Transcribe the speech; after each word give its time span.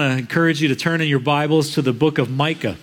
I 0.00 0.18
encourage 0.18 0.62
you 0.62 0.68
to 0.68 0.76
turn 0.76 1.00
in 1.00 1.08
your 1.08 1.18
Bibles 1.18 1.74
to 1.74 1.82
the 1.82 1.92
book 1.92 2.18
of 2.18 2.30
Micah. 2.30 2.76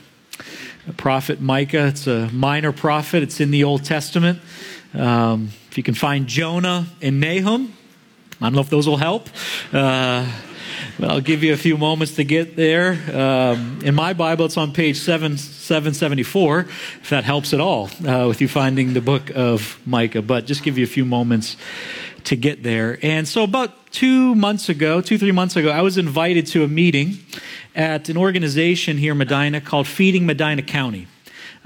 The 0.86 0.94
prophet 0.94 1.40
Micah, 1.40 1.88
it's 1.88 2.08
a 2.08 2.30
minor 2.32 2.72
prophet, 2.72 3.24
it's 3.24 3.40
in 3.40 3.52
the 3.52 3.64
Old 3.64 3.86
Testament. 3.86 4.40
Um, 4.94 5.50
if 5.70 5.78
you 5.78 5.84
can 5.84 5.94
find 5.94 6.28
Jonah 6.28 6.88
and 7.02 7.20
Nahum, 7.20 7.74
I 8.42 8.46
don't 8.46 8.54
know 8.54 8.62
if 8.62 8.70
those 8.70 8.88
will 8.88 8.98
help. 8.98 9.30
Uh, 9.72 10.30
I'll 11.02 11.22
give 11.22 11.44
you 11.44 11.54
a 11.54 11.58
few 11.58 11.78
moments 11.78 12.16
to 12.16 12.24
get 12.24 12.56
there. 12.56 12.94
Um, 13.14 13.80
in 13.84 13.96
my 13.96 14.14
Bible, 14.14 14.46
it's 14.46 14.58
on 14.58 14.74
page 14.74 14.98
7, 14.98 15.38
774, 15.38 16.60
if 16.60 17.10
that 17.10 17.24
helps 17.24 17.54
at 17.54 17.60
all 17.60 17.90
uh, 18.08 18.28
with 18.28 18.42
you 18.42 18.48
finding 18.48 18.94
the 18.94 19.02
book 19.02 19.32
of 19.36 19.80
Micah. 19.86 20.22
But 20.22 20.46
just 20.46 20.64
give 20.64 20.78
you 20.78 20.84
a 20.84 20.88
few 20.88 21.06
moments 21.06 21.58
to 22.26 22.36
get 22.36 22.64
there. 22.64 22.98
And 23.02 23.28
so, 23.28 23.44
about 23.44 23.92
two 23.92 24.36
months 24.36 24.70
ago, 24.70 25.02
two, 25.02 25.18
three 25.18 25.32
months 25.32 25.56
ago, 25.56 25.70
I 25.70 25.82
was 25.82 25.98
invited 25.98 26.48
to 26.48 26.64
a 26.64 26.68
meeting 26.68 27.18
at 27.76 28.10
an 28.10 28.18
organization 28.18 28.98
here 28.98 29.12
in 29.12 29.18
Medina 29.18 29.62
called 29.62 29.88
Feeding 29.88 30.26
Medina 30.26 30.62
County. 30.62 31.08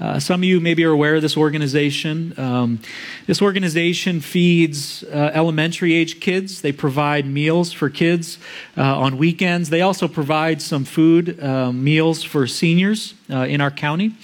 Uh, 0.00 0.18
some 0.18 0.40
of 0.40 0.44
you 0.44 0.60
maybe 0.60 0.82
are 0.84 0.90
aware 0.90 1.16
of 1.16 1.22
this 1.22 1.36
organization. 1.36 2.32
Um, 2.38 2.80
this 3.26 3.42
organization 3.42 4.20
feeds 4.20 5.04
uh, 5.04 5.30
elementary 5.34 5.94
age 5.94 6.20
kids. 6.20 6.62
They 6.62 6.72
provide 6.72 7.26
meals 7.26 7.72
for 7.72 7.90
kids 7.90 8.38
uh, 8.78 8.98
on 8.98 9.18
weekends. 9.18 9.68
They 9.68 9.82
also 9.82 10.08
provide 10.08 10.62
some 10.62 10.84
food 10.84 11.38
uh, 11.42 11.70
meals 11.70 12.22
for 12.22 12.46
seniors 12.46 13.14
uh, 13.30 13.40
in 13.40 13.60
our 13.60 13.70
county. 13.70 14.14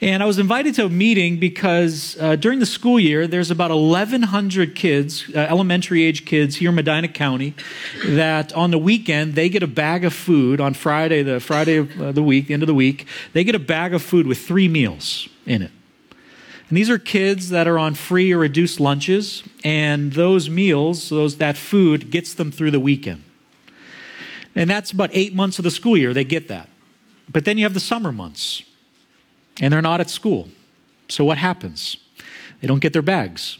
And 0.00 0.22
I 0.22 0.26
was 0.26 0.38
invited 0.38 0.74
to 0.74 0.84
a 0.84 0.88
meeting 0.90 1.38
because 1.38 2.18
uh, 2.20 2.36
during 2.36 2.58
the 2.58 2.66
school 2.66 3.00
year, 3.00 3.26
there's 3.26 3.50
about 3.50 3.70
1,100 3.70 4.74
kids, 4.74 5.24
uh, 5.34 5.38
elementary 5.38 6.02
age 6.02 6.26
kids 6.26 6.56
here 6.56 6.68
in 6.68 6.74
Medina 6.74 7.08
County, 7.08 7.54
that 8.04 8.52
on 8.52 8.70
the 8.72 8.78
weekend, 8.78 9.36
they 9.36 9.48
get 9.48 9.62
a 9.62 9.66
bag 9.66 10.04
of 10.04 10.12
food 10.12 10.60
on 10.60 10.74
Friday, 10.74 11.22
the 11.22 11.40
Friday 11.40 11.76
of 11.76 12.00
uh, 12.00 12.12
the 12.12 12.22
week, 12.22 12.48
the 12.48 12.54
end 12.54 12.62
of 12.62 12.66
the 12.66 12.74
week, 12.74 13.06
they 13.32 13.42
get 13.42 13.54
a 13.54 13.58
bag 13.58 13.94
of 13.94 14.02
food 14.02 14.26
with 14.26 14.36
three 14.36 14.68
meals 14.68 15.30
in 15.46 15.62
it. 15.62 15.70
And 16.68 16.76
these 16.76 16.90
are 16.90 16.98
kids 16.98 17.48
that 17.48 17.66
are 17.66 17.78
on 17.78 17.94
free 17.94 18.32
or 18.32 18.38
reduced 18.38 18.78
lunches, 18.78 19.44
and 19.64 20.12
those 20.12 20.50
meals, 20.50 21.08
those, 21.08 21.38
that 21.38 21.56
food, 21.56 22.10
gets 22.10 22.34
them 22.34 22.52
through 22.52 22.72
the 22.72 22.80
weekend. 22.80 23.22
And 24.54 24.68
that's 24.68 24.90
about 24.90 25.08
eight 25.14 25.34
months 25.34 25.58
of 25.58 25.62
the 25.62 25.70
school 25.70 25.96
year, 25.96 26.12
they 26.12 26.24
get 26.24 26.48
that. 26.48 26.68
But 27.30 27.46
then 27.46 27.56
you 27.56 27.64
have 27.64 27.74
the 27.74 27.80
summer 27.80 28.12
months 28.12 28.62
and 29.60 29.72
they're 29.72 29.82
not 29.82 30.00
at 30.00 30.10
school. 30.10 30.48
So 31.08 31.24
what 31.24 31.38
happens? 31.38 31.96
They 32.60 32.68
don't 32.68 32.80
get 32.80 32.92
their 32.92 33.02
bags. 33.02 33.58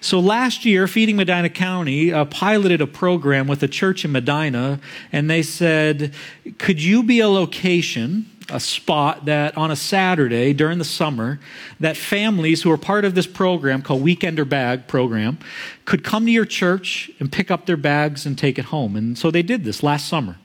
So 0.00 0.20
last 0.20 0.66
year, 0.66 0.86
Feeding 0.86 1.16
Medina 1.16 1.48
County 1.48 2.12
uh, 2.12 2.26
piloted 2.26 2.82
a 2.82 2.86
program 2.86 3.46
with 3.46 3.62
a 3.62 3.68
church 3.68 4.04
in 4.04 4.12
Medina, 4.12 4.78
and 5.10 5.30
they 5.30 5.42
said, 5.42 6.12
Could 6.58 6.82
you 6.82 7.02
be 7.02 7.20
a 7.20 7.28
location, 7.28 8.30
a 8.50 8.60
spot 8.60 9.24
that 9.24 9.56
on 9.56 9.70
a 9.70 9.76
Saturday 9.76 10.52
during 10.52 10.76
the 10.76 10.84
summer, 10.84 11.40
that 11.80 11.96
families 11.96 12.62
who 12.62 12.70
are 12.70 12.76
part 12.76 13.06
of 13.06 13.14
this 13.14 13.26
program 13.26 13.80
called 13.80 14.04
Weekender 14.04 14.46
Bag 14.46 14.86
Program 14.88 15.38
could 15.86 16.04
come 16.04 16.26
to 16.26 16.32
your 16.32 16.44
church 16.44 17.10
and 17.18 17.32
pick 17.32 17.50
up 17.50 17.64
their 17.64 17.78
bags 17.78 18.26
and 18.26 18.36
take 18.36 18.58
it 18.58 18.66
home? 18.66 18.96
And 18.96 19.16
so 19.16 19.30
they 19.30 19.42
did 19.42 19.64
this 19.64 19.82
last 19.82 20.06
summer. 20.06 20.36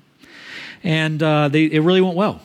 And 0.86 1.22
uh, 1.22 1.50
they, 1.50 1.66
it 1.66 1.82
really 1.82 2.00
went 2.00 2.16
well. 2.16 2.42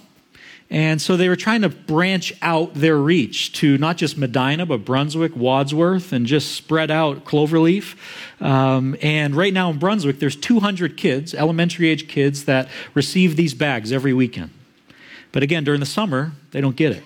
And 0.75 1.01
so 1.01 1.17
they 1.17 1.29
were 1.29 1.37
trying 1.37 1.63
to 1.63 1.69
branch 1.69 2.33
out 2.43 2.75
their 2.75 2.97
reach 2.97 3.53
to 3.61 3.79
not 3.79 3.97
just 3.97 4.19
Medina, 4.19 4.67
but 4.67 4.85
Brunswick, 4.85 5.37
Wadsworth, 5.37 6.13
and 6.13 6.27
just 6.27 6.51
spread 6.57 6.91
out 6.91 7.25
Cloverleaf. 7.25 7.95
Um, 8.41 8.97
and 9.01 9.37
right 9.37 9.53
now 9.53 9.71
in 9.71 9.79
Brunswick, 9.79 10.19
there's 10.19 10.35
200 10.35 10.97
kids, 10.97 11.33
elementary 11.33 11.89
age 11.91 12.09
kids, 12.09 12.47
that 12.47 12.69
receive 12.93 13.37
these 13.37 13.55
bags 13.55 13.93
every 13.93 14.13
weekend. 14.13 14.51
But 15.31 15.45
again, 15.45 15.63
during 15.63 15.79
the 15.79 15.87
summer, 15.87 16.33
they 16.51 16.61
don't 16.61 16.75
get 16.75 16.91
it. 16.91 17.05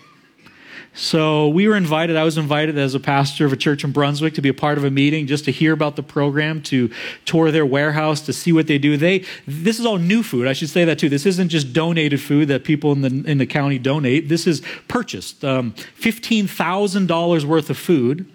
So 0.99 1.47
we 1.47 1.69
were 1.69 1.77
invited, 1.77 2.17
I 2.17 2.25
was 2.25 2.37
invited 2.37 2.77
as 2.77 2.97
a 2.97 2.99
pastor 2.99 3.47
of 3.47 3.53
a 3.53 3.57
church 3.57 3.85
in 3.85 3.93
Brunswick 3.93 4.35
to 4.35 4.43
be 4.43 4.49
a 4.49 4.55
part 4.55 4.79
of 4.79 4.85
a 4.85 4.91
meeting 4.91 5.29
just 5.29 5.45
to 5.45 5.53
hear 5.53 5.73
about 5.73 5.95
the 5.95 6.03
program, 6.03 6.61
to 6.63 6.91
tour 7.25 7.53
their 7.53 7.65
warehouse, 7.65 8.21
to 8.23 8.33
see 8.33 8.53
what 8.53 8.67
they 8.67 8.79
do. 8.79 8.97
They 8.97 9.25
this 9.47 9.79
is 9.79 9.87
all 9.87 9.99
new 9.99 10.25
food. 10.25 10.49
I 10.49 10.55
should 10.55 10.71
say 10.71 10.85
that 10.85 10.99
too. 10.99 11.09
This 11.09 11.25
isn't 11.25 11.51
just 11.51 11.73
donated 11.73 12.21
food 12.21 12.49
that 12.49 12.65
people 12.65 12.91
in 12.91 13.03
the 13.03 13.31
in 13.31 13.39
the 13.39 13.47
county 13.47 13.79
donate. 13.79 14.29
This 14.29 14.45
is 14.49 14.61
purchased. 14.89 15.45
Um, 15.45 15.71
Fifteen 15.95 16.49
thousand 16.49 17.07
dollars 17.07 17.47
worth 17.47 17.71
of 17.71 17.79
food 17.79 18.29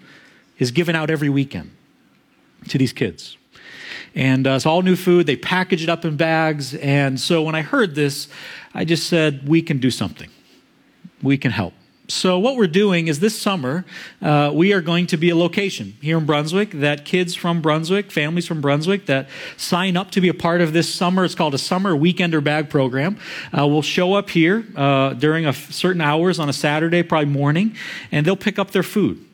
is 0.58 0.70
given 0.70 0.96
out 0.96 1.10
every 1.10 1.28
weekend 1.28 1.70
to 2.68 2.78
these 2.78 2.94
kids. 2.94 3.36
And 4.14 4.46
uh, 4.46 4.52
it's 4.52 4.64
all 4.64 4.80
new 4.80 4.96
food. 4.96 5.26
They 5.26 5.36
package 5.36 5.82
it 5.82 5.90
up 5.90 6.06
in 6.06 6.16
bags. 6.16 6.74
And 6.76 7.20
so 7.20 7.42
when 7.42 7.54
I 7.54 7.60
heard 7.60 7.94
this, 7.94 8.26
I 8.72 8.86
just 8.86 9.06
said, 9.06 9.46
we 9.46 9.60
can 9.60 9.78
do 9.78 9.90
something. 9.90 10.30
We 11.22 11.36
can 11.36 11.50
help. 11.50 11.74
So, 12.06 12.38
what 12.38 12.56
we're 12.56 12.66
doing 12.66 13.08
is 13.08 13.20
this 13.20 13.40
summer, 13.40 13.86
uh, 14.20 14.50
we 14.52 14.74
are 14.74 14.82
going 14.82 15.06
to 15.06 15.16
be 15.16 15.30
a 15.30 15.36
location 15.36 15.96
here 16.02 16.18
in 16.18 16.26
Brunswick 16.26 16.72
that 16.72 17.06
kids 17.06 17.34
from 17.34 17.62
Brunswick, 17.62 18.12
families 18.12 18.46
from 18.46 18.60
Brunswick 18.60 19.06
that 19.06 19.30
sign 19.56 19.96
up 19.96 20.10
to 20.10 20.20
be 20.20 20.28
a 20.28 20.34
part 20.34 20.60
of 20.60 20.74
this 20.74 20.92
summer. 20.92 21.24
It's 21.24 21.34
called 21.34 21.54
a 21.54 21.58
summer 21.58 21.96
weekender 21.96 22.44
bag 22.44 22.68
program. 22.68 23.16
Uh, 23.56 23.66
will 23.66 23.80
show 23.80 24.12
up 24.12 24.28
here 24.28 24.66
uh, 24.76 25.14
during 25.14 25.46
a 25.46 25.54
certain 25.54 26.02
hours 26.02 26.38
on 26.38 26.50
a 26.50 26.52
Saturday, 26.52 27.02
probably 27.02 27.30
morning, 27.30 27.74
and 28.12 28.26
they'll 28.26 28.36
pick 28.36 28.58
up 28.58 28.72
their 28.72 28.82
food. 28.82 29.24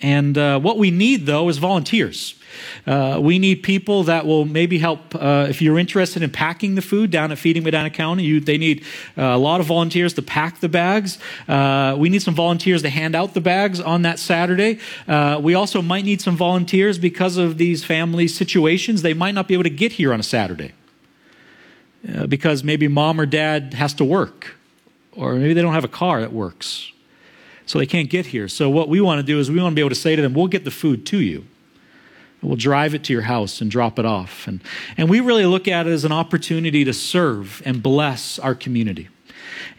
And 0.00 0.38
uh, 0.38 0.58
what 0.58 0.78
we 0.78 0.90
need, 0.90 1.26
though, 1.26 1.50
is 1.50 1.58
volunteers. 1.58 2.34
Uh, 2.86 3.18
we 3.20 3.38
need 3.38 3.62
people 3.62 4.04
that 4.04 4.26
will 4.26 4.44
maybe 4.44 4.78
help. 4.78 5.14
Uh, 5.14 5.46
if 5.48 5.60
you're 5.62 5.78
interested 5.78 6.22
in 6.22 6.30
packing 6.30 6.74
the 6.74 6.82
food 6.82 7.10
down 7.10 7.32
at 7.32 7.38
Feeding 7.38 7.62
Medina 7.62 7.90
County, 7.90 8.24
you, 8.24 8.40
they 8.40 8.58
need 8.58 8.84
uh, 9.16 9.22
a 9.22 9.38
lot 9.38 9.60
of 9.60 9.66
volunteers 9.66 10.14
to 10.14 10.22
pack 10.22 10.60
the 10.60 10.68
bags. 10.68 11.18
Uh, 11.48 11.96
we 11.98 12.08
need 12.08 12.22
some 12.22 12.34
volunteers 12.34 12.82
to 12.82 12.90
hand 12.90 13.14
out 13.14 13.34
the 13.34 13.40
bags 13.40 13.80
on 13.80 14.02
that 14.02 14.18
Saturday. 14.18 14.78
Uh, 15.08 15.40
we 15.42 15.54
also 15.54 15.82
might 15.82 16.04
need 16.04 16.20
some 16.20 16.36
volunteers 16.36 16.98
because 16.98 17.36
of 17.36 17.58
these 17.58 17.84
family 17.84 18.28
situations. 18.28 19.02
They 19.02 19.14
might 19.14 19.34
not 19.34 19.48
be 19.48 19.54
able 19.54 19.64
to 19.64 19.70
get 19.70 19.92
here 19.92 20.12
on 20.12 20.20
a 20.20 20.24
Saturday 20.24 20.72
uh, 22.14 22.26
because 22.26 22.62
maybe 22.62 22.88
mom 22.88 23.20
or 23.20 23.26
dad 23.26 23.74
has 23.74 23.94
to 23.94 24.04
work, 24.04 24.56
or 25.12 25.34
maybe 25.34 25.54
they 25.54 25.62
don't 25.62 25.74
have 25.74 25.84
a 25.84 25.88
car 25.88 26.20
that 26.20 26.32
works. 26.32 26.92
So 27.66 27.80
they 27.80 27.86
can't 27.86 28.08
get 28.08 28.26
here. 28.26 28.46
So, 28.48 28.70
what 28.70 28.88
we 28.88 29.00
want 29.00 29.18
to 29.18 29.24
do 29.24 29.40
is 29.40 29.50
we 29.50 29.60
want 29.60 29.72
to 29.72 29.74
be 29.74 29.80
able 29.80 29.90
to 29.90 29.96
say 29.96 30.14
to 30.14 30.22
them, 30.22 30.34
We'll 30.34 30.46
get 30.46 30.64
the 30.64 30.70
food 30.70 31.04
to 31.06 31.18
you. 31.20 31.46
We'll 32.42 32.56
drive 32.56 32.94
it 32.94 33.02
to 33.04 33.12
your 33.12 33.22
house 33.22 33.60
and 33.60 33.70
drop 33.70 33.98
it 33.98 34.04
off. 34.04 34.46
And, 34.46 34.62
and 34.96 35.08
we 35.08 35.20
really 35.20 35.46
look 35.46 35.66
at 35.66 35.86
it 35.86 35.90
as 35.90 36.04
an 36.04 36.12
opportunity 36.12 36.84
to 36.84 36.92
serve 36.92 37.62
and 37.64 37.82
bless 37.82 38.38
our 38.38 38.54
community. 38.54 39.08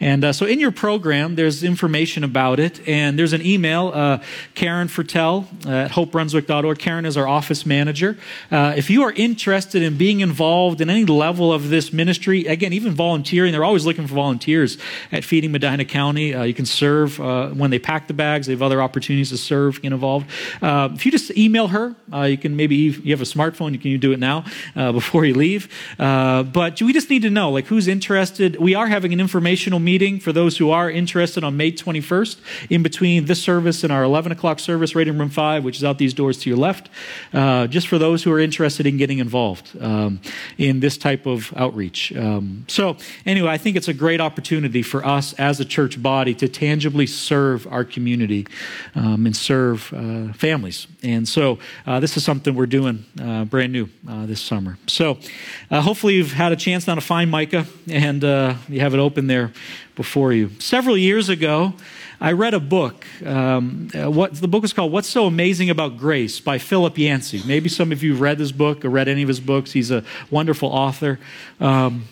And 0.00 0.24
uh, 0.24 0.32
so 0.32 0.46
in 0.46 0.60
your 0.60 0.70
program, 0.70 1.34
there's 1.34 1.64
information 1.64 2.24
about 2.24 2.60
it, 2.60 2.86
and 2.88 3.18
there's 3.18 3.32
an 3.32 3.44
email, 3.44 3.90
uh, 3.94 4.22
Karen 4.54 4.88
Fertel 4.88 5.46
at 5.66 5.90
hopebrunswick.org. 5.90 6.78
Karen 6.78 7.04
is 7.04 7.16
our 7.16 7.26
office 7.26 7.66
manager. 7.66 8.16
Uh, 8.50 8.74
if 8.76 8.90
you 8.90 9.02
are 9.02 9.12
interested 9.12 9.82
in 9.82 9.96
being 9.96 10.20
involved 10.20 10.80
in 10.80 10.90
any 10.90 11.04
level 11.04 11.52
of 11.52 11.68
this 11.68 11.92
ministry, 11.92 12.46
again, 12.46 12.72
even 12.72 12.92
volunteering, 12.92 13.52
they're 13.52 13.64
always 13.64 13.86
looking 13.86 14.06
for 14.06 14.14
volunteers 14.14 14.78
at 15.12 15.24
Feeding 15.24 15.52
Medina 15.52 15.84
County. 15.84 16.34
Uh, 16.34 16.44
you 16.44 16.54
can 16.54 16.66
serve 16.66 17.20
uh, 17.20 17.48
when 17.48 17.70
they 17.70 17.78
pack 17.78 18.06
the 18.06 18.14
bags. 18.14 18.46
They 18.46 18.52
have 18.52 18.62
other 18.62 18.80
opportunities 18.80 19.30
to 19.30 19.36
serve, 19.36 19.82
get 19.82 19.92
involved. 19.92 20.30
Uh, 20.62 20.90
if 20.94 21.04
you 21.04 21.12
just 21.12 21.36
email 21.36 21.68
her, 21.68 21.94
you 22.26 22.38
can 22.38 22.56
maybe, 22.56 22.76
you 22.76 23.12
have 23.12 23.20
a 23.20 23.24
smartphone, 23.24 23.72
you 23.72 23.78
can 23.78 23.98
do 23.98 24.12
it 24.12 24.18
now 24.18 24.44
before 24.74 25.24
you 25.24 25.34
leave. 25.34 25.68
but 25.98 26.80
we 26.80 26.92
just 26.92 27.10
need 27.10 27.22
to 27.22 27.30
know, 27.30 27.50
like, 27.50 27.66
who's 27.66 27.88
interested. 27.88 28.56
We 28.56 28.74
are 28.74 28.86
having 28.86 29.12
an 29.12 29.20
informational 29.58 29.80
meeting 29.80 30.20
for 30.20 30.32
those 30.32 30.56
who 30.56 30.70
are 30.70 30.88
interested 30.88 31.42
on 31.42 31.56
May 31.56 31.72
21st, 31.72 32.36
in 32.70 32.80
between 32.84 33.24
this 33.24 33.42
service 33.42 33.82
and 33.82 33.92
our 33.92 34.04
11 34.04 34.30
o'clock 34.30 34.60
service 34.60 34.94
right 34.94 35.08
in 35.08 35.18
room 35.18 35.30
5, 35.30 35.64
which 35.64 35.78
is 35.78 35.84
out 35.84 35.98
these 35.98 36.14
doors 36.14 36.38
to 36.38 36.48
your 36.48 36.56
left, 36.56 36.88
uh, 37.32 37.66
just 37.66 37.88
for 37.88 37.98
those 37.98 38.22
who 38.22 38.30
are 38.32 38.38
interested 38.38 38.86
in 38.86 38.96
getting 38.98 39.18
involved 39.18 39.76
um, 39.80 40.20
in 40.58 40.78
this 40.78 40.96
type 40.96 41.26
of 41.26 41.52
outreach. 41.56 42.16
Um, 42.16 42.66
so, 42.68 42.96
anyway, 43.26 43.50
I 43.50 43.58
think 43.58 43.76
it's 43.76 43.88
a 43.88 43.92
great 43.92 44.20
opportunity 44.20 44.80
for 44.80 45.04
us 45.04 45.32
as 45.34 45.58
a 45.58 45.64
church 45.64 46.00
body 46.00 46.34
to 46.34 46.48
tangibly 46.48 47.08
serve 47.08 47.66
our 47.66 47.84
community 47.84 48.46
um, 48.94 49.26
and 49.26 49.36
serve 49.36 49.92
uh, 49.92 50.32
families. 50.34 50.86
And 51.02 51.28
so, 51.28 51.58
uh, 51.84 51.98
this 51.98 52.16
is 52.16 52.22
something 52.22 52.54
we're 52.54 52.66
doing 52.66 53.04
uh, 53.20 53.44
brand 53.44 53.72
new 53.72 53.88
uh, 54.08 54.24
this 54.24 54.40
summer. 54.40 54.78
So, 54.86 55.18
uh, 55.68 55.80
hopefully, 55.80 56.14
you've 56.14 56.32
had 56.32 56.52
a 56.52 56.56
chance 56.56 56.86
now 56.86 56.94
to 56.94 57.00
find 57.00 57.28
Micah 57.28 57.66
and 57.90 58.22
you 58.68 58.80
have 58.80 58.94
it 58.94 59.00
open 59.00 59.26
there 59.26 59.47
before 59.96 60.32
you. 60.32 60.50
Several 60.58 60.96
years 60.96 61.28
ago, 61.28 61.74
I 62.20 62.32
read 62.32 62.54
a 62.54 62.60
book. 62.60 63.06
Um, 63.24 63.90
uh, 63.94 64.10
what 64.10 64.34
the 64.34 64.48
book 64.48 64.64
is 64.64 64.72
called 64.72 64.92
"What's 64.92 65.08
So 65.08 65.26
Amazing 65.26 65.70
About 65.70 65.98
Grace" 65.98 66.40
by 66.40 66.58
Philip 66.58 66.98
Yancey. 66.98 67.42
Maybe 67.46 67.68
some 67.68 67.92
of 67.92 68.02
you 68.02 68.14
read 68.14 68.38
this 68.38 68.52
book 68.52 68.84
or 68.84 68.90
read 68.90 69.08
any 69.08 69.22
of 69.22 69.28
his 69.28 69.40
books. 69.40 69.72
He's 69.72 69.90
a 69.90 70.02
wonderful 70.30 70.68
author. 70.68 71.18
Um, 71.60 72.04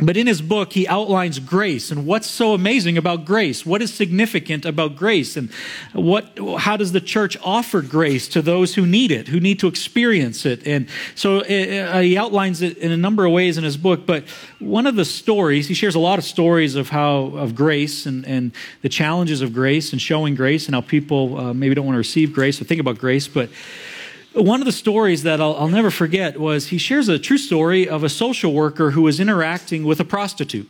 But 0.00 0.16
in 0.16 0.28
his 0.28 0.40
book, 0.40 0.74
he 0.74 0.86
outlines 0.86 1.40
grace 1.40 1.90
and 1.90 2.06
what's 2.06 2.30
so 2.30 2.54
amazing 2.54 2.96
about 2.96 3.24
grace. 3.24 3.66
What 3.66 3.82
is 3.82 3.92
significant 3.92 4.64
about 4.64 4.94
grace? 4.94 5.36
And 5.36 5.50
what, 5.92 6.38
how 6.58 6.76
does 6.76 6.92
the 6.92 7.00
church 7.00 7.36
offer 7.42 7.82
grace 7.82 8.28
to 8.28 8.40
those 8.40 8.76
who 8.76 8.86
need 8.86 9.10
it, 9.10 9.26
who 9.26 9.40
need 9.40 9.58
to 9.58 9.66
experience 9.66 10.46
it? 10.46 10.64
And 10.64 10.88
so 11.16 11.40
uh, 11.40 12.00
he 12.00 12.16
outlines 12.16 12.62
it 12.62 12.78
in 12.78 12.92
a 12.92 12.96
number 12.96 13.24
of 13.24 13.32
ways 13.32 13.58
in 13.58 13.64
his 13.64 13.76
book. 13.76 14.06
But 14.06 14.22
one 14.60 14.86
of 14.86 14.94
the 14.94 15.04
stories, 15.04 15.66
he 15.66 15.74
shares 15.74 15.96
a 15.96 16.00
lot 16.00 16.20
of 16.20 16.24
stories 16.24 16.76
of 16.76 16.90
how, 16.90 17.32
of 17.34 17.56
grace 17.56 18.06
and, 18.06 18.24
and 18.24 18.52
the 18.82 18.88
challenges 18.88 19.42
of 19.42 19.52
grace 19.52 19.90
and 19.90 20.00
showing 20.00 20.36
grace 20.36 20.66
and 20.66 20.76
how 20.76 20.80
people 20.80 21.36
uh, 21.36 21.52
maybe 21.52 21.74
don't 21.74 21.86
want 21.86 21.96
to 21.96 21.98
receive 21.98 22.32
grace 22.32 22.60
or 22.60 22.64
think 22.64 22.80
about 22.80 22.98
grace. 22.98 23.26
But 23.26 23.50
one 24.44 24.60
of 24.60 24.66
the 24.66 24.72
stories 24.72 25.24
that 25.24 25.40
I'll, 25.40 25.54
I'll, 25.56 25.68
never 25.68 25.90
forget 25.90 26.38
was 26.38 26.68
he 26.68 26.78
shares 26.78 27.08
a 27.08 27.18
true 27.18 27.38
story 27.38 27.88
of 27.88 28.04
a 28.04 28.08
social 28.08 28.52
worker 28.52 28.92
who 28.92 29.02
was 29.02 29.20
interacting 29.20 29.84
with 29.84 30.00
a 30.00 30.04
prostitute. 30.04 30.68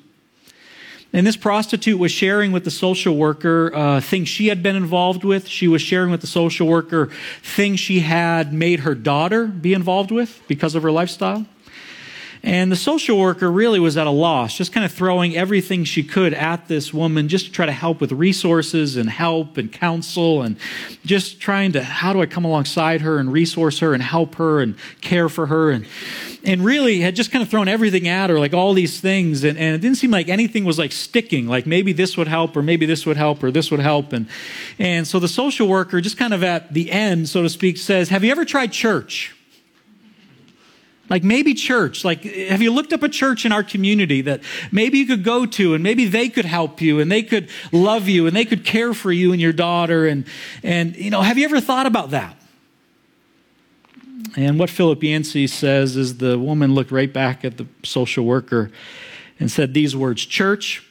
And 1.12 1.26
this 1.26 1.36
prostitute 1.36 1.98
was 1.98 2.12
sharing 2.12 2.52
with 2.52 2.64
the 2.64 2.70
social 2.70 3.16
worker 3.16 3.74
uh, 3.74 4.00
things 4.00 4.28
she 4.28 4.48
had 4.48 4.62
been 4.62 4.76
involved 4.76 5.24
with. 5.24 5.48
She 5.48 5.66
was 5.66 5.80
sharing 5.80 6.10
with 6.10 6.20
the 6.20 6.26
social 6.26 6.66
worker 6.66 7.10
things 7.42 7.80
she 7.80 8.00
had 8.00 8.52
made 8.52 8.80
her 8.80 8.94
daughter 8.94 9.46
be 9.46 9.72
involved 9.72 10.10
with 10.10 10.42
because 10.48 10.74
of 10.74 10.82
her 10.82 10.92
lifestyle. 10.92 11.46
And 12.42 12.70
the 12.70 12.76
social 12.76 13.18
worker 13.18 13.50
really 13.50 13.80
was 13.80 13.96
at 13.96 14.06
a 14.06 14.10
loss, 14.10 14.56
just 14.56 14.72
kind 14.72 14.84
of 14.84 14.92
throwing 14.92 15.36
everything 15.36 15.84
she 15.84 16.02
could 16.02 16.34
at 16.34 16.68
this 16.68 16.94
woman 16.94 17.28
just 17.28 17.46
to 17.46 17.52
try 17.52 17.66
to 17.66 17.72
help 17.72 18.00
with 18.00 18.12
resources 18.12 18.96
and 18.96 19.10
help 19.10 19.56
and 19.56 19.72
counsel 19.72 20.42
and 20.42 20.56
just 21.04 21.40
trying 21.40 21.72
to, 21.72 21.82
how 21.82 22.12
do 22.12 22.20
I 22.20 22.26
come 22.26 22.44
alongside 22.44 23.00
her 23.00 23.18
and 23.18 23.32
resource 23.32 23.80
her 23.80 23.94
and 23.94 24.02
help 24.02 24.36
her 24.36 24.60
and 24.60 24.76
care 25.00 25.28
for 25.28 25.46
her? 25.46 25.70
And, 25.70 25.86
and 26.44 26.64
really 26.64 27.00
had 27.00 27.16
just 27.16 27.30
kind 27.30 27.42
of 27.42 27.48
thrown 27.48 27.68
everything 27.68 28.08
at 28.08 28.30
her, 28.30 28.38
like 28.38 28.54
all 28.54 28.72
these 28.72 29.00
things. 29.00 29.44
And, 29.44 29.58
and 29.58 29.74
it 29.74 29.80
didn't 29.80 29.96
seem 29.96 30.10
like 30.10 30.28
anything 30.28 30.64
was 30.64 30.78
like 30.78 30.92
sticking, 30.92 31.46
like 31.46 31.66
maybe 31.66 31.92
this 31.92 32.16
would 32.16 32.28
help 32.28 32.56
or 32.56 32.62
maybe 32.62 32.86
this 32.86 33.04
would 33.06 33.16
help 33.16 33.42
or 33.42 33.50
this 33.50 33.70
would 33.70 33.80
help. 33.80 34.12
And, 34.12 34.28
and 34.78 35.06
so 35.06 35.18
the 35.18 35.28
social 35.28 35.68
worker, 35.68 36.00
just 36.00 36.16
kind 36.16 36.32
of 36.32 36.44
at 36.44 36.72
the 36.72 36.90
end, 36.90 37.28
so 37.28 37.42
to 37.42 37.48
speak, 37.48 37.76
says, 37.78 38.08
Have 38.10 38.24
you 38.24 38.30
ever 38.30 38.44
tried 38.44 38.72
church? 38.72 39.34
Like 41.08 41.24
maybe 41.24 41.54
church, 41.54 42.04
like 42.04 42.22
have 42.22 42.60
you 42.60 42.70
looked 42.70 42.92
up 42.92 43.02
a 43.02 43.08
church 43.08 43.46
in 43.46 43.52
our 43.52 43.62
community 43.62 44.20
that 44.22 44.42
maybe 44.70 44.98
you 44.98 45.06
could 45.06 45.24
go 45.24 45.46
to 45.46 45.74
and 45.74 45.82
maybe 45.82 46.04
they 46.04 46.28
could 46.28 46.44
help 46.44 46.80
you 46.82 47.00
and 47.00 47.10
they 47.10 47.22
could 47.22 47.48
love 47.72 48.08
you 48.08 48.26
and 48.26 48.36
they 48.36 48.44
could 48.44 48.64
care 48.64 48.92
for 48.92 49.10
you 49.10 49.32
and 49.32 49.40
your 49.40 49.52
daughter 49.52 50.06
and 50.06 50.26
and 50.62 50.96
you 50.96 51.10
know, 51.10 51.22
have 51.22 51.38
you 51.38 51.44
ever 51.46 51.60
thought 51.60 51.86
about 51.86 52.10
that? 52.10 52.36
And 54.36 54.58
what 54.58 54.68
Philip 54.68 55.02
Yancey 55.02 55.46
says 55.46 55.96
is 55.96 56.18
the 56.18 56.38
woman 56.38 56.74
looked 56.74 56.90
right 56.90 57.12
back 57.12 57.44
at 57.44 57.56
the 57.56 57.66
social 57.82 58.24
worker 58.24 58.70
and 59.40 59.50
said 59.50 59.72
these 59.72 59.96
words, 59.96 60.26
"Church, 60.26 60.82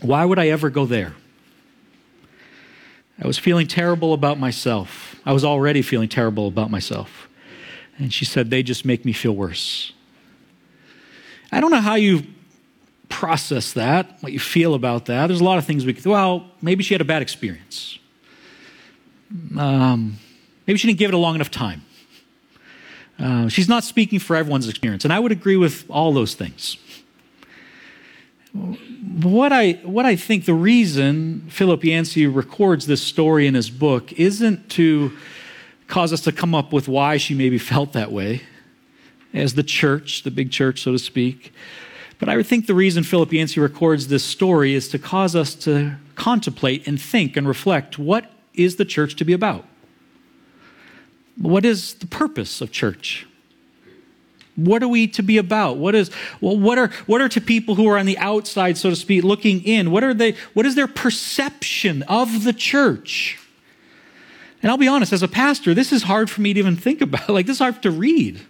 why 0.00 0.24
would 0.24 0.38
I 0.38 0.48
ever 0.48 0.70
go 0.70 0.86
there?" 0.86 1.14
I 3.22 3.26
was 3.26 3.38
feeling 3.38 3.66
terrible 3.66 4.12
about 4.12 4.40
myself. 4.40 5.16
I 5.24 5.32
was 5.32 5.44
already 5.44 5.82
feeling 5.82 6.08
terrible 6.08 6.48
about 6.48 6.70
myself. 6.70 7.28
And 8.00 8.12
she 8.12 8.24
said, 8.24 8.50
They 8.50 8.62
just 8.62 8.84
make 8.84 9.04
me 9.04 9.12
feel 9.12 9.32
worse. 9.32 9.92
I 11.52 11.60
don't 11.60 11.70
know 11.70 11.80
how 11.80 11.94
you 11.94 12.22
process 13.08 13.74
that, 13.74 14.16
what 14.20 14.32
you 14.32 14.38
feel 14.38 14.74
about 14.74 15.06
that. 15.06 15.26
There's 15.26 15.40
a 15.40 15.44
lot 15.44 15.58
of 15.58 15.66
things 15.66 15.84
we 15.84 15.92
could, 15.92 16.06
well, 16.06 16.50
maybe 16.62 16.82
she 16.82 16.94
had 16.94 17.00
a 17.00 17.04
bad 17.04 17.22
experience. 17.22 17.98
Um, 19.58 20.18
maybe 20.66 20.78
she 20.78 20.86
didn't 20.86 20.98
give 20.98 21.10
it 21.10 21.14
a 21.14 21.18
long 21.18 21.34
enough 21.34 21.50
time. 21.50 21.84
Uh, 23.18 23.48
she's 23.48 23.68
not 23.68 23.84
speaking 23.84 24.18
for 24.18 24.34
everyone's 24.34 24.68
experience. 24.68 25.04
And 25.04 25.12
I 25.12 25.18
would 25.18 25.32
agree 25.32 25.56
with 25.56 25.84
all 25.90 26.12
those 26.12 26.34
things. 26.34 26.78
What 29.22 29.52
I, 29.52 29.72
what 29.82 30.06
I 30.06 30.16
think 30.16 30.46
the 30.46 30.54
reason 30.54 31.46
Philip 31.50 31.84
Yancey 31.84 32.26
records 32.26 32.86
this 32.86 33.02
story 33.02 33.46
in 33.46 33.54
his 33.54 33.70
book 33.70 34.12
isn't 34.14 34.70
to 34.70 35.12
cause 35.90 36.12
us 36.12 36.22
to 36.22 36.32
come 36.32 36.54
up 36.54 36.72
with 36.72 36.88
why 36.88 37.16
she 37.16 37.34
maybe 37.34 37.58
felt 37.58 37.92
that 37.92 38.10
way 38.10 38.42
as 39.34 39.54
the 39.54 39.62
church, 39.62 40.22
the 40.22 40.30
big 40.30 40.50
church, 40.50 40.82
so 40.82 40.92
to 40.92 40.98
speak. 40.98 41.52
But 42.18 42.28
I 42.28 42.36
would 42.36 42.46
think 42.46 42.66
the 42.66 42.74
reason 42.74 43.02
Philip 43.02 43.32
Yancey 43.32 43.60
records 43.60 44.08
this 44.08 44.24
story 44.24 44.74
is 44.74 44.88
to 44.88 44.98
cause 44.98 45.34
us 45.34 45.54
to 45.56 45.96
contemplate 46.14 46.86
and 46.86 47.00
think 47.00 47.36
and 47.36 47.46
reflect 47.48 47.98
what 47.98 48.30
is 48.54 48.76
the 48.76 48.84
church 48.84 49.16
to 49.16 49.24
be 49.24 49.32
about? 49.32 49.64
What 51.36 51.64
is 51.64 51.94
the 51.94 52.06
purpose 52.06 52.60
of 52.60 52.70
church? 52.70 53.26
What 54.56 54.82
are 54.82 54.88
we 54.88 55.06
to 55.08 55.22
be 55.22 55.38
about? 55.38 55.78
What 55.78 55.94
is 55.94 56.10
well, 56.40 56.58
what 56.58 56.76
are 56.76 56.88
what 57.06 57.22
are 57.22 57.28
to 57.30 57.40
people 57.40 57.76
who 57.76 57.88
are 57.88 57.96
on 57.96 58.04
the 58.04 58.18
outside, 58.18 58.76
so 58.76 58.90
to 58.90 58.96
speak, 58.96 59.24
looking 59.24 59.62
in? 59.64 59.90
What 59.90 60.04
are 60.04 60.12
they? 60.12 60.32
What 60.52 60.66
is 60.66 60.74
their 60.74 60.88
perception 60.88 62.02
of 62.02 62.44
the 62.44 62.52
church? 62.52 63.39
And 64.62 64.70
I'll 64.70 64.78
be 64.78 64.88
honest, 64.88 65.12
as 65.12 65.22
a 65.22 65.28
pastor, 65.28 65.72
this 65.74 65.92
is 65.92 66.02
hard 66.02 66.28
for 66.28 66.40
me 66.40 66.52
to 66.52 66.58
even 66.58 66.76
think 66.76 67.00
about. 67.00 67.28
Like, 67.28 67.46
this 67.46 67.56
is 67.56 67.60
hard 67.60 67.82
to 67.82 67.90
read. 67.90 68.40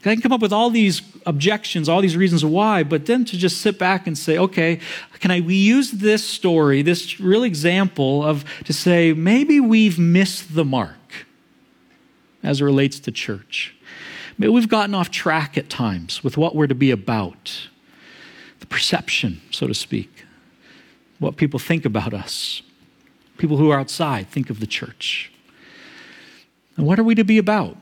I 0.00 0.14
can 0.14 0.22
come 0.22 0.32
up 0.32 0.40
with 0.40 0.52
all 0.52 0.70
these 0.70 1.02
objections, 1.26 1.88
all 1.88 2.00
these 2.00 2.16
reasons 2.16 2.42
why, 2.42 2.82
but 2.82 3.04
then 3.04 3.24
to 3.26 3.36
just 3.36 3.60
sit 3.60 3.78
back 3.78 4.06
and 4.06 4.16
say, 4.16 4.38
okay, 4.38 4.80
can 5.20 5.30
I 5.30 5.40
we 5.40 5.56
use 5.56 5.90
this 5.90 6.24
story, 6.24 6.80
this 6.80 7.20
real 7.20 7.44
example 7.44 8.24
of 8.24 8.44
to 8.64 8.72
say 8.72 9.12
maybe 9.12 9.60
we've 9.60 9.98
missed 9.98 10.54
the 10.54 10.64
mark 10.64 11.26
as 12.42 12.62
it 12.62 12.64
relates 12.64 12.98
to 13.00 13.12
church. 13.12 13.74
Maybe 14.38 14.50
we've 14.50 14.70
gotten 14.70 14.94
off 14.94 15.10
track 15.10 15.58
at 15.58 15.68
times 15.68 16.24
with 16.24 16.38
what 16.38 16.56
we're 16.56 16.66
to 16.66 16.74
be 16.74 16.90
about, 16.90 17.68
the 18.60 18.66
perception, 18.66 19.42
so 19.50 19.66
to 19.66 19.74
speak, 19.74 20.24
what 21.18 21.36
people 21.36 21.58
think 21.58 21.84
about 21.84 22.14
us 22.14 22.62
people 23.40 23.56
who 23.56 23.70
are 23.70 23.80
outside 23.80 24.28
think 24.28 24.50
of 24.50 24.60
the 24.60 24.66
church. 24.66 25.32
And 26.76 26.86
what 26.86 26.98
are 26.98 27.04
we 27.04 27.14
to 27.14 27.24
be 27.24 27.38
about? 27.38 27.76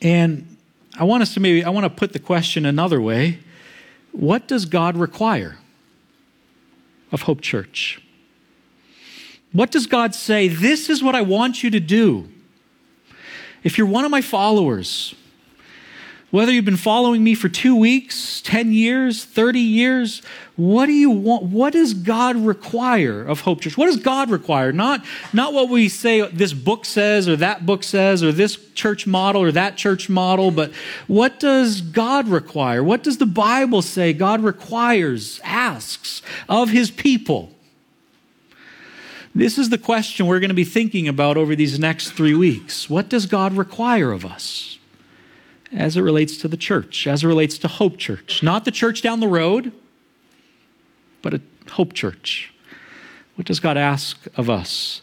And 0.00 0.56
I 0.96 1.04
want 1.04 1.22
us 1.22 1.34
to 1.34 1.40
maybe, 1.40 1.64
I 1.64 1.70
want 1.70 1.84
to 1.84 1.90
put 1.90 2.12
the 2.12 2.20
question 2.20 2.64
another 2.64 3.00
way. 3.00 3.40
What 4.12 4.46
does 4.46 4.64
God 4.64 4.96
require 4.96 5.58
of 7.10 7.22
Hope 7.22 7.40
Church? 7.40 8.00
What 9.52 9.70
does 9.72 9.86
God 9.86 10.14
say? 10.14 10.46
This 10.46 10.88
is 10.88 11.02
what 11.02 11.14
I 11.14 11.22
want 11.22 11.64
you 11.64 11.70
to 11.70 11.80
do. 11.80 12.28
If 13.64 13.76
you're 13.76 13.88
one 13.88 14.04
of 14.04 14.10
my 14.10 14.20
followers, 14.20 15.14
whether 16.30 16.52
you've 16.52 16.66
been 16.66 16.76
following 16.76 17.24
me 17.24 17.34
for 17.34 17.48
two 17.48 17.74
weeks, 17.74 18.42
10 18.42 18.72
years, 18.72 19.24
30 19.24 19.60
years, 19.60 20.20
what 20.56 20.86
do 20.86 20.92
you 20.92 21.08
want? 21.08 21.44
What 21.44 21.72
does 21.72 21.94
God 21.94 22.36
require 22.36 23.22
of 23.22 23.42
Hope 23.42 23.62
Church? 23.62 23.78
What 23.78 23.86
does 23.86 23.96
God 23.96 24.28
require? 24.28 24.70
Not, 24.70 25.04
not 25.32 25.54
what 25.54 25.70
we 25.70 25.88
say 25.88 26.20
this 26.28 26.52
book 26.52 26.84
says 26.84 27.28
or 27.28 27.36
that 27.36 27.64
book 27.64 27.82
says 27.82 28.22
or 28.22 28.32
this 28.32 28.58
church 28.72 29.06
model 29.06 29.40
or 29.40 29.52
that 29.52 29.76
church 29.76 30.10
model, 30.10 30.50
but 30.50 30.72
what 31.06 31.40
does 31.40 31.80
God 31.80 32.28
require? 32.28 32.82
What 32.84 33.02
does 33.02 33.16
the 33.16 33.26
Bible 33.26 33.80
say 33.80 34.12
God 34.12 34.42
requires, 34.42 35.40
asks 35.44 36.20
of 36.48 36.70
his 36.70 36.90
people? 36.90 37.52
This 39.34 39.56
is 39.56 39.70
the 39.70 39.78
question 39.78 40.26
we're 40.26 40.40
going 40.40 40.48
to 40.48 40.54
be 40.54 40.64
thinking 40.64 41.08
about 41.08 41.36
over 41.36 41.54
these 41.54 41.78
next 41.78 42.10
three 42.10 42.34
weeks. 42.34 42.90
What 42.90 43.08
does 43.08 43.24
God 43.26 43.54
require 43.54 44.12
of 44.12 44.26
us? 44.26 44.77
As 45.72 45.96
it 45.96 46.02
relates 46.02 46.36
to 46.38 46.48
the 46.48 46.56
church, 46.56 47.06
as 47.06 47.24
it 47.24 47.26
relates 47.26 47.58
to 47.58 47.68
Hope 47.68 47.98
Church. 47.98 48.42
Not 48.42 48.64
the 48.64 48.70
church 48.70 49.02
down 49.02 49.20
the 49.20 49.28
road, 49.28 49.72
but 51.22 51.34
a 51.34 51.40
Hope 51.72 51.92
Church. 51.92 52.52
What 53.34 53.46
does 53.46 53.60
God 53.60 53.76
ask 53.76 54.26
of 54.36 54.48
us? 54.48 55.02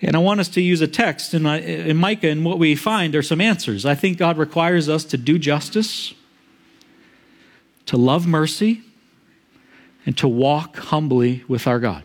And 0.00 0.14
I 0.14 0.20
want 0.20 0.40
us 0.40 0.48
to 0.50 0.60
use 0.60 0.80
a 0.80 0.86
text 0.86 1.34
in, 1.34 1.44
uh, 1.44 1.54
in 1.54 1.96
Micah, 1.96 2.28
and 2.28 2.44
what 2.44 2.58
we 2.58 2.74
find 2.74 3.14
are 3.16 3.22
some 3.22 3.40
answers. 3.40 3.84
I 3.84 3.94
think 3.94 4.16
God 4.16 4.38
requires 4.38 4.88
us 4.88 5.04
to 5.06 5.16
do 5.16 5.38
justice, 5.38 6.14
to 7.86 7.96
love 7.96 8.26
mercy, 8.26 8.82
and 10.06 10.16
to 10.18 10.28
walk 10.28 10.76
humbly 10.76 11.44
with 11.48 11.66
our 11.66 11.80
God. 11.80 12.04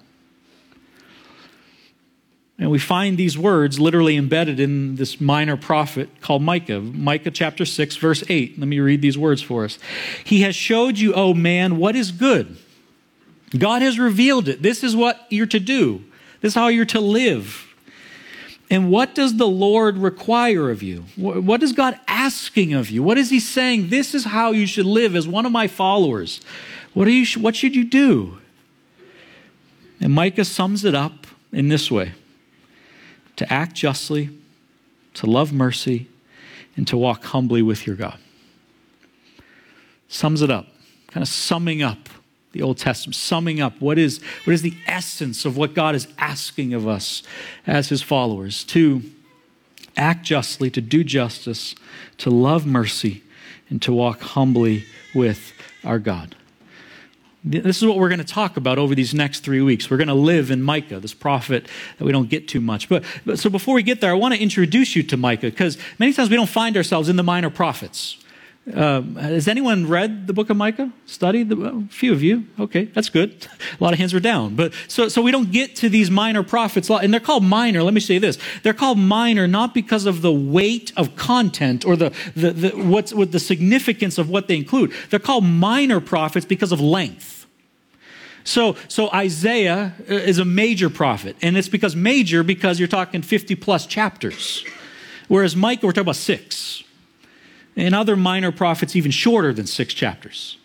And 2.64 2.72
we 2.72 2.80
find 2.80 3.18
these 3.18 3.38
words 3.38 3.78
literally 3.78 4.16
embedded 4.16 4.58
in 4.58 4.96
this 4.96 5.20
minor 5.20 5.58
prophet 5.58 6.22
called 6.22 6.44
Micah. 6.44 6.80
Micah 6.80 7.30
chapter 7.30 7.66
6, 7.66 7.98
verse 7.98 8.24
8. 8.30 8.58
Let 8.58 8.70
me 8.70 8.80
read 8.80 9.02
these 9.02 9.18
words 9.18 9.42
for 9.42 9.66
us. 9.66 9.78
He 10.24 10.44
has 10.44 10.56
showed 10.56 10.98
you, 10.98 11.14
O 11.14 11.34
man, 11.34 11.76
what 11.76 11.94
is 11.94 12.14
good. 12.14 12.56
God 13.58 13.82
has 13.82 14.00
revealed 14.00 14.48
it. 14.48 14.62
This 14.62 14.82
is 14.82 14.96
what 14.96 15.28
you're 15.30 15.46
to 15.48 15.60
do, 15.60 16.06
this 16.40 16.52
is 16.52 16.56
how 16.56 16.70
you're 16.70 16.86
to 16.86 17.02
live. 17.02 17.68
And 18.70 18.90
what 18.90 19.14
does 19.14 19.36
the 19.36 19.46
Lord 19.46 19.98
require 19.98 20.70
of 20.70 20.82
you? 20.82 21.04
What 21.18 21.62
is 21.64 21.74
God 21.74 22.00
asking 22.08 22.74
of 22.74 22.90
you? 22.90 23.04
What 23.04 23.18
is 23.18 23.30
He 23.30 23.42
saying? 23.42 23.90
This 23.90 24.16
is 24.16 24.24
how 24.24 24.52
you 24.52 24.68
should 24.68 24.86
live 24.86 25.18
as 25.18 25.28
one 25.28 25.46
of 25.46 25.52
my 25.52 25.68
followers. 25.68 26.40
What, 26.94 27.10
you, 27.10 27.26
what 27.42 27.58
should 27.58 27.76
you 27.76 27.84
do? 27.84 28.38
And 30.00 30.14
Micah 30.14 30.46
sums 30.46 30.86
it 30.86 30.96
up 30.96 31.28
in 31.52 31.68
this 31.68 31.92
way 31.92 32.14
to 33.36 33.52
act 33.52 33.76
justly, 33.76 34.30
to 35.16 35.26
love 35.26 35.54
mercy, 35.54 36.08
and 36.76 36.88
to 36.88 36.98
walk 36.98 37.24
humbly 37.26 37.62
with 37.62 37.86
your 37.86 37.96
God. 37.96 38.18
Sums 40.08 40.42
it 40.42 40.52
up. 40.52 40.68
kind 41.08 41.22
of 41.22 41.28
summing 41.28 41.82
up 41.84 42.10
the 42.52 42.62
Old 42.62 42.78
Testament, 42.78 43.16
summing 43.16 43.60
up 43.60 43.82
what 43.82 43.98
is, 43.98 44.22
what 44.46 44.54
is 44.54 44.62
the 44.62 44.76
essence 44.86 45.44
of 45.44 45.58
what 45.58 45.74
God 45.74 45.96
is 45.96 46.08
asking 46.18 46.74
of 46.74 46.88
us 46.88 47.24
as 47.66 47.90
his 47.90 48.02
followers 48.02 48.64
to 48.66 49.02
act 49.98 50.24
justly, 50.24 50.70
to 50.70 50.82
do 50.82 51.04
justice, 51.04 51.76
to 52.18 52.30
love 52.30 52.66
mercy, 52.66 53.24
and 53.70 53.82
to 53.82 53.92
walk 53.92 54.22
humbly 54.22 54.86
with 55.16 55.52
our 55.84 56.00
God. 56.00 56.36
This 57.46 57.78
is 57.78 57.86
what 57.86 57.98
we're 57.98 58.08
going 58.08 58.20
to 58.20 58.26
talk 58.26 58.56
about 58.56 58.78
over 58.78 58.96
these 58.96 59.14
next 59.14 59.42
three 59.42 59.62
weeks. 59.62 59.90
We're 59.90 59.98
going 59.98 60.08
to 60.08 60.14
live 60.14 60.50
in 60.50 60.62
Micah, 60.64 61.02
this 61.02 61.14
prophet 61.14 61.68
that 61.98 62.06
we 62.06 62.14
don't 62.14 62.30
get 62.30 62.48
too 62.48 62.62
much. 62.62 62.88
But, 62.88 63.04
but 63.26 63.38
so 63.38 63.50
before 63.50 63.76
we 63.76 63.84
get 63.84 64.00
there, 64.00 64.12
I 64.12 64.14
want 64.14 64.34
to 64.34 64.42
introduce 64.42 64.96
you 64.96 65.04
to 65.04 65.18
Micah 65.18 65.50
because 65.50 65.78
many 66.00 66.14
times 66.14 66.30
we 66.30 66.38
don't 66.38 66.48
find 66.48 66.78
ourselves 66.78 67.10
in 67.10 67.18
the 67.18 67.24
minor 67.24 67.50
prophets. 67.50 68.18
Um, 68.72 69.18
has 69.18 69.50
anyone 69.50 69.90
read 69.90 70.26
the 70.26 70.32
book 70.32 70.50
of 70.50 70.56
Micah? 70.56 70.90
Studied? 71.06 71.50
The, 71.50 71.58
a 71.66 71.82
few 71.90 72.14
of 72.14 72.24
you. 72.24 72.46
Okay, 72.58 72.86
that's 72.86 73.10
good. 73.10 73.46
A 73.80 73.84
lot 73.84 73.92
of 73.92 74.00
hands 74.00 74.14
are 74.14 74.22
down. 74.22 74.56
But 74.56 74.74
so, 74.88 75.10
so 75.10 75.22
we 75.22 75.32
don't 75.32 75.52
get 75.52 75.76
to 75.78 75.90
these 75.90 76.10
minor 76.10 76.44
prophets, 76.44 76.90
and 76.90 77.14
they're 77.14 77.20
called 77.20 77.44
minor. 77.44 77.84
Let 77.84 77.94
me 77.94 78.00
say 78.00 78.20
this: 78.20 78.38
they're 78.64 78.74
called 78.74 78.98
minor 78.98 79.48
not 79.48 79.74
because 79.74 80.06
of 80.06 80.22
the 80.22 80.32
weight 80.32 80.94
of 80.96 81.18
content 81.18 81.84
or 81.84 81.98
the, 81.98 82.14
the, 82.38 82.52
the 82.52 82.70
what's 82.70 83.14
what 83.14 83.34
the 83.34 83.40
significance 83.40 84.18
of 84.18 84.30
what 84.30 84.48
they 84.48 84.56
include. 84.56 84.94
They're 85.10 85.20
called 85.20 85.44
minor 85.44 86.00
prophets 86.00 86.46
because 86.46 86.72
of 86.72 86.80
length. 86.80 87.46
So, 88.46 88.76
so 88.88 89.10
Isaiah 89.12 89.94
uh, 90.10 90.14
is 90.14 90.38
a 90.38 90.46
major 90.46 90.90
prophet, 90.90 91.36
and 91.42 91.58
it's 91.58 91.70
because 91.70 91.98
major 91.98 92.44
because 92.44 92.80
you're 92.80 92.88
talking 92.90 93.22
50 93.22 93.56
plus 93.56 93.86
chapters, 93.86 94.66
whereas 95.28 95.56
Micah 95.56 95.86
we're 95.86 95.92
talking 95.92 96.04
about 96.04 96.16
six 96.16 96.84
and 97.76 97.96
other 97.96 98.16
minor 98.16 98.52
prophets 98.52 98.96
even 98.96 99.12
shorter 99.12 99.54
than 99.54 99.68
six 99.68 99.94
chapters. 99.94 100.58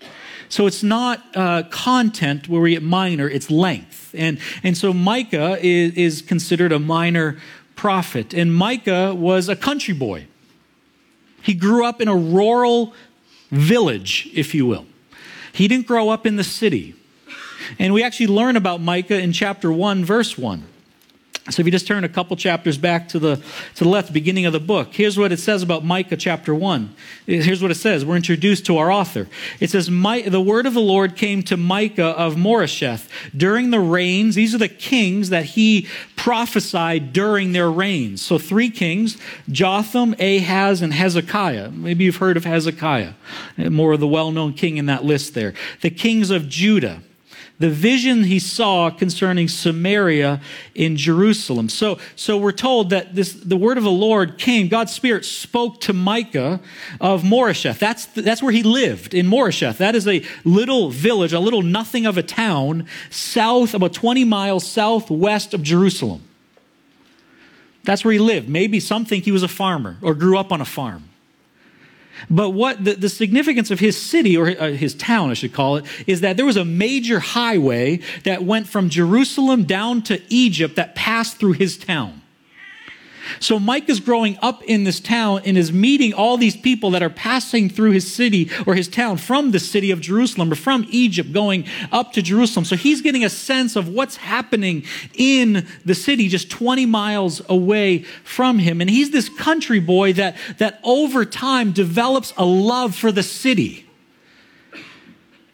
So 0.49 0.67
it's 0.67 0.83
not 0.83 1.23
uh, 1.35 1.65
content 1.65 2.49
where 2.49 2.61
we 2.61 2.71
get 2.71 2.83
minor, 2.83 3.29
it's 3.29 3.51
length. 3.51 4.15
And, 4.17 4.39
and 4.63 4.77
so 4.77 4.93
Micah 4.93 5.59
is, 5.61 5.95
is 5.95 6.23
considered 6.23 6.73
a 6.73 6.79
minor 6.79 7.39
prophet. 7.77 8.33
And 8.33 8.55
Micah 8.55 9.15
was 9.15 9.49
a 9.49 9.57
country 9.57 9.95
boy. 9.95 10.27
He 11.43 11.55
grew 11.55 11.85
up 11.85 12.01
in 12.01 12.09
a 12.09 12.17
rural 12.17 12.95
village, 13.51 14.29
if 14.35 14.55
you 14.55 14.67
will. 14.67 14.87
He 15.53 15.69
didn't 15.69 15.87
grow 15.87 16.09
up 16.09 16.27
in 16.27 16.37
the 16.37 16.45
city. 16.45 16.95
And 17.79 17.93
we 17.93 18.03
actually 18.03 18.29
learn 18.29 18.57
about 18.57 18.81
Micah 18.81 19.21
in 19.21 19.33
chapter 19.33 19.71
1, 19.71 20.05
verse 20.05 20.39
1. 20.39 20.65
So 21.51 21.61
if 21.61 21.67
you 21.67 21.73
just 21.73 21.87
turn 21.87 22.05
a 22.05 22.09
couple 22.09 22.37
chapters 22.37 22.77
back 22.77 23.09
to 23.11 23.19
the 23.19 23.37
to 23.77 23.85
the 23.85 23.89
left, 23.89 24.13
beginning 24.13 24.45
of 24.45 24.53
the 24.53 24.61
book, 24.61 24.93
here's 24.93 25.17
what 25.17 25.33
it 25.33 25.39
says 25.39 25.63
about 25.63 25.85
Micah 25.85 26.17
chapter 26.17 26.55
one. 26.55 26.95
Here's 27.27 27.63
what 27.63 27.71
it 27.71 27.77
says. 27.77 28.05
We're 28.05 28.17
introduced 28.17 28.67
to 28.67 28.77
our 28.77 28.93
author. 28.93 29.29
It 29.59 29.71
says, 29.71 29.87
"The 29.87 30.45
word 30.45 30.67
of 30.67 30.75
the 30.75 30.81
Lord 30.81 31.17
came 31.17 31.43
to 31.45 31.57
Micah 31.57 32.09
of 32.09 32.37
Moresheth 32.37 33.09
during 33.37 33.71
the 33.71 33.81
reigns. 33.81 34.35
These 34.35 34.55
are 34.55 34.59
the 34.59 34.69
kings 34.69 35.31
that 35.31 35.45
he 35.47 35.87
prophesied 36.17 37.13
during 37.13 37.53
their 37.53 37.71
reigns. 37.71 38.21
So 38.21 38.39
three 38.39 38.69
kings: 38.69 39.17
Jotham, 39.51 40.15
Ahaz, 40.21 40.83
and 40.83 40.93
Hezekiah. 40.93 41.71
Maybe 41.71 42.05
you've 42.05 42.17
heard 42.17 42.37
of 42.37 42.45
Hezekiah, 42.45 43.13
more 43.57 43.95
of 43.95 44.01
the 44.01 44.07
well-known 44.07 44.53
king 44.53 44.77
in 44.77 44.87
that 44.87 45.05
list 45.05 45.33
there. 45.33 45.55
The 45.81 45.91
kings 45.91 46.31
of 46.31 46.49
Judah." 46.49 47.01
The 47.59 47.71
vision 47.71 48.25
he 48.25 48.39
saw 48.39 48.89
concerning 48.89 49.49
Samaria 49.49 50.41
in 50.75 50.97
Jerusalem. 50.97 51.69
So, 51.69 51.99
so 52.15 52.39
we're 52.39 52.53
told 52.53 52.91
that 52.91 53.15
this, 53.15 53.33
the 53.33 53.57
word 53.57 53.79
of 53.79 53.85
the 53.85 53.91
Lord 53.91 54.39
came, 54.39 54.69
God's 54.69 54.93
Spirit 54.93 55.25
spoke 55.25 55.81
to 55.83 55.93
Micah 55.93 56.61
of 57.01 57.23
Moresheth. 57.23 57.79
That's, 57.79 58.07
that's 58.07 58.43
where 58.43 58.53
he 58.53 58.63
lived, 58.63 59.13
in 59.13 59.27
Moresheth. 59.27 59.79
That 59.79 59.97
is 59.97 60.07
a 60.07 60.25
little 60.45 60.91
village, 60.91 61.33
a 61.33 61.41
little 61.41 61.63
nothing 61.63 62.07
of 62.07 62.17
a 62.17 62.23
town, 62.23 62.87
south, 63.11 63.75
about 63.75 63.93
20 63.93 64.25
miles 64.25 64.65
southwest 64.65 65.53
of 65.53 65.63
Jerusalem. 65.63 66.23
That's 67.83 68.05
where 68.05 68.13
he 68.13 68.21
lived. 68.21 68.49
Maybe 68.49 68.79
some 68.79 69.05
think 69.05 69.25
he 69.25 69.33
was 69.33 69.43
a 69.43 69.49
farmer 69.49 69.97
or 70.03 70.15
grew 70.15 70.39
up 70.39 70.53
on 70.53 70.61
a 70.61 70.65
farm. 70.65 71.08
But 72.31 72.51
what 72.51 72.85
the, 72.85 72.95
the 72.95 73.09
significance 73.09 73.71
of 73.71 73.81
his 73.81 74.01
city, 74.01 74.37
or 74.37 74.49
uh, 74.49 74.71
his 74.73 74.95
town, 74.95 75.31
I 75.31 75.35
should 75.35 75.53
call 75.53 75.77
it, 75.77 75.85
is 76.07 76.21
that 76.21 76.37
there 76.37 76.47
was 76.47 76.57
a 76.57 76.65
major 76.65 77.21
highway 77.21 78.01
that 78.25 78.45
went 78.45 78.69
from 78.69 78.89
Jerusalem 78.89 79.65
down 79.65 80.03
to 80.03 80.21
Egypt 80.29 80.77
that 80.77 80.95
passed 80.95 81.39
through 81.39 81.53
his 81.53 81.77
town. 81.77 82.23
So 83.41 83.59
Mike 83.59 83.89
is 83.89 84.01
growing 84.01 84.39
up 84.43 84.63
in 84.65 84.85
this 84.85 85.01
town 85.01 85.43
and 85.45 85.57
is 85.57 85.73
meeting 85.73 86.13
all 86.13 86.37
these 86.37 86.57
people 86.57 86.91
that 86.91 87.03
are 87.03 87.11
passing 87.11 87.69
through 87.69 87.93
his 87.93 88.13
city 88.13 88.51
or 88.67 88.75
his 88.75 88.89
town 88.89 89.17
from 89.17 89.51
the 89.51 89.59
city 89.59 89.91
of 89.91 90.01
Jerusalem 90.01 90.53
or 90.53 90.57
from 90.57 90.87
Egypt 90.91 91.33
going 91.33 91.65
up 91.93 92.13
to 92.13 92.23
Jerusalem. 92.23 92.65
So 92.65 92.77
he's 92.77 93.01
getting 93.01 93.25
a 93.25 93.31
sense 93.31 93.77
of 93.77 93.89
what's 93.89 94.17
happening 94.17 94.85
in 95.15 95.67
the 95.85 95.95
city 95.95 96.29
just 96.29 96.51
20 96.51 96.87
miles 96.87 97.43
away 97.49 98.03
from 98.25 98.59
him. 98.59 98.81
And 98.81 98.89
he's 98.91 99.11
this 99.11 99.29
country 99.29 99.81
boy 99.81 100.13
that, 100.15 100.37
that 100.59 100.81
over 100.83 101.25
time 101.25 101.73
develops 101.73 102.33
a 102.37 102.45
love 102.45 102.95
for 102.95 103.13
the 103.13 103.23
city. 103.23 103.88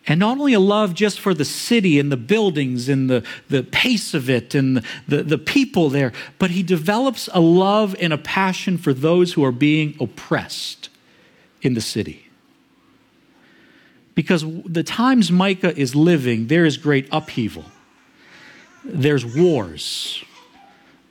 And 0.06 0.20
not 0.20 0.38
only 0.38 0.52
a 0.52 0.60
love 0.60 0.94
just 0.94 1.18
for 1.18 1.32
the 1.32 1.46
city 1.46 1.98
and 1.98 2.12
the 2.12 2.16
buildings 2.16 2.88
and 2.88 3.08
the, 3.08 3.24
the 3.48 3.62
pace 3.62 4.12
of 4.12 4.28
it 4.28 4.54
and 4.54 4.76
the, 4.76 4.84
the, 5.08 5.22
the, 5.22 5.38
people 5.38 5.88
there, 5.88 6.12
but 6.38 6.50
he 6.50 6.62
develops 6.62 7.28
a 7.32 7.40
love 7.40 7.96
and 7.98 8.12
a 8.12 8.18
passion 8.18 8.76
for 8.76 8.92
those 8.92 9.32
who 9.32 9.42
are 9.42 9.52
being 9.52 9.96
oppressed 9.98 10.90
in 11.62 11.72
the 11.72 11.80
city. 11.80 12.28
Because 14.14 14.44
the 14.64 14.82
times 14.82 15.32
Micah 15.32 15.76
is 15.76 15.94
living, 15.96 16.48
there 16.48 16.66
is 16.66 16.76
great 16.76 17.08
upheaval, 17.10 17.64
there's 18.84 19.24
wars. 19.24 20.22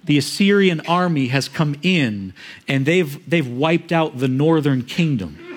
The 0.06 0.18
Assyrian 0.18 0.82
army 0.82 1.28
has 1.28 1.48
come 1.48 1.78
in 1.82 2.34
and 2.68 2.86
they've, 2.86 3.30
they've 3.30 3.48
wiped 3.48 3.94
out 3.94 4.20
the 4.20 4.28
northern 4.28 4.84
kingdom. 4.84 5.53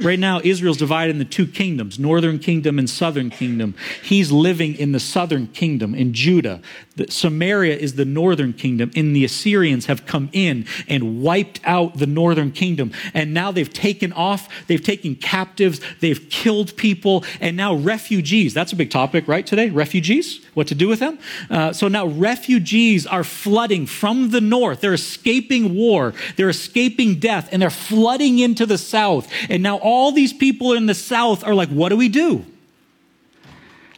Right 0.00 0.18
now, 0.18 0.40
Israel's 0.42 0.76
divided 0.76 1.16
into 1.16 1.24
two 1.24 1.46
kingdoms, 1.46 1.98
northern 1.98 2.38
kingdom 2.38 2.78
and 2.78 2.88
southern 2.88 3.30
kingdom. 3.30 3.74
He's 4.02 4.30
living 4.30 4.74
in 4.74 4.92
the 4.92 5.00
southern 5.00 5.46
kingdom, 5.48 5.94
in 5.94 6.12
Judah. 6.12 6.60
Samaria 7.08 7.76
is 7.76 7.94
the 7.94 8.04
northern 8.04 8.52
kingdom, 8.52 8.90
and 8.96 9.14
the 9.14 9.24
Assyrians 9.24 9.86
have 9.86 10.06
come 10.06 10.30
in 10.32 10.66
and 10.88 11.22
wiped 11.22 11.60
out 11.64 11.98
the 11.98 12.06
northern 12.06 12.52
kingdom. 12.52 12.92
And 13.12 13.34
now 13.34 13.52
they've 13.52 13.72
taken 13.72 14.12
off, 14.12 14.48
they've 14.66 14.82
taken 14.82 15.14
captives, 15.16 15.80
they've 16.00 16.28
killed 16.30 16.76
people, 16.76 17.24
and 17.40 17.56
now 17.56 17.74
refugees. 17.74 18.54
That's 18.54 18.72
a 18.72 18.76
big 18.76 18.90
topic, 18.90 19.28
right, 19.28 19.46
today? 19.46 19.70
Refugees? 19.70 20.40
What 20.54 20.68
to 20.68 20.74
do 20.74 20.88
with 20.88 21.00
them? 21.00 21.18
Uh, 21.50 21.72
so 21.72 21.88
now 21.88 22.06
refugees 22.06 23.06
are 23.06 23.24
flooding 23.24 23.86
from 23.86 24.30
the 24.30 24.40
north. 24.40 24.80
They're 24.80 24.94
escaping 24.94 25.74
war, 25.74 26.14
they're 26.36 26.48
escaping 26.48 27.18
death, 27.18 27.48
and 27.52 27.60
they're 27.60 27.70
flooding 27.70 28.38
into 28.38 28.66
the 28.66 28.78
south. 28.78 29.30
And 29.48 29.62
now 29.62 29.76
all 29.78 30.12
these 30.12 30.32
people 30.32 30.72
in 30.72 30.86
the 30.86 30.94
South 30.94 31.44
are 31.44 31.54
like, 31.54 31.68
what 31.68 31.90
do 31.90 31.96
we 31.96 32.08
do? 32.08 32.44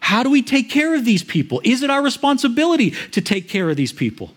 How 0.09 0.23
do 0.23 0.31
we 0.31 0.41
take 0.41 0.71
care 0.71 0.95
of 0.95 1.05
these 1.05 1.23
people? 1.23 1.61
Is 1.65 1.83
it 1.83 1.91
our 1.91 2.03
responsibility 2.03 2.93
to 3.11 3.21
take 3.21 3.47
care 3.47 3.69
of 3.69 3.77
these 3.77 3.93
people? 3.93 4.33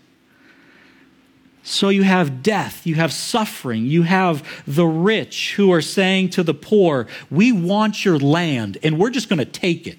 So 1.62 1.88
you 1.88 2.02
have 2.02 2.42
death, 2.42 2.86
you 2.86 2.96
have 2.96 3.10
suffering, 3.10 3.86
you 3.86 4.02
have 4.02 4.46
the 4.66 4.84
rich 4.84 5.54
who 5.54 5.72
are 5.72 5.80
saying 5.80 6.28
to 6.30 6.42
the 6.42 6.52
poor, 6.52 7.06
We 7.30 7.52
want 7.52 8.04
your 8.04 8.18
land 8.18 8.76
and 8.82 8.98
we're 8.98 9.08
just 9.08 9.30
going 9.30 9.38
to 9.38 9.46
take 9.46 9.86
it 9.86 9.96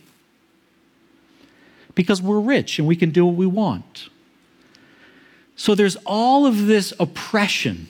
because 1.96 2.22
we're 2.22 2.40
rich 2.40 2.78
and 2.78 2.88
we 2.88 2.96
can 2.96 3.10
do 3.10 3.26
what 3.26 3.34
we 3.34 3.48
want. 3.48 4.10
So 5.56 5.74
there's 5.74 5.96
all 6.06 6.46
of 6.46 6.68
this 6.68 6.94
oppression 7.00 7.90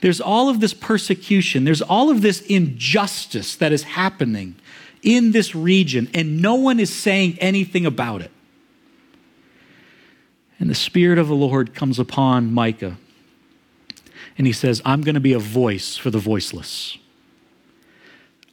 there's 0.00 0.20
all 0.20 0.48
of 0.48 0.60
this 0.60 0.74
persecution, 0.74 1.64
there's 1.64 1.82
all 1.82 2.10
of 2.10 2.22
this 2.22 2.40
injustice 2.42 3.56
that 3.56 3.72
is 3.72 3.82
happening 3.82 4.54
in 5.02 5.32
this 5.32 5.54
region, 5.54 6.10
and 6.14 6.42
no 6.42 6.54
one 6.54 6.80
is 6.80 6.94
saying 6.94 7.38
anything 7.40 7.86
about 7.86 8.22
it. 8.22 8.30
And 10.58 10.68
the 10.68 10.74
Spirit 10.74 11.18
of 11.18 11.28
the 11.28 11.34
Lord 11.34 11.74
comes 11.74 11.98
upon 11.98 12.52
Micah, 12.52 12.96
and 14.36 14.46
he 14.46 14.52
says, 14.52 14.82
I'm 14.84 15.02
going 15.02 15.14
to 15.14 15.20
be 15.20 15.32
a 15.32 15.38
voice 15.38 15.96
for 15.96 16.10
the 16.10 16.18
voiceless. 16.18 16.98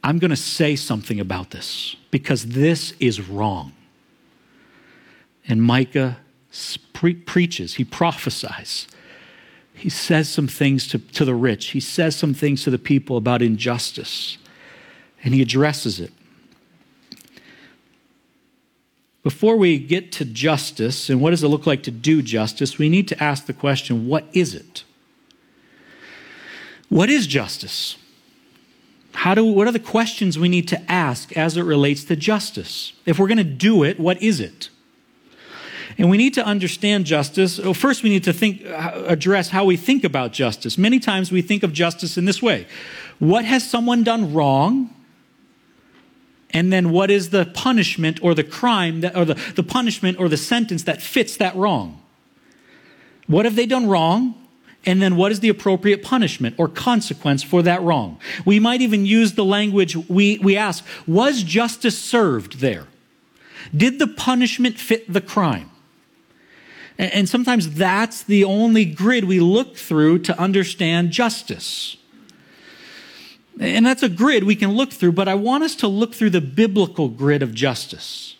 I'm 0.02 0.18
going 0.18 0.30
to 0.30 0.36
say 0.36 0.76
something 0.76 1.18
about 1.18 1.50
this 1.50 1.96
because 2.10 2.46
this 2.46 2.92
is 3.00 3.28
wrong. 3.28 3.72
And 5.48 5.62
Micah 5.62 6.18
pre- 6.92 7.14
preaches, 7.14 7.74
he 7.74 7.84
prophesies 7.84 8.86
he 9.76 9.90
says 9.90 10.28
some 10.28 10.48
things 10.48 10.88
to, 10.88 10.98
to 10.98 11.24
the 11.24 11.34
rich. 11.34 11.68
He 11.68 11.80
says 11.80 12.16
some 12.16 12.32
things 12.32 12.64
to 12.64 12.70
the 12.70 12.78
people 12.78 13.18
about 13.18 13.42
injustice, 13.42 14.38
and 15.22 15.34
he 15.34 15.42
addresses 15.42 16.00
it. 16.00 16.12
Before 19.26 19.56
we 19.56 19.80
get 19.80 20.12
to 20.12 20.24
justice 20.24 21.10
and 21.10 21.20
what 21.20 21.30
does 21.30 21.42
it 21.42 21.48
look 21.48 21.66
like 21.66 21.82
to 21.82 21.90
do 21.90 22.22
justice, 22.22 22.78
we 22.78 22.88
need 22.88 23.08
to 23.08 23.20
ask 23.20 23.46
the 23.46 23.52
question 23.52 24.06
what 24.06 24.24
is 24.32 24.54
it? 24.54 24.84
What 26.90 27.10
is 27.10 27.26
justice? 27.26 27.96
How 29.14 29.34
do, 29.34 29.44
what 29.44 29.66
are 29.66 29.72
the 29.72 29.80
questions 29.80 30.38
we 30.38 30.48
need 30.48 30.68
to 30.68 30.80
ask 30.88 31.36
as 31.36 31.56
it 31.56 31.62
relates 31.62 32.04
to 32.04 32.14
justice? 32.14 32.92
If 33.04 33.18
we're 33.18 33.26
going 33.26 33.38
to 33.38 33.42
do 33.42 33.82
it, 33.82 33.98
what 33.98 34.22
is 34.22 34.38
it? 34.38 34.68
And 35.98 36.08
we 36.08 36.18
need 36.18 36.34
to 36.34 36.46
understand 36.46 37.04
justice. 37.04 37.58
Well, 37.58 37.74
first, 37.74 38.04
we 38.04 38.10
need 38.10 38.22
to 38.22 38.32
think, 38.32 38.64
uh, 38.64 39.06
address 39.08 39.48
how 39.48 39.64
we 39.64 39.76
think 39.76 40.04
about 40.04 40.34
justice. 40.34 40.78
Many 40.78 41.00
times 41.00 41.32
we 41.32 41.42
think 41.42 41.64
of 41.64 41.72
justice 41.72 42.16
in 42.16 42.26
this 42.26 42.40
way 42.40 42.68
What 43.18 43.44
has 43.44 43.68
someone 43.68 44.04
done 44.04 44.32
wrong? 44.32 44.95
And 46.50 46.72
then 46.72 46.90
what 46.90 47.10
is 47.10 47.30
the 47.30 47.46
punishment 47.46 48.22
or 48.22 48.34
the 48.34 48.44
crime 48.44 49.00
that, 49.00 49.16
or 49.16 49.24
the, 49.24 49.34
the 49.56 49.62
punishment 49.62 50.18
or 50.18 50.28
the 50.28 50.36
sentence 50.36 50.84
that 50.84 51.02
fits 51.02 51.36
that 51.36 51.54
wrong? 51.56 52.00
What 53.26 53.44
have 53.44 53.56
they 53.56 53.66
done 53.66 53.86
wrong? 53.86 54.34
And 54.84 55.02
then 55.02 55.16
what 55.16 55.32
is 55.32 55.40
the 55.40 55.48
appropriate 55.48 56.04
punishment 56.04 56.54
or 56.58 56.68
consequence 56.68 57.42
for 57.42 57.60
that 57.62 57.82
wrong? 57.82 58.20
We 58.44 58.60
might 58.60 58.80
even 58.80 59.04
use 59.04 59.32
the 59.32 59.44
language 59.44 59.96
we, 60.08 60.38
we 60.38 60.56
ask, 60.56 60.84
was 61.08 61.42
justice 61.42 61.98
served 61.98 62.60
there? 62.60 62.86
Did 63.76 63.98
the 63.98 64.06
punishment 64.06 64.78
fit 64.78 65.12
the 65.12 65.20
crime? 65.20 65.70
And, 66.98 67.12
and 67.12 67.28
sometimes 67.28 67.74
that's 67.74 68.22
the 68.22 68.44
only 68.44 68.84
grid 68.84 69.24
we 69.24 69.40
look 69.40 69.76
through 69.76 70.20
to 70.20 70.40
understand 70.40 71.10
justice. 71.10 71.96
And 73.58 73.86
that's 73.86 74.02
a 74.02 74.08
grid 74.08 74.44
we 74.44 74.56
can 74.56 74.72
look 74.72 74.92
through, 74.92 75.12
but 75.12 75.28
I 75.28 75.34
want 75.34 75.64
us 75.64 75.74
to 75.76 75.88
look 75.88 76.14
through 76.14 76.30
the 76.30 76.40
biblical 76.40 77.08
grid 77.08 77.42
of 77.42 77.54
justice. 77.54 78.36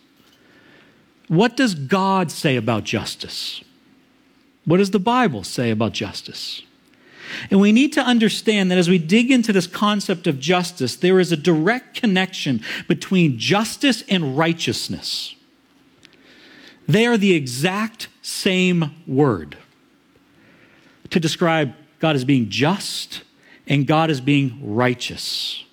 What 1.27 1.57
does 1.57 1.73
God 1.73 2.31
say 2.31 2.55
about 2.55 2.83
justice? 2.83 3.63
What 4.65 4.77
does 4.77 4.91
the 4.91 4.99
Bible 4.99 5.43
say 5.43 5.71
about 5.71 5.93
justice? 5.93 6.61
And 7.49 7.59
we 7.59 7.71
need 7.71 7.93
to 7.93 8.01
understand 8.01 8.71
that 8.71 8.77
as 8.77 8.89
we 8.89 8.97
dig 8.97 9.31
into 9.31 9.51
this 9.51 9.67
concept 9.67 10.27
of 10.27 10.39
justice, 10.39 10.95
there 10.95 11.19
is 11.19 11.31
a 11.31 11.37
direct 11.37 11.95
connection 11.99 12.61
between 12.87 13.37
justice 13.37 14.03
and 14.07 14.37
righteousness. 14.37 15.35
They 16.87 17.05
are 17.05 17.17
the 17.17 17.33
exact 17.33 18.07
same 18.21 18.95
word 19.05 19.57
to 21.09 21.19
describe 21.19 21.73
God 21.99 22.15
as 22.15 22.23
being 22.23 22.49
just 22.49 23.23
and 23.67 23.85
God 23.85 24.09
as 24.09 24.21
being 24.21 24.75
righteous. 24.75 25.63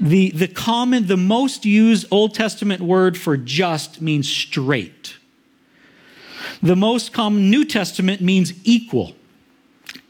The, 0.00 0.30
the 0.30 0.48
common, 0.48 1.06
the 1.06 1.16
most 1.16 1.64
used 1.64 2.06
Old 2.10 2.34
Testament 2.34 2.80
word 2.80 3.16
for 3.16 3.36
just 3.36 4.02
means 4.02 4.28
straight. 4.28 5.16
The 6.62 6.76
most 6.76 7.12
common 7.12 7.48
New 7.48 7.64
Testament 7.64 8.20
means 8.20 8.52
equal. 8.64 9.14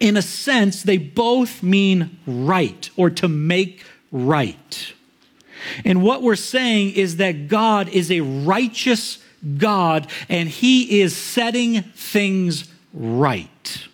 In 0.01 0.17
a 0.17 0.23
sense, 0.23 0.83
they 0.83 0.97
both 0.97 1.63
mean 1.63 2.19
right 2.27 2.89
or 2.97 3.11
to 3.11 3.29
make 3.29 3.85
right. 4.11 4.95
And 5.85 6.03
what 6.03 6.23
we're 6.23 6.37
saying 6.37 6.95
is 6.95 7.19
that 7.19 7.49
God 7.49 7.89
is 7.91 8.11
a 8.11 8.21
righteous 8.21 9.23
God 9.59 10.07
and 10.29 10.49
He 10.49 11.01
is 11.01 11.15
setting 11.15 11.83
things 11.83 12.69
right 12.93 13.89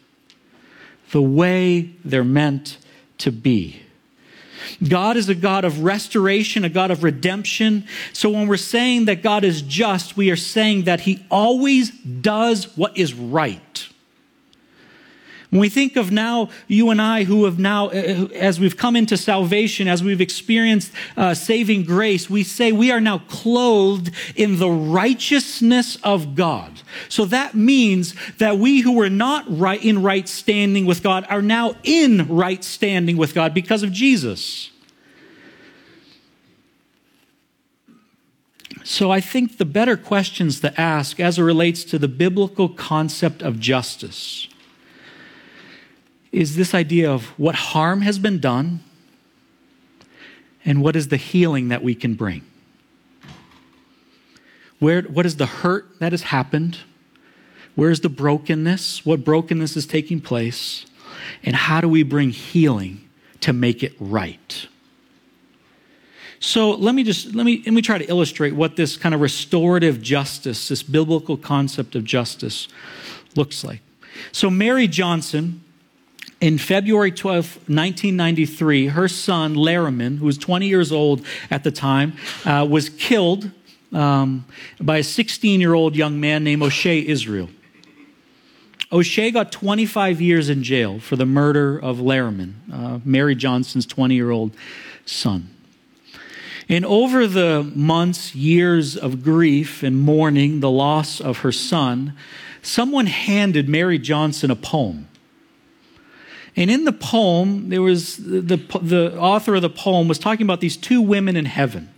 the 1.13 1.23
way 1.23 1.95
they're 2.05 2.25
meant 2.25 2.79
to 3.19 3.33
be. 3.33 3.83
God 4.87 5.17
is 5.17 5.29
a 5.29 5.35
God 5.35 5.65
of 5.65 5.83
restoration, 5.83 6.65
a 6.65 6.69
God 6.69 6.91
of 6.91 7.03
redemption. 7.05 7.87
So 8.13 8.31
when 8.31 8.47
we're 8.47 8.57
saying 8.57 9.07
that 9.07 9.23
God 9.23 9.45
is 9.45 9.63
just, 9.63 10.17
we 10.17 10.31
are 10.31 10.37
saying 10.37 10.85
that 10.85 11.01
He 11.01 11.25
always 11.31 11.91
does 11.91 12.77
what 12.77 12.97
is 12.97 13.15
right. 13.15 13.89
When 15.51 15.61
we 15.61 15.69
think 15.69 15.97
of 15.97 16.13
now, 16.13 16.49
you 16.69 16.91
and 16.91 17.03
I 17.03 17.25
who 17.25 17.45
have 17.45 17.59
now, 17.59 17.89
uh, 17.89 18.29
as 18.35 18.61
we've 18.61 18.77
come 18.77 18.95
into 18.95 19.17
salvation, 19.17 19.89
as 19.89 20.03
we've 20.03 20.21
experienced 20.21 20.93
uh, 21.17 21.35
saving 21.35 21.83
grace, 21.83 22.31
we 22.31 22.45
say 22.45 22.71
we 22.71 22.93
are 22.93 23.01
now 23.01 23.19
clothed 23.19 24.13
in 24.37 24.61
the 24.61 24.71
righteousness 24.71 25.97
of 26.05 26.37
God. 26.37 26.83
So 27.09 27.25
that 27.27 27.55
means 27.55 28.15
that 28.39 28.59
we 28.59 28.81
who 28.81 28.93
were 28.93 29.11
not 29.11 29.45
right 29.49 29.85
in 29.85 30.05
right 30.05 30.29
standing 30.29 30.87
with 30.87 31.03
God 31.03 31.27
are 31.29 31.43
now 31.43 31.75
in 31.83 32.29
right 32.29 32.63
standing 32.63 33.17
with 33.17 33.35
God 33.35 33.53
because 33.53 33.83
of 33.83 33.91
Jesus. 33.91 34.71
So 38.85 39.11
I 39.11 39.21
think 39.21 39.59
the 39.59 39.65
better 39.65 39.97
questions 39.97 40.61
to 40.61 40.81
ask 40.81 41.19
as 41.19 41.41
it 41.41 41.43
relates 41.43 41.83
to 41.85 41.99
the 41.99 42.09
biblical 42.09 42.69
concept 42.69 43.43
of 43.43 43.59
justice 43.59 44.47
is 46.33 46.57
this 46.57 46.75
idea 46.75 47.11
of 47.11 47.27
what 47.39 47.55
harm 47.55 48.03
has 48.03 48.19
been 48.19 48.39
done 48.39 48.81
and 50.65 50.83
what 50.83 50.97
is 50.97 51.09
the 51.09 51.17
healing 51.17 51.69
that 51.69 51.83
we 51.83 51.95
can 51.95 52.15
bring. 52.15 52.43
Where, 54.79 55.03
what 55.03 55.27
is 55.27 55.37
the 55.37 55.47
hurt 55.47 55.99
that 55.99 56.13
has 56.13 56.23
happened? 56.23 56.79
Where 57.75 57.91
is 57.91 58.01
the 58.01 58.09
brokenness? 58.09 59.05
What 59.05 59.25
brokenness 59.25 59.77
is 59.77 59.87
taking 59.87 60.21
place? 60.21 60.87
And 61.43 61.55
how 61.55 61.81
do 61.81 61.89
we 61.89 62.03
bring 62.03 62.31
healing 62.31 63.09
to 63.41 63.53
make 63.53 63.83
it 63.83 63.95
right? 63.99 64.67
So 66.43 66.71
let 66.71 66.95
me 66.95 67.05
just 67.05 67.35
let 67.35 67.45
me 67.45 67.63
let 67.67 67.75
me 67.75 67.83
try 67.83 67.99
to 67.99 68.05
illustrate 68.07 68.55
what 68.55 68.77
this 68.77 68.97
kind 68.97 69.15
of 69.15 69.21
restorative 69.21 70.01
justice, 70.01 70.69
this 70.69 70.83
biblical 70.83 71.37
concept 71.37 71.95
of 71.95 72.05
justice, 72.05 72.67
looks 73.37 73.63
like. 73.63 73.83
So 74.33 74.49
Mary 74.49 74.89
Johnson 74.89 75.63
in 76.41 76.57
February 76.57 77.13
12, 77.13 77.47
1993, 77.69 78.89
her 78.89 79.09
son, 79.09 79.55
Laramiun, 79.55 80.19
who 80.19 80.27
was 80.27 80.39
20 80.39 80.67
years 80.67 80.91
old 80.91 81.25
at 81.51 81.65
the 81.65 81.71
time, 81.71 82.15
uh, 82.45 82.67
was 82.69 82.89
killed 82.89 83.51
um, 83.93 84.47
by 84.81 84.99
a 84.99 85.03
16 85.03 85.61
year 85.61 85.75
old 85.75 85.95
young 85.95 86.19
man 86.19 86.45
named 86.45 86.63
Oshea 86.63 87.05
Israel. 87.05 87.51
Oshea 88.91 89.33
got 89.33 89.53
25 89.53 90.21
years 90.21 90.49
in 90.49 90.63
jail 90.63 90.99
for 90.99 91.17
the 91.17 91.27
murder 91.27 91.79
of 91.79 91.99
Laramiun, 91.99 92.55
uh, 92.73 92.99
Mary 93.05 93.35
Johnson's 93.35 93.87
20 93.87 94.15
year 94.15 94.31
old 94.31 94.57
son. 95.05 95.55
And 96.69 96.87
over 96.87 97.27
the 97.27 97.71
months, 97.75 98.35
years 98.35 98.97
of 98.97 99.23
grief 99.23 99.83
and 99.83 100.01
mourning 100.01 100.61
the 100.61 100.71
loss 100.71 101.21
of 101.21 101.39
her 101.39 101.53
son, 101.53 102.17
someone 102.63 103.07
handed 103.07 103.69
Mary 103.69 103.99
Johnson 103.99 104.51
a 104.51 104.57
poem. 104.57 105.09
And 106.57 106.71
in 106.71 106.85
the 106.85 106.93
poem, 106.93 107.69
there 107.69 107.83
was 107.83 108.17
the, 108.17 108.57
the 108.83 109.17
author 109.19 109.55
of 109.55 109.63
the 109.63 109.71
poem 109.71 110.09
was 110.09 110.19
talking 110.19 110.45
about 110.45 110.61
these 110.61 110.77
two 110.77 111.01
women 111.01 111.37
in 111.37 111.45
heaven. 111.45 111.89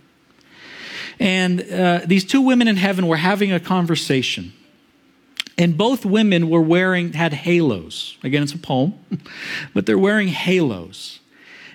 And 1.19 1.61
uh, 1.71 2.01
these 2.05 2.25
two 2.25 2.41
women 2.41 2.67
in 2.67 2.75
heaven 2.75 3.07
were 3.07 3.17
having 3.17 3.51
a 3.51 3.59
conversation. 3.59 4.53
And 5.57 5.77
both 5.77 6.05
women 6.05 6.49
were 6.49 6.61
wearing, 6.61 7.13
had 7.13 7.33
halos. 7.33 8.17
Again, 8.23 8.43
it's 8.43 8.53
a 8.53 8.57
poem, 8.57 8.95
but 9.73 9.85
they're 9.85 9.97
wearing 9.97 10.29
halos. 10.29 11.19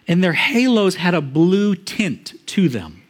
And 0.06 0.22
their 0.24 0.32
halos 0.32 0.96
had 0.96 1.14
a 1.14 1.20
blue 1.20 1.74
tint 1.74 2.34
to 2.48 2.68
them, 2.68 3.02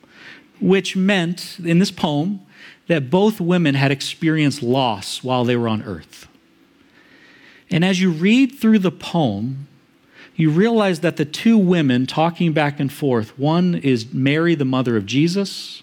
which 0.60 0.96
meant, 0.96 1.58
in 1.64 1.78
this 1.78 1.90
poem, 1.90 2.40
that 2.86 3.10
both 3.10 3.40
women 3.40 3.74
had 3.74 3.90
experienced 3.90 4.62
loss 4.62 5.22
while 5.22 5.44
they 5.44 5.56
were 5.56 5.68
on 5.68 5.82
earth. 5.82 6.27
And 7.70 7.84
as 7.84 8.00
you 8.00 8.10
read 8.10 8.54
through 8.58 8.78
the 8.78 8.90
poem, 8.90 9.68
you 10.36 10.50
realize 10.50 11.00
that 11.00 11.16
the 11.16 11.24
two 11.24 11.58
women 11.58 12.06
talking 12.06 12.52
back 12.52 12.78
and 12.78 12.92
forth 12.92 13.36
one 13.38 13.74
is 13.74 14.12
Mary, 14.12 14.54
the 14.54 14.64
mother 14.64 14.96
of 14.96 15.04
Jesus, 15.04 15.82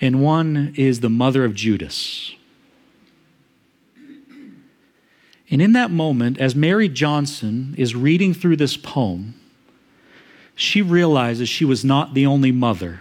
and 0.00 0.20
one 0.20 0.74
is 0.76 1.00
the 1.00 1.08
mother 1.08 1.44
of 1.44 1.54
Judas. 1.54 2.34
And 5.48 5.62
in 5.62 5.72
that 5.72 5.92
moment, 5.92 6.38
as 6.38 6.56
Mary 6.56 6.88
Johnson 6.88 7.74
is 7.78 7.94
reading 7.94 8.34
through 8.34 8.56
this 8.56 8.76
poem, 8.76 9.34
she 10.56 10.82
realizes 10.82 11.48
she 11.48 11.64
was 11.64 11.84
not 11.84 12.14
the 12.14 12.26
only 12.26 12.50
mother 12.50 13.00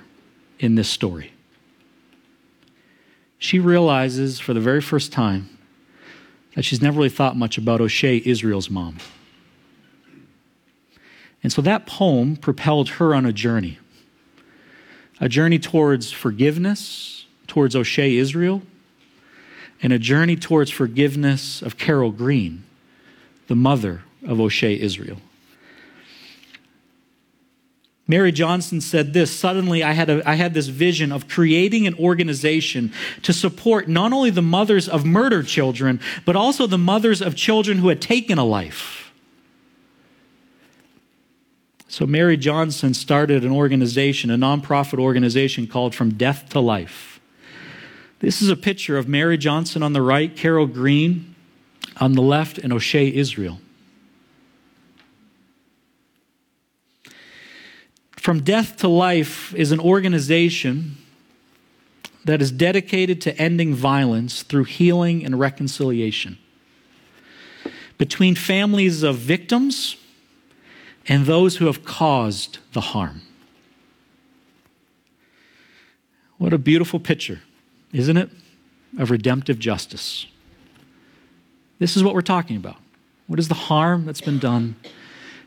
in 0.60 0.76
this 0.76 0.90
story. 0.90 1.32
She 3.40 3.60
realizes 3.60 4.40
for 4.40 4.54
the 4.54 4.60
very 4.60 4.82
first 4.82 5.12
time 5.12 5.55
that 6.56 6.64
she's 6.64 6.82
never 6.82 6.98
really 6.98 7.10
thought 7.10 7.38
much 7.38 7.58
about 7.58 7.82
Oshea, 7.82 8.26
Israel's 8.26 8.70
mom. 8.70 8.98
And 11.44 11.52
so 11.54 11.62
that 11.62 11.86
poem 11.86 12.38
propelled 12.38 12.90
her 12.90 13.14
on 13.14 13.26
a 13.26 13.34
journey 13.34 13.78
a 15.22 15.30
journey 15.30 15.58
towards 15.58 16.12
forgiveness, 16.12 17.26
towards 17.48 17.74
Oshea, 17.74 18.18
Israel, 18.18 18.64
and 19.82 19.94
a 19.94 20.00
journey 20.00 20.36
towards 20.36 20.70
forgiveness 20.70 21.62
of 21.62 21.78
Carol 21.78 22.12
Green, 22.12 22.66
the 23.48 23.56
mother 23.56 24.04
of 24.26 24.40
Oshea, 24.40 24.78
Israel. 24.78 25.22
Mary 28.08 28.32
Johnson 28.32 28.82
said 28.82 29.14
this 29.14 29.36
Suddenly, 29.36 29.84
I 29.84 29.94
had, 29.94 30.10
a, 30.10 30.30
I 30.30 30.36
had 30.36 30.54
this 30.54 30.68
vision 30.68 31.12
of 31.12 31.28
creating 31.28 31.88
an 31.88 31.96
organization 31.96 32.94
to 33.24 33.34
support 33.34 33.88
not 33.88 34.14
only 34.14 34.30
the 34.30 34.42
mothers 34.42 34.88
of 34.88 35.06
murdered 35.06 35.48
children, 35.48 36.00
but 36.24 36.36
also 36.36 36.68
the 36.68 36.78
mothers 36.78 37.22
of 37.22 37.36
children 37.36 37.80
who 37.80 37.90
had 37.90 38.02
taken 38.02 38.38
a 38.38 38.46
life. 38.46 39.12
So, 41.88 42.06
Mary 42.06 42.38
Johnson 42.38 42.94
started 42.94 43.44
an 43.44 43.52
organization, 43.52 44.30
a 44.30 44.36
nonprofit 44.36 45.00
organization 45.00 45.66
called 45.66 45.96
From 45.96 46.16
Death 46.16 46.50
to 46.50 46.60
Life. 46.60 47.20
This 48.20 48.42
is 48.42 48.50
a 48.50 48.56
picture 48.56 48.98
of 48.98 49.08
Mary 49.08 49.38
Johnson 49.38 49.82
on 49.82 49.94
the 49.94 50.02
right, 50.02 50.36
Carol 50.36 50.68
Green 50.68 51.36
on 51.98 52.14
the 52.14 52.22
left, 52.22 52.58
and 52.58 52.74
Oshea 52.74 53.14
Israel. 53.14 53.60
From 58.26 58.42
Death 58.42 58.78
to 58.78 58.88
Life 58.88 59.54
is 59.54 59.72
an 59.72 59.80
organization 59.80 60.98
that 62.24 62.42
is 62.42 62.52
dedicated 62.52 63.22
to 63.22 63.38
ending 63.40 63.76
violence 63.76 64.42
through 64.42 64.64
healing 64.64 65.24
and 65.24 65.40
reconciliation 65.40 66.40
between 68.00 68.34
families 68.34 69.04
of 69.04 69.18
victims 69.18 69.98
and 71.08 71.28
those 71.28 71.58
who 71.58 71.68
have 71.68 71.86
caused 71.86 72.58
the 72.74 72.82
harm. 72.82 73.22
What 76.40 76.52
a 76.52 76.58
beautiful 76.58 77.00
picture, 77.00 77.42
isn't 77.94 78.18
it? 78.18 78.32
Of 78.98 79.12
redemptive 79.12 79.60
justice. 79.60 80.26
This 81.78 81.96
is 81.96 82.04
what 82.04 82.16
we're 82.16 82.22
talking 82.22 82.58
about. 82.58 82.78
What 83.28 83.38
is 83.38 83.50
the 83.50 83.54
harm 83.54 84.08
that's 84.08 84.22
been 84.22 84.40
done? 84.40 84.78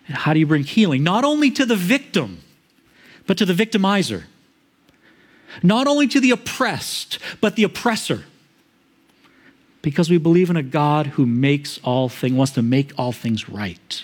And 0.07 0.17
how 0.17 0.33
do 0.33 0.39
you 0.39 0.47
bring 0.47 0.63
healing? 0.63 1.03
Not 1.03 1.25
only 1.25 1.51
to 1.51 1.67
the 1.67 1.75
victim, 1.75 2.43
but 3.29 3.37
to 3.39 3.45
the 3.45 3.53
victimizer. 3.53 4.25
Not 5.63 5.87
only 5.87 6.09
to 6.09 6.19
the 6.19 6.33
oppressed, 6.33 7.19
but 7.41 7.55
the 7.55 7.63
oppressor. 7.63 8.25
Because 9.83 10.11
we 10.11 10.19
believe 10.19 10.51
in 10.51 10.57
a 10.57 10.63
God 10.63 11.09
who 11.09 11.27
makes 11.27 11.79
all 11.85 12.09
things, 12.09 12.35
wants 12.35 12.53
to 12.53 12.63
make 12.63 12.93
all 12.99 13.13
things 13.13 13.49
right. 13.49 14.03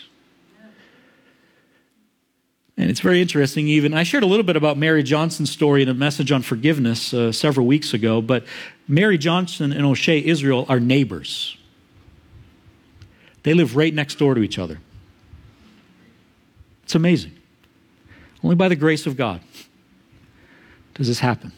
And 2.76 2.90
it's 2.90 3.00
very 3.00 3.22
interesting, 3.22 3.66
even. 3.66 3.94
I 3.94 4.02
shared 4.02 4.24
a 4.24 4.26
little 4.26 4.44
bit 4.44 4.56
about 4.56 4.76
Mary 4.76 5.02
Johnson's 5.02 5.50
story 5.50 5.82
in 5.82 5.88
a 5.88 5.94
message 5.94 6.30
on 6.30 6.42
forgiveness 6.42 7.14
uh, 7.14 7.32
several 7.32 7.66
weeks 7.66 7.94
ago, 7.94 8.20
but 8.20 8.44
Mary 8.87 9.16
Johnson 9.16 9.72
and 9.72 9.84
Oshea 9.84 10.22
Israel 10.22 10.66
are 10.68 10.80
neighbors. 10.80 11.56
They 13.42 13.54
live 13.54 13.74
right 13.74 13.94
next 13.94 14.16
door 14.18 14.34
to 14.34 14.42
each 14.42 14.58
other. 14.58 14.80
It's 16.82 16.94
amazing. 16.94 17.32
Only 18.44 18.57
by 18.57 18.68
the 18.68 18.76
grace 18.76 19.07
of 19.07 19.16
God 19.16 19.40
does 20.92 21.09
this 21.09 21.20
happen. 21.20 21.52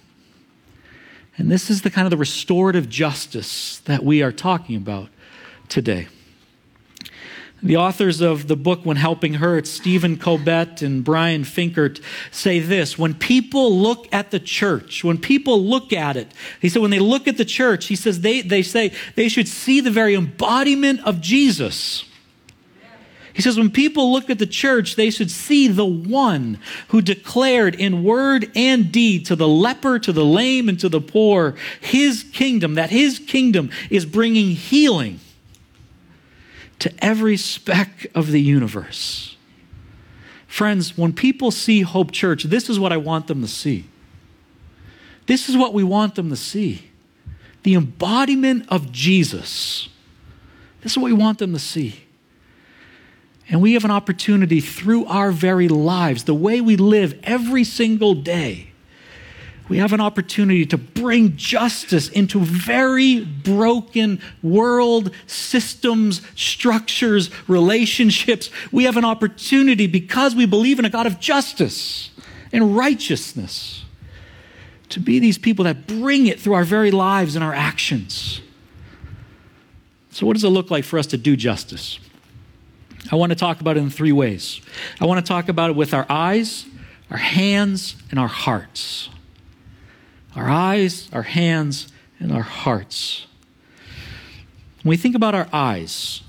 And 1.37 1.51
this 1.51 1.68
is 1.68 1.83
the 1.83 1.90
kind 1.90 2.07
of 2.07 2.12
the 2.12 2.16
restorative 2.16 2.88
justice 2.88 3.81
that 3.81 4.05
we 4.05 4.22
are 4.22 4.31
talking 4.31 4.77
about 4.77 5.09
today. 5.68 6.07
The 7.61 7.77
authors 7.77 8.20
of 8.20 8.46
the 8.46 8.55
book 8.55 8.87
When 8.87 8.96
Helping 8.96 9.35
Hurts, 9.35 9.68
Stephen 9.68 10.16
Corbett 10.16 10.81
and 10.81 11.03
Brian 11.03 11.42
Fikkert, 11.42 12.01
say 12.31 12.61
this 12.61 12.96
When 12.96 13.14
people 13.14 13.77
look 13.77 14.07
at 14.12 14.31
the 14.31 14.38
church, 14.38 15.03
when 15.03 15.18
people 15.18 15.61
look 15.64 15.92
at 15.92 16.16
it, 16.16 16.29
he 16.61 16.68
said, 16.68 16.83
when 16.83 16.92
they 16.92 17.01
look 17.01 17.27
at 17.27 17.37
the 17.37 17.44
church, 17.44 17.87
he 17.87 17.96
says 17.96 18.20
they, 18.20 18.42
they 18.42 18.62
say 18.62 18.92
they 19.16 19.29
should 19.29 19.49
see 19.49 19.81
the 19.81 19.90
very 19.90 20.14
embodiment 20.14 21.01
of 21.05 21.20
Jesus. 21.20 22.05
He 23.37 23.42
says, 23.42 23.59
when 23.59 23.70
people 23.70 24.12
look 24.12 24.31
at 24.31 24.38
the 24.38 24.46
church, 24.46 24.96
they 24.96 25.11
should 25.11 25.31
see 25.31 25.68
the 25.68 25.85
one 25.85 26.59
who 26.88 27.03
declared 27.03 27.75
in 27.75 28.03
word 28.03 28.51
and 28.57 28.90
deed 28.90 29.27
to 29.27 29.37
the 29.37 29.46
leper, 29.46 29.99
to 29.99 30.11
the 30.11 30.25
lame, 30.25 30.70
and 30.70 30.81
to 30.81 30.88
the 30.88 31.03
poor 31.03 31.55
his 31.83 32.25
kingdom, 32.33 32.77
that 32.77 32.88
his 32.88 33.18
kingdom 33.18 33.68
is 33.90 34.07
bringing 34.07 34.53
healing 34.53 35.20
to 36.79 36.90
every 37.05 37.37
speck 37.37 38.07
of 38.14 38.31
the 38.31 38.40
universe. 38.40 39.37
Friends, 40.46 40.96
when 40.96 41.12
people 41.12 41.51
see 41.51 41.83
Hope 41.83 42.12
Church, 42.12 42.44
this 42.44 42.70
is 42.70 42.81
what 42.81 42.90
I 42.90 42.96
want 42.96 43.27
them 43.27 43.42
to 43.42 43.49
see. 43.49 43.85
This 45.27 45.51
is 45.51 45.59
what 45.59 45.75
we 45.75 45.85
want 45.85 46.14
them 46.14 46.31
to 46.31 46.37
see 46.37 46.90
the 47.64 47.75
embodiment 47.75 48.64
of 48.70 48.92
Jesus. 48.92 49.90
This 50.81 50.92
is 50.92 50.99
what 50.99 51.05
we 51.05 51.12
want 51.12 51.38
them 51.38 51.53
to 51.53 51.59
see. 51.59 52.06
And 53.49 53.63
we 53.63 53.75
have 53.75 53.85
an 53.85 53.91
opportunity 53.91 54.61
through 54.61 55.07
our 55.07 55.31
very 55.31 55.69
lives, 55.69 56.25
the 56.25 56.35
way 56.35 56.61
we 56.61 56.77
live 56.77 57.19
every 57.23 57.63
single 57.65 58.15
day, 58.15 58.73
we 59.69 59.79
have 59.79 59.93
an 59.93 60.01
opportunity 60.01 60.65
to 60.67 60.79
bring 60.79 61.37
justice 61.37 62.09
into 62.09 62.41
very 62.41 63.25
broken 63.25 64.21
world 64.43 65.11
systems, 65.27 66.23
structures, 66.37 67.31
relationships. 67.49 68.51
We 68.71 68.85
have 68.85 68.97
an 68.97 69.05
opportunity 69.05 69.89
because 69.89 70.37
we 70.37 70.47
believe 70.47 70.79
in 70.79 70.85
a 70.85 70.91
God 70.91 71.07
of 71.07 71.19
justice 71.19 72.11
and 72.53 72.77
righteousness 72.77 73.85
to 74.91 75.01
be 75.01 75.19
these 75.19 75.37
people 75.37 75.65
that 75.65 75.89
bring 75.89 76.29
it 76.29 76.39
through 76.39 76.55
our 76.55 76.65
very 76.65 76.93
lives 76.93 77.35
and 77.35 77.45
our 77.45 77.55
actions. 77.55 78.41
So, 80.11 80.27
what 80.27 80.35
does 80.35 80.45
it 80.45 80.49
look 80.49 80.71
like 80.71 80.85
for 80.85 80.99
us 80.99 81.09
to 81.09 81.17
do 81.17 81.37
justice? 81.37 81.99
I 83.11 83.16
want 83.16 83.31
to 83.31 83.37
talk 83.37 83.61
about 83.61 83.77
it 83.77 83.81
in 83.81 83.90
three 83.90 84.12
ways. 84.12 84.61
I 85.01 85.07
want 85.07 85.25
to 85.25 85.29
talk 85.29 85.49
about 85.49 85.71
it 85.71 85.77
with 85.77 85.95
our 85.95 86.07
eyes, 86.09 86.66
our 87.11 87.16
hands, 87.16 87.97
and 88.11 88.19
our 88.19 88.29
hearts. 88.29 89.09
Our 90.35 90.49
eyes, 90.49 91.09
our 91.12 91.23
hands, 91.23 91.88
and 92.19 92.33
our 92.33 92.42
hearts. 92.42 93.27
When 94.83 94.90
we 94.90 94.97
think 94.97 95.14
about 95.14 95.35
our 95.35 95.49
eyes, 95.53 96.23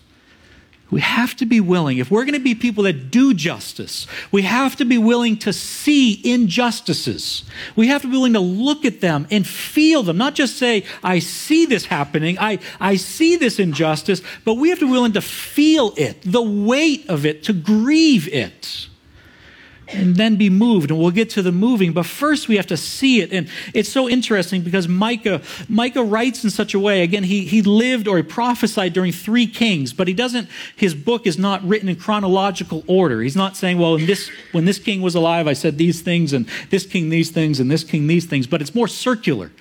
we 0.89 1.01
have 1.01 1.35
to 1.37 1.45
be 1.45 1.59
willing, 1.59 1.97
if 1.97 2.09
we're 2.09 2.23
going 2.23 2.33
to 2.33 2.39
be 2.39 2.55
people 2.55 2.83
that 2.83 3.11
do 3.11 3.33
justice, 3.33 4.07
we 4.31 4.43
have 4.43 4.75
to 4.77 4.85
be 4.85 4.97
willing 4.97 5.37
to 5.39 5.51
see 5.51 6.21
injustices. 6.23 7.43
We 7.75 7.87
have 7.87 8.01
to 8.03 8.07
be 8.07 8.13
willing 8.13 8.33
to 8.33 8.39
look 8.39 8.85
at 8.85 9.01
them 9.01 9.27
and 9.29 9.45
feel 9.45 10.03
them, 10.03 10.17
not 10.17 10.35
just 10.35 10.57
say, 10.57 10.85
I 11.03 11.19
see 11.19 11.65
this 11.65 11.85
happening, 11.85 12.37
I, 12.39 12.59
I 12.79 12.95
see 12.95 13.35
this 13.35 13.59
injustice, 13.59 14.21
but 14.45 14.55
we 14.55 14.69
have 14.69 14.79
to 14.79 14.85
be 14.85 14.91
willing 14.91 15.13
to 15.13 15.21
feel 15.21 15.93
it, 15.97 16.21
the 16.23 16.41
weight 16.41 17.09
of 17.09 17.25
it, 17.25 17.43
to 17.43 17.53
grieve 17.53 18.27
it 18.29 18.87
and 19.89 20.15
then 20.15 20.35
be 20.35 20.49
moved 20.49 20.91
and 20.91 20.99
we'll 20.99 21.11
get 21.11 21.29
to 21.29 21.41
the 21.41 21.51
moving 21.51 21.93
but 21.93 22.05
first 22.05 22.47
we 22.47 22.57
have 22.57 22.67
to 22.67 22.77
see 22.77 23.21
it 23.21 23.31
and 23.31 23.47
it's 23.73 23.89
so 23.89 24.09
interesting 24.09 24.61
because 24.61 24.87
micah 24.87 25.41
micah 25.69 26.03
writes 26.03 26.43
in 26.43 26.49
such 26.49 26.73
a 26.73 26.79
way 26.79 27.01
again 27.01 27.23
he, 27.23 27.45
he 27.45 27.61
lived 27.61 28.07
or 28.07 28.17
he 28.17 28.23
prophesied 28.23 28.93
during 28.93 29.11
three 29.11 29.47
kings 29.47 29.93
but 29.93 30.07
he 30.07 30.13
doesn't 30.13 30.49
his 30.75 30.93
book 30.93 31.25
is 31.25 31.37
not 31.37 31.63
written 31.63 31.89
in 31.89 31.95
chronological 31.95 32.83
order. 32.87 33.21
He's 33.21 33.35
not 33.35 33.55
saying 33.55 33.77
well 33.77 33.97
this 33.97 34.29
when 34.51 34.65
this 34.65 34.79
king 34.79 35.01
was 35.01 35.15
alive 35.15 35.47
i 35.47 35.53
said 35.53 35.77
these 35.77 36.01
things 36.01 36.33
and 36.33 36.47
this 36.69 36.85
king 36.85 37.09
these 37.09 37.31
things 37.31 37.59
and 37.59 37.71
this 37.71 37.83
king 37.83 38.07
these 38.07 38.25
things 38.25 38.47
but 38.47 38.61
it's 38.61 38.75
more 38.75 38.87
circular 38.87 39.51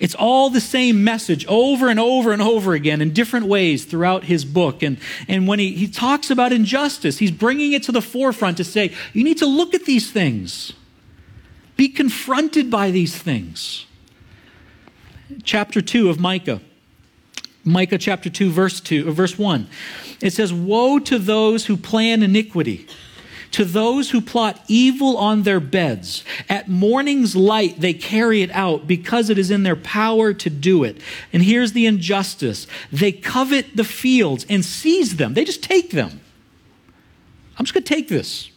it's 0.00 0.14
all 0.14 0.50
the 0.50 0.60
same 0.60 1.04
message 1.04 1.46
over 1.46 1.88
and 1.88 2.00
over 2.00 2.32
and 2.32 2.42
over 2.42 2.74
again 2.74 3.00
in 3.00 3.12
different 3.12 3.46
ways 3.46 3.84
throughout 3.84 4.24
his 4.24 4.44
book. 4.44 4.82
And, 4.82 4.98
and 5.28 5.46
when 5.46 5.58
he, 5.58 5.72
he 5.72 5.88
talks 5.88 6.30
about 6.30 6.52
injustice, 6.52 7.18
he's 7.18 7.30
bringing 7.30 7.72
it 7.72 7.82
to 7.84 7.92
the 7.92 8.02
forefront 8.02 8.56
to 8.56 8.64
say, 8.64 8.92
you 9.12 9.24
need 9.24 9.38
to 9.38 9.46
look 9.46 9.74
at 9.74 9.84
these 9.84 10.10
things, 10.10 10.72
be 11.76 11.88
confronted 11.88 12.70
by 12.70 12.90
these 12.90 13.16
things. 13.16 13.86
Chapter 15.42 15.80
2 15.80 16.10
of 16.10 16.20
Micah. 16.20 16.60
Micah 17.64 17.96
chapter 17.96 18.28
2 18.28 18.50
verse 18.50 18.80
2 18.80 19.10
verse 19.12 19.38
1. 19.38 19.66
It 20.20 20.32
says 20.32 20.52
woe 20.52 20.98
to 20.98 21.18
those 21.18 21.66
who 21.66 21.76
plan 21.76 22.22
iniquity 22.22 22.86
to 23.54 23.64
those 23.64 24.10
who 24.10 24.20
plot 24.20 24.60
evil 24.66 25.16
on 25.16 25.44
their 25.44 25.60
beds. 25.60 26.24
At 26.48 26.68
morning's 26.68 27.36
light, 27.36 27.80
they 27.80 27.94
carry 27.94 28.42
it 28.42 28.50
out 28.50 28.88
because 28.88 29.30
it 29.30 29.38
is 29.38 29.48
in 29.48 29.62
their 29.62 29.76
power 29.76 30.34
to 30.34 30.50
do 30.50 30.82
it. 30.82 31.00
And 31.32 31.40
here's 31.40 31.72
the 31.72 31.86
injustice 31.86 32.66
they 32.90 33.12
covet 33.12 33.76
the 33.76 33.84
fields 33.84 34.44
and 34.48 34.64
seize 34.64 35.16
them, 35.16 35.34
they 35.34 35.44
just 35.44 35.62
take 35.62 35.92
them. 35.92 36.20
I'm 37.56 37.64
just 37.64 37.74
going 37.74 37.84
to 37.84 37.94
take 37.94 38.08
this. 38.08 38.50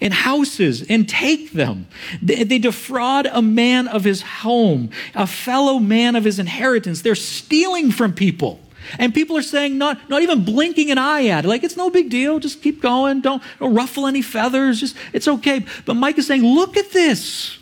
And 0.00 0.14
houses 0.14 0.82
and 0.88 1.06
take 1.06 1.52
them. 1.52 1.88
They, 2.22 2.42
they 2.42 2.58
defraud 2.58 3.26
a 3.26 3.42
man 3.42 3.86
of 3.86 4.04
his 4.04 4.22
home, 4.22 4.88
a 5.14 5.26
fellow 5.26 5.78
man 5.78 6.16
of 6.16 6.24
his 6.24 6.38
inheritance. 6.38 7.02
They're 7.02 7.14
stealing 7.14 7.90
from 7.90 8.14
people. 8.14 8.60
And 8.98 9.14
people 9.14 9.36
are 9.36 9.42
saying, 9.42 9.78
not, 9.78 10.08
not 10.08 10.22
even 10.22 10.44
blinking 10.44 10.90
an 10.90 10.98
eye 10.98 11.26
at 11.26 11.44
it. 11.44 11.48
Like, 11.48 11.64
it's 11.64 11.76
no 11.76 11.90
big 11.90 12.10
deal. 12.10 12.38
Just 12.38 12.62
keep 12.62 12.80
going. 12.80 13.20
Don't, 13.20 13.42
don't 13.58 13.74
ruffle 13.74 14.06
any 14.06 14.22
feathers. 14.22 14.80
Just, 14.80 14.96
it's 15.12 15.28
okay. 15.28 15.64
But 15.84 15.94
Mike 15.94 16.18
is 16.18 16.26
saying, 16.26 16.42
look 16.42 16.76
at 16.76 16.92
this. 16.92 17.58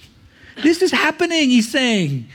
This 0.63 0.83
is 0.83 0.93
happening, 0.93 1.51
he's 1.51 1.71
saying. 1.71 2.29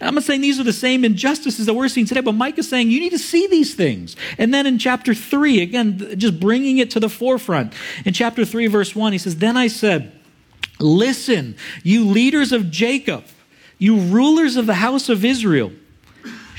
I'm 0.00 0.14
not 0.16 0.24
saying 0.24 0.40
these 0.40 0.58
are 0.58 0.64
the 0.64 0.72
same 0.72 1.04
injustices 1.04 1.66
that 1.66 1.74
we're 1.74 1.88
seeing 1.88 2.06
today, 2.06 2.22
but 2.22 2.32
Mike 2.32 2.58
is 2.58 2.68
saying 2.68 2.90
you 2.90 2.98
need 2.98 3.10
to 3.10 3.18
see 3.18 3.46
these 3.46 3.74
things. 3.74 4.16
And 4.36 4.52
then 4.52 4.66
in 4.66 4.78
chapter 4.78 5.14
3, 5.14 5.62
again, 5.62 6.18
just 6.18 6.40
bringing 6.40 6.78
it 6.78 6.90
to 6.92 7.00
the 7.00 7.08
forefront. 7.08 7.72
In 8.04 8.12
chapter 8.12 8.44
3, 8.44 8.66
verse 8.66 8.96
1, 8.96 9.12
he 9.12 9.18
says, 9.18 9.36
Then 9.36 9.56
I 9.56 9.68
said, 9.68 10.12
Listen, 10.80 11.56
you 11.84 12.04
leaders 12.06 12.50
of 12.50 12.70
Jacob, 12.70 13.24
you 13.78 13.96
rulers 13.96 14.56
of 14.56 14.66
the 14.66 14.74
house 14.74 15.08
of 15.08 15.24
Israel. 15.24 15.72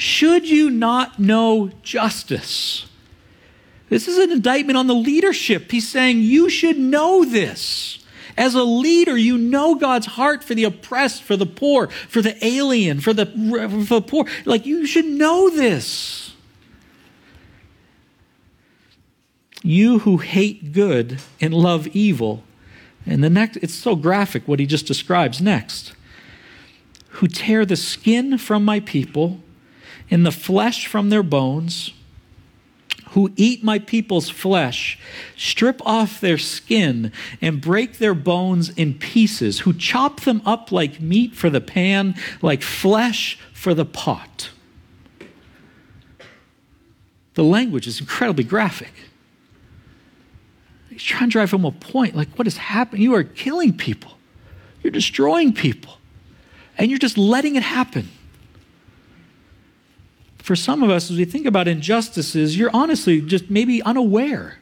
Should 0.04 0.50
you 0.50 0.70
not 0.70 1.18
know 1.18 1.70
justice? 1.82 2.88
This 3.88 4.10
is 4.10 4.18
an 4.18 4.34
indictment 4.34 4.76
on 4.76 4.88
the 4.88 4.94
leadership. 4.94 5.72
He's 5.72 5.88
saying 5.88 6.20
you 6.20 6.50
should 6.50 6.78
know 6.78 7.24
this. 7.24 8.04
As 8.36 8.54
a 8.54 8.66
leader, 8.66 9.16
you 9.16 9.38
know 9.38 9.76
God's 9.76 10.08
heart 10.08 10.44
for 10.44 10.56
the 10.56 10.66
oppressed, 10.66 11.24
for 11.24 11.38
the 11.38 11.46
poor, 11.46 11.88
for 11.88 12.22
the 12.22 12.36
alien, 12.46 13.00
for 13.00 13.14
the, 13.14 13.28
for 13.28 14.02
the 14.02 14.02
poor. 14.02 14.28
Like, 14.44 14.66
you 14.66 14.86
should 14.86 15.06
know 15.06 15.50
this. 15.50 16.34
You 19.62 20.00
who 20.00 20.18
hate 20.18 20.74
good 20.74 21.20
and 21.40 21.54
love 21.54 21.88
evil. 21.88 22.44
And 23.06 23.24
the 23.24 23.30
next, 23.30 23.56
it's 23.62 23.74
so 23.74 23.96
graphic 23.96 24.50
what 24.50 24.60
he 24.60 24.66
just 24.66 24.86
describes 24.86 25.40
next. 25.40 25.94
Who 27.12 27.30
tear 27.30 27.66
the 27.66 27.78
skin 27.78 28.38
from 28.38 28.66
my 28.66 28.82
people 28.82 29.40
and 30.14 30.28
the 30.28 30.32
flesh 30.32 30.86
from 30.86 31.10
their 31.10 31.24
bones 31.24 31.92
who 33.10 33.32
eat 33.36 33.64
my 33.64 33.80
people's 33.80 34.30
flesh, 34.30 35.00
strip 35.36 35.82
off 35.88 36.22
their 36.22 36.38
skin, 36.38 37.12
and 37.42 37.60
break 37.60 37.98
their 37.98 38.14
bones 38.14 38.70
in 38.70 38.94
pieces, 38.94 39.62
who 39.62 39.74
chop 39.74 40.22
them 40.22 40.40
up 40.46 40.72
like 40.72 41.02
meat 41.02 41.34
for 41.34 41.50
the 41.50 41.60
pan, 41.60 42.14
like 42.44 42.62
flesh 42.62 43.40
for 43.56 43.74
the 43.74 43.86
pot. 43.86 44.52
The 47.34 47.44
language 47.44 47.88
is 47.88 48.00
incredibly 48.00 48.44
graphic. 48.44 48.94
He's 50.92 51.02
trying 51.02 51.30
to 51.30 51.34
drive 51.34 51.50
home 51.50 51.66
a 51.66 51.72
point 51.72 52.16
like, 52.16 52.38
what 52.38 52.46
is 52.46 52.58
happening? 52.58 53.02
You 53.02 53.16
are 53.16 53.24
killing 53.24 53.76
people, 53.76 54.20
you're 54.84 54.92
destroying 54.92 55.54
people, 55.54 55.98
and 56.78 56.92
you're 56.92 57.00
just 57.00 57.18
letting 57.18 57.56
it 57.56 57.64
happen 57.64 58.10
for 60.44 60.58
some 60.58 60.84
of 60.84 60.90
us, 60.90 61.10
as 61.10 61.16
we 61.16 61.24
think 61.24 61.46
about 61.46 61.70
injustices, 61.70 62.58
you're 62.58 62.70
honestly 62.74 63.22
just 63.22 63.50
maybe 63.50 63.82
unaware 63.84 64.58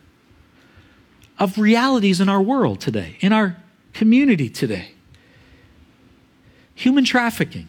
of 1.40 1.58
realities 1.58 2.22
in 2.22 2.30
our 2.30 2.40
world 2.40 2.80
today, 2.80 3.18
in 3.20 3.34
our 3.34 3.58
community 3.92 4.48
today. 4.48 4.92
Human 6.76 7.04
trafficking. 7.04 7.68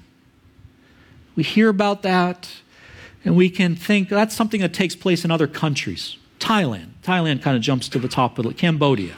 We 1.36 1.42
hear 1.42 1.70
about 1.70 2.02
that 2.02 2.50
and 3.24 3.34
we 3.34 3.48
can 3.48 3.74
think 3.76 4.10
that's 4.10 4.34
something 4.34 4.60
that 4.60 4.74
takes 4.74 4.94
place 4.94 5.24
in 5.24 5.30
other 5.30 5.46
countries. 5.46 6.18
Thailand. 6.38 6.88
Thailand 7.02 7.40
kind 7.40 7.56
of 7.56 7.62
jumps 7.62 7.88
to 7.88 7.98
the 7.98 8.08
top 8.08 8.38
of 8.38 8.44
it. 8.44 8.58
Cambodia. 8.58 9.16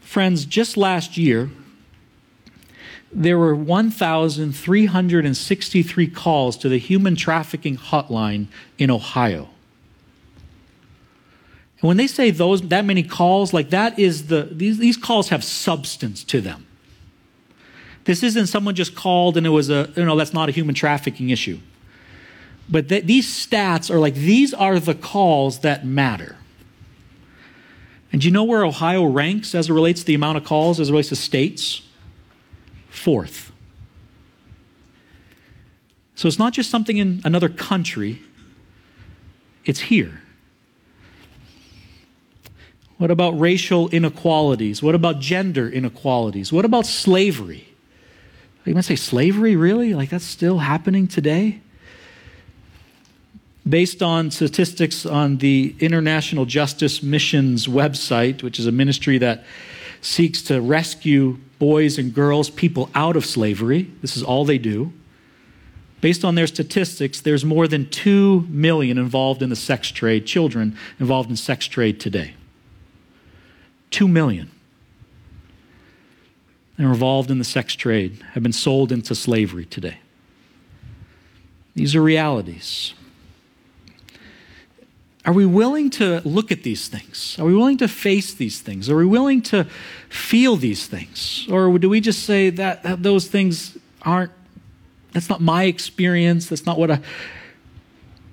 Friends, 0.00 0.46
just 0.46 0.78
last 0.78 1.18
year, 1.18 1.50
there 3.12 3.38
were 3.38 3.54
1,363 3.54 6.06
calls 6.08 6.56
to 6.56 6.68
the 6.68 6.78
human 6.78 7.14
trafficking 7.14 7.76
hotline 7.76 8.48
in 8.78 8.90
Ohio. 8.90 9.50
And 11.80 11.88
when 11.88 11.98
they 11.98 12.06
say 12.06 12.30
those 12.30 12.62
that 12.68 12.86
many 12.86 13.02
calls, 13.02 13.52
like 13.52 13.68
that 13.70 13.98
is 13.98 14.28
the 14.28 14.48
these, 14.50 14.78
these 14.78 14.96
calls 14.96 15.28
have 15.28 15.44
substance 15.44 16.24
to 16.24 16.40
them. 16.40 16.66
This 18.04 18.22
isn't 18.22 18.46
someone 18.46 18.74
just 18.74 18.94
called 18.94 19.36
and 19.36 19.46
it 19.46 19.50
was 19.50 19.68
a 19.68 19.92
you 19.94 20.04
know 20.04 20.16
that's 20.16 20.32
not 20.32 20.48
a 20.48 20.52
human 20.52 20.74
trafficking 20.74 21.28
issue. 21.30 21.58
But 22.68 22.88
th- 22.88 23.04
these 23.04 23.28
stats 23.28 23.90
are 23.90 23.98
like 23.98 24.14
these 24.14 24.54
are 24.54 24.78
the 24.80 24.94
calls 24.94 25.58
that 25.60 25.84
matter. 25.84 26.36
And 28.10 28.22
do 28.22 28.28
you 28.28 28.32
know 28.32 28.44
where 28.44 28.64
Ohio 28.64 29.04
ranks 29.04 29.54
as 29.54 29.68
it 29.68 29.72
relates 29.72 30.00
to 30.00 30.06
the 30.06 30.14
amount 30.14 30.38
of 30.38 30.44
calls 30.44 30.80
as 30.80 30.88
it 30.88 30.92
relates 30.92 31.10
to 31.10 31.16
states? 31.16 31.82
Fourth. 32.92 33.50
So 36.14 36.28
it's 36.28 36.38
not 36.38 36.52
just 36.52 36.70
something 36.70 36.98
in 36.98 37.22
another 37.24 37.48
country, 37.48 38.20
it's 39.64 39.80
here. 39.80 40.20
What 42.98 43.10
about 43.10 43.30
racial 43.40 43.88
inequalities? 43.88 44.82
What 44.82 44.94
about 44.94 45.18
gender 45.20 45.68
inequalities? 45.68 46.52
What 46.52 46.64
about 46.66 46.86
slavery? 46.86 47.66
You 48.66 48.74
might 48.74 48.84
say, 48.84 48.94
slavery, 48.94 49.56
really? 49.56 49.94
Like 49.94 50.10
that's 50.10 50.24
still 50.24 50.58
happening 50.58 51.08
today? 51.08 51.60
Based 53.68 54.02
on 54.02 54.30
statistics 54.30 55.06
on 55.06 55.38
the 55.38 55.74
International 55.80 56.44
Justice 56.44 57.02
Missions 57.02 57.66
website, 57.66 58.42
which 58.42 58.60
is 58.60 58.66
a 58.66 58.72
ministry 58.72 59.18
that 59.18 59.44
seeks 60.02 60.42
to 60.42 60.60
rescue 60.60 61.38
boys 61.58 61.96
and 61.96 62.12
girls, 62.12 62.50
people 62.50 62.90
out 62.94 63.16
of 63.16 63.24
slavery. 63.24 63.90
This 64.02 64.16
is 64.16 64.22
all 64.22 64.44
they 64.44 64.58
do. 64.58 64.92
Based 66.00 66.24
on 66.24 66.34
their 66.34 66.48
statistics, 66.48 67.20
there's 67.20 67.44
more 67.44 67.68
than 67.68 67.88
2 67.88 68.46
million 68.48 68.98
involved 68.98 69.40
in 69.40 69.48
the 69.48 69.56
sex 69.56 69.90
trade, 69.92 70.26
children 70.26 70.76
involved 70.98 71.30
in 71.30 71.36
sex 71.36 71.66
trade 71.66 72.00
today. 72.00 72.34
2 73.92 74.08
million. 74.08 74.50
And 76.76 76.88
involved 76.88 77.30
in 77.30 77.38
the 77.38 77.44
sex 77.44 77.74
trade, 77.74 78.20
have 78.32 78.42
been 78.42 78.52
sold 78.52 78.90
into 78.90 79.14
slavery 79.14 79.64
today. 79.64 79.98
These 81.76 81.94
are 81.94 82.02
realities. 82.02 82.94
Are 85.24 85.32
we 85.32 85.46
willing 85.46 85.88
to 85.90 86.20
look 86.24 86.50
at 86.50 86.64
these 86.64 86.88
things? 86.88 87.36
Are 87.38 87.44
we 87.44 87.54
willing 87.54 87.76
to 87.78 87.86
face 87.86 88.34
these 88.34 88.60
things? 88.60 88.90
Are 88.90 88.96
we 88.96 89.06
willing 89.06 89.40
to 89.42 89.64
feel 90.08 90.56
these 90.56 90.86
things? 90.86 91.46
Or 91.48 91.78
do 91.78 91.88
we 91.88 92.00
just 92.00 92.24
say 92.24 92.50
that, 92.50 92.82
that 92.82 93.02
those 93.04 93.28
things 93.28 93.78
aren't, 94.02 94.32
that's 95.12 95.28
not 95.28 95.40
my 95.40 95.64
experience, 95.64 96.48
that's 96.48 96.66
not 96.66 96.76
what 96.76 96.90
I. 96.90 97.00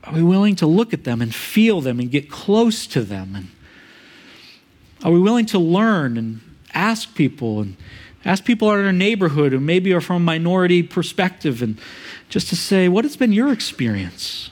Are 0.04 0.14
we 0.14 0.24
willing 0.24 0.56
to 0.56 0.66
look 0.66 0.92
at 0.92 1.04
them 1.04 1.22
and 1.22 1.34
feel 1.34 1.82
them 1.82 2.00
and 2.00 2.10
get 2.10 2.32
close 2.32 2.88
to 2.88 3.04
them? 3.04 3.36
And 3.36 3.48
are 5.04 5.12
we 5.12 5.20
willing 5.20 5.46
to 5.48 5.60
learn 5.60 6.18
and 6.18 6.42
ask 6.74 7.14
people 7.14 7.62
and 7.62 7.78
ask 8.26 8.44
people 8.44 8.70
out 8.70 8.80
in 8.80 8.86
our 8.86 8.92
neighborhood 8.92 9.52
who 9.52 9.60
maybe 9.60 9.94
are 9.94 10.02
from 10.02 10.16
a 10.16 10.26
minority 10.26 10.82
perspective 10.82 11.62
and 11.62 11.80
just 12.30 12.50
to 12.50 12.56
say, 12.56 12.90
what 12.90 13.06
has 13.06 13.16
been 13.16 13.32
your 13.32 13.52
experience? 13.52 14.50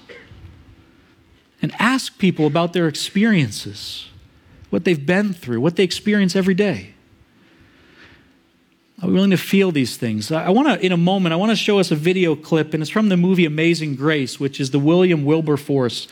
And 1.61 1.73
ask 1.79 2.17
people 2.17 2.45
about 2.45 2.73
their 2.73 2.87
experiences, 2.87 4.07
what 4.69 4.83
they've 4.83 5.05
been 5.05 5.33
through, 5.33 5.61
what 5.61 5.75
they 5.75 5.83
experience 5.83 6.35
every 6.35 6.53
day. 6.53 6.93
Are 9.01 9.07
we 9.07 9.13
willing 9.13 9.29
to 9.29 9.37
feel 9.37 9.71
these 9.71 9.95
things? 9.95 10.31
I 10.31 10.49
want 10.49 10.67
to, 10.67 10.83
in 10.83 10.91
a 10.91 10.97
moment, 10.97 11.31
I 11.31 11.35
want 11.35 11.51
to 11.51 11.55
show 11.55 11.79
us 11.79 11.91
a 11.91 11.95
video 11.95 12.35
clip, 12.35 12.73
and 12.73 12.81
it's 12.81 12.89
from 12.89 13.09
the 13.09 13.17
movie 13.17 13.45
Amazing 13.45 13.95
Grace, 13.95 14.39
which 14.39 14.59
is 14.59 14.71
the 14.71 14.79
William 14.79 15.23
Wilberforce 15.23 16.07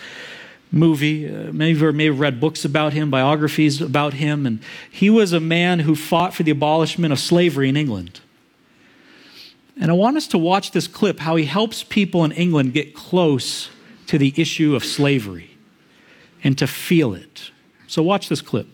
movie. 0.72 1.28
Uh, 1.28 1.52
many 1.52 1.72
of 1.72 1.82
you 1.82 1.92
may 1.94 2.06
have 2.06 2.20
read 2.20 2.40
books 2.40 2.64
about 2.64 2.94
him, 2.94 3.10
biographies 3.10 3.82
about 3.82 4.14
him, 4.14 4.46
and 4.46 4.60
he 4.92 5.10
was 5.10 5.34
a 5.34 5.40
man 5.40 5.80
who 5.80 5.96
fought 5.96 6.36
for 6.36 6.44
the 6.44 6.52
abolishment 6.52 7.12
of 7.12 7.20
slavery 7.20 7.70
in 7.70 7.76
England. 7.76 8.20
And 9.80 9.90
I 9.90 9.94
want 9.96 10.16
us 10.16 10.28
to 10.28 10.38
watch 10.38 10.72
this 10.72 10.88
clip 10.88 11.20
how 11.20 11.36
he 11.36 11.46
helps 11.46 11.84
people 11.84 12.24
in 12.24 12.32
England 12.32 12.74
get 12.74 12.94
close 12.94 13.70
to 14.08 14.18
the 14.18 14.34
issue 14.38 14.76
of 14.76 14.84
slavery 14.84 15.52
and 16.44 16.58
to 16.58 16.68
feel 16.68 17.14
it. 17.14 17.52
So, 17.88 18.04
watch 18.04 18.30
this 18.30 18.42
clip. 18.42 18.68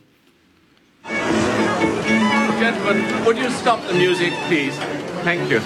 Gentlemen, 1.06 3.26
would 3.26 3.38
you 3.38 3.50
stop 3.50 3.86
the 3.88 3.94
music, 3.94 4.34
please? 4.48 4.76
Thank 5.24 5.50
you. 5.50 5.62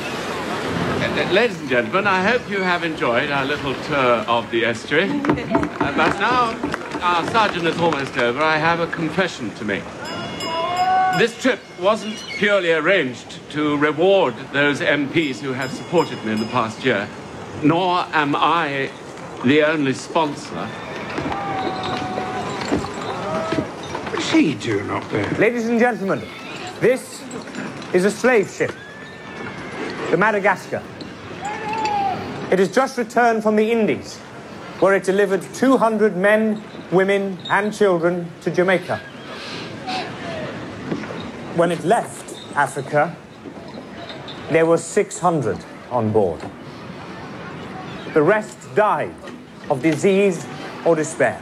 Ladies 1.34 1.60
and 1.60 1.70
gentlemen, 1.70 2.08
I 2.08 2.24
hope 2.24 2.50
you 2.50 2.62
have 2.62 2.84
enjoyed 2.84 3.32
our 3.32 3.46
little 3.46 3.74
tour 3.84 4.24
of 4.28 4.50
the 4.52 4.66
estuary. 4.66 5.10
Uh, 5.10 5.94
but 5.96 6.20
now 6.20 6.58
our 7.02 7.30
sergeant 7.32 7.66
is 7.68 7.78
almost 7.80 8.18
over. 8.18 8.42
I 8.42 8.58
have 8.58 8.80
a 8.80 8.88
confession 8.88 9.54
to 9.56 9.66
make. 9.66 9.84
This 11.18 11.40
trip 11.42 11.60
wasn't 11.80 12.18
purely 12.38 12.72
arranged 12.72 13.40
to 13.52 13.78
reward 13.78 14.36
those 14.52 14.82
MPs 14.82 15.40
who 15.40 15.54
have 15.54 15.72
supported 15.72 16.24
me 16.26 16.34
in 16.34 16.40
the 16.40 16.48
past 16.48 16.84
year, 16.84 17.08
nor 17.64 18.00
am 18.12 18.36
I 18.36 18.92
the 19.44 19.64
only 19.64 19.94
sponsor. 19.94 20.66
What's 24.12 24.32
he 24.32 24.56
doing 24.56 24.90
up 24.90 25.08
there? 25.10 25.30
Ladies 25.34 25.68
and 25.68 25.80
gentlemen, 25.80 26.22
this 26.80 27.24
is 27.94 28.06
a 28.06 28.12
slave 28.12 28.50
ship, 28.50 28.72
the 30.10 30.18
Madagascar. 30.18 30.82
It 32.52 32.60
has 32.60 32.74
just 32.74 32.98
returned 32.98 33.44
from 33.44 33.56
the 33.56 33.72
Indies, 33.72 34.18
where 34.80 34.96
it 34.96 35.04
delivered 35.04 35.42
200 35.54 36.16
men, 36.16 36.64
women, 36.92 37.38
and 37.50 37.74
children 37.74 38.32
to 38.42 38.52
Jamaica. 38.52 38.98
When 41.56 41.72
it 41.72 41.84
left 41.84 42.36
Africa, 42.56 43.16
there 44.50 44.66
were 44.66 44.78
600 44.78 45.58
on 45.92 46.12
board. 46.12 46.42
The 48.14 48.22
rest 48.22 48.58
died 48.76 49.14
of 49.70 49.82
disease 49.82 50.46
or 50.86 50.96
despair. 50.96 51.42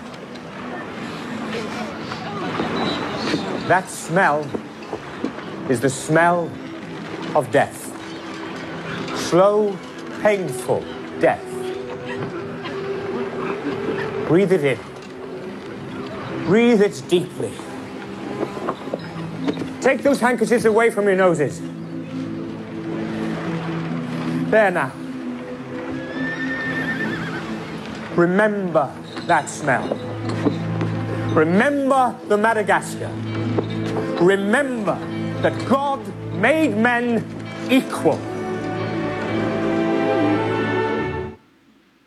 That 3.67 3.89
smell 3.89 4.47
is 5.69 5.79
the 5.79 5.89
smell 5.89 6.49
of 7.35 7.49
death. 7.51 7.89
Slow, 9.17 9.77
painful 10.21 10.83
death. 11.19 11.43
Breathe 14.27 14.51
it 14.51 14.63
in. 14.63 14.79
Breathe 16.45 16.81
it 16.81 17.01
deeply. 17.07 17.53
Take 19.81 20.03
those 20.03 20.19
handkerchiefs 20.19 20.65
away 20.65 20.89
from 20.89 21.05
your 21.05 21.15
noses. 21.15 21.61
There 24.49 24.71
now. 24.71 25.02
Remember 28.15 28.93
that 29.25 29.49
smell. 29.49 29.87
Remember 31.33 32.15
the 32.27 32.37
Madagascar. 32.37 33.09
Remember 34.23 34.95
that 35.41 35.67
God 35.67 35.99
made 36.35 36.77
men 36.77 37.25
equal. 37.71 38.17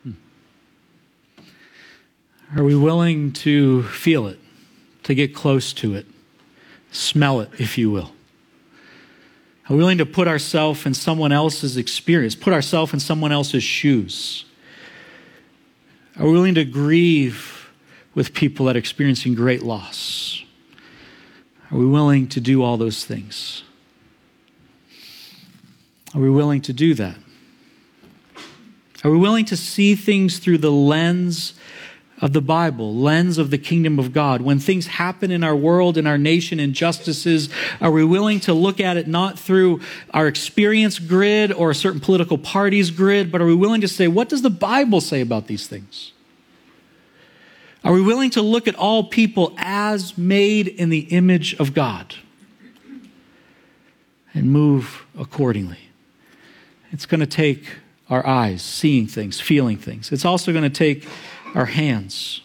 Hmm. 0.05 0.12
Are 2.57 2.62
we 2.62 2.77
willing 2.77 3.33
to 3.33 3.83
feel 3.83 4.29
it, 4.29 4.38
to 5.03 5.14
get 5.14 5.35
close 5.35 5.73
to 5.75 5.95
it, 5.95 6.07
smell 6.92 7.40
it, 7.40 7.51
if 7.59 7.77
you 7.77 7.90
will? 7.90 8.12
Are 9.69 9.75
we 9.75 9.79
willing 9.79 9.99
to 9.99 10.07
put 10.07 10.29
ourselves 10.29 10.87
in 10.87 10.95
someone 10.95 11.33
else's 11.33 11.77
experience, 11.77 12.37
put 12.37 12.53
ourselves 12.53 12.92
in 12.92 13.01
someone 13.01 13.33
else's 13.33 13.64
shoes? 13.64 14.45
Are 16.18 16.24
we 16.24 16.33
willing 16.33 16.55
to 16.55 16.64
grieve 16.64 17.70
with 18.14 18.33
people 18.33 18.66
that 18.66 18.76
are 18.76 18.79
experiencing 18.79 19.35
great 19.35 19.62
loss? 19.62 20.42
Are 21.70 21.76
we 21.76 21.87
willing 21.87 22.26
to 22.29 22.40
do 22.40 22.62
all 22.62 22.76
those 22.76 23.05
things? 23.05 23.62
Are 26.14 26.20
we 26.20 26.31
willing 26.31 26.62
to 26.62 26.72
do 26.72 26.94
that? 26.94 27.16
Are 29.05 29.11
we 29.11 29.18
willing 29.18 29.44
to 29.46 29.57
see 29.57 29.94
things 29.94 30.38
through 30.38 30.59
the 30.59 30.72
lens 30.72 31.52
of 32.20 32.33
the 32.33 32.40
Bible, 32.40 32.94
lens 32.94 33.37
of 33.37 33.50
the 33.50 33.59
kingdom 33.59 33.98
of 33.98 34.12
God. 34.12 34.40
When 34.40 34.59
things 34.59 34.87
happen 34.87 35.31
in 35.31 35.44
our 35.44 35.55
world, 35.55 35.98
in 35.98 36.07
our 36.07 36.16
nation, 36.16 36.59
injustices, 36.59 37.50
are 37.81 37.90
we 37.90 38.05
willing 38.05 38.40
to 38.40 38.55
look 38.55 38.81
at 38.81 38.96
it 38.96 39.07
not 39.07 39.38
through 39.38 39.81
our 40.14 40.26
experience 40.26 40.98
grid 40.98 41.52
or 41.52 41.70
a 41.70 41.74
certain 41.74 42.00
political 42.00 42.38
party's 42.38 42.90
grid, 42.90 43.31
but 43.31 43.42
are 43.42 43.46
we 43.46 43.55
willing 43.55 43.83
to 43.83 43.88
say, 43.88 44.09
what 44.09 44.29
does 44.29 44.42
the 44.42 44.50
Bible 44.50 45.00
say 45.00 45.20
about 45.20 45.46
these 45.46 45.66
things? 45.66 46.12
Are 47.85 47.92
we 47.92 48.00
willing 48.00 48.31
to 48.31 48.42
look 48.42 48.66
at 48.66 48.74
all 48.74 49.05
people 49.05 49.55
as 49.59 50.16
made 50.16 50.66
in 50.66 50.88
the 50.88 51.00
image 51.00 51.55
of 51.61 51.74
God 51.74 52.14
and 54.33 54.50
move 54.50 55.07
accordingly? 55.18 55.79
It's 56.92 57.07
going 57.07 57.20
to 57.20 57.26
take 57.26 57.66
our 58.09 58.26
eyes 58.26 58.62
seeing 58.62 59.07
things, 59.07 59.40
feeling 59.40 59.76
things. 59.76 60.11
It's 60.12 60.24
also 60.24 60.52
going 60.52 60.64
to 60.64 60.70
take 60.70 61.07
our 61.57 61.64
hands. 61.64 62.42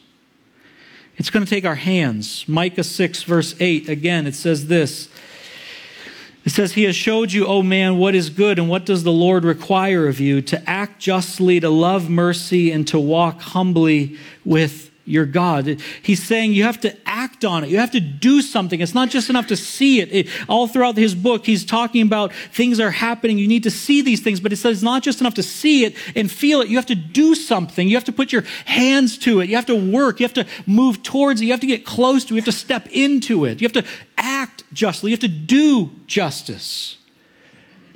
It's 1.18 1.30
going 1.30 1.46
to 1.46 1.50
take 1.50 1.66
our 1.66 1.76
hands. 1.76 2.48
Micah 2.48 2.84
6, 2.84 3.24
verse 3.24 3.54
8, 3.60 3.90
again, 3.90 4.26
it 4.26 4.34
says 4.34 4.68
this. 4.68 5.10
It 6.46 6.52
says, 6.52 6.74
He 6.74 6.84
has 6.86 6.96
showed 6.96 7.32
you, 7.32 7.46
O 7.46 7.62
man, 7.62 7.98
what 7.98 8.16
is 8.16 8.30
good, 8.30 8.58
and 8.58 8.70
what 8.70 8.86
does 8.86 9.04
the 9.04 9.12
Lord 9.12 9.44
require 9.44 10.08
of 10.08 10.20
you? 10.20 10.42
To 10.42 10.70
act 10.70 11.00
justly, 11.00 11.60
to 11.60 11.70
love 11.70 12.10
mercy, 12.10 12.72
and 12.72 12.88
to 12.88 13.00
walk 13.00 13.42
humbly 13.42 14.18
with 14.44 14.91
your 15.06 15.26
God. 15.26 15.82
He's 16.02 16.24
saying 16.24 16.54
you 16.54 16.64
have 16.64 16.80
to 16.82 16.96
act 17.06 17.44
on 17.44 17.64
it. 17.64 17.70
You 17.70 17.78
have 17.78 17.92
to 17.92 18.00
do 18.00 18.42
something. 18.42 18.80
It's 18.82 18.94
not 18.94 19.10
just 19.10 19.30
enough 19.30 19.48
to 19.48 19.58
see 19.58 20.00
it. 20.00 20.12
it. 20.12 20.28
All 20.48 20.68
throughout 20.68 20.98
his 20.98 21.16
book, 21.16 21.46
he's 21.46 21.66
talking 21.66 22.02
about 22.02 22.34
things 22.34 22.80
are 22.80 22.92
happening. 22.92 23.38
You 23.38 23.48
need 23.48 23.64
to 23.64 23.72
see 23.72 24.02
these 24.02 24.22
things, 24.22 24.40
but 24.40 24.54
it 24.54 24.58
says 24.58 24.78
it's 24.78 24.84
not 24.84 25.04
just 25.04 25.22
enough 25.22 25.34
to 25.36 25.44
see 25.44 25.86
it 25.86 25.96
and 26.16 26.32
feel 26.32 26.62
it. 26.62 26.68
You 26.68 26.78
have 26.78 26.86
to 26.88 26.96
do 26.96 27.36
something. 27.36 27.88
You 27.88 27.96
have 27.96 28.06
to 28.06 28.12
put 28.12 28.32
your 28.32 28.44
hands 28.66 29.18
to 29.20 29.42
it. 29.42 29.50
You 29.50 29.56
have 29.56 29.66
to 29.68 29.76
work. 29.76 30.20
You 30.20 30.26
have 30.26 30.34
to 30.34 30.46
move 30.66 31.04
towards 31.04 31.42
it. 31.42 31.46
You 31.46 31.52
have 31.52 31.62
to 31.62 31.68
get 31.68 31.86
close 31.86 32.26
to 32.26 32.34
it. 32.34 32.38
You 32.38 32.42
have 32.42 32.46
to 32.46 32.52
step 32.52 32.88
into 32.92 33.46
it. 33.46 33.62
You 33.62 33.66
have 33.66 33.84
to 33.84 33.86
act 34.18 34.64
justly. 34.74 35.12
You 35.12 35.16
have 35.16 35.22
to 35.22 35.28
do 35.28 35.90
justice. 36.06 36.98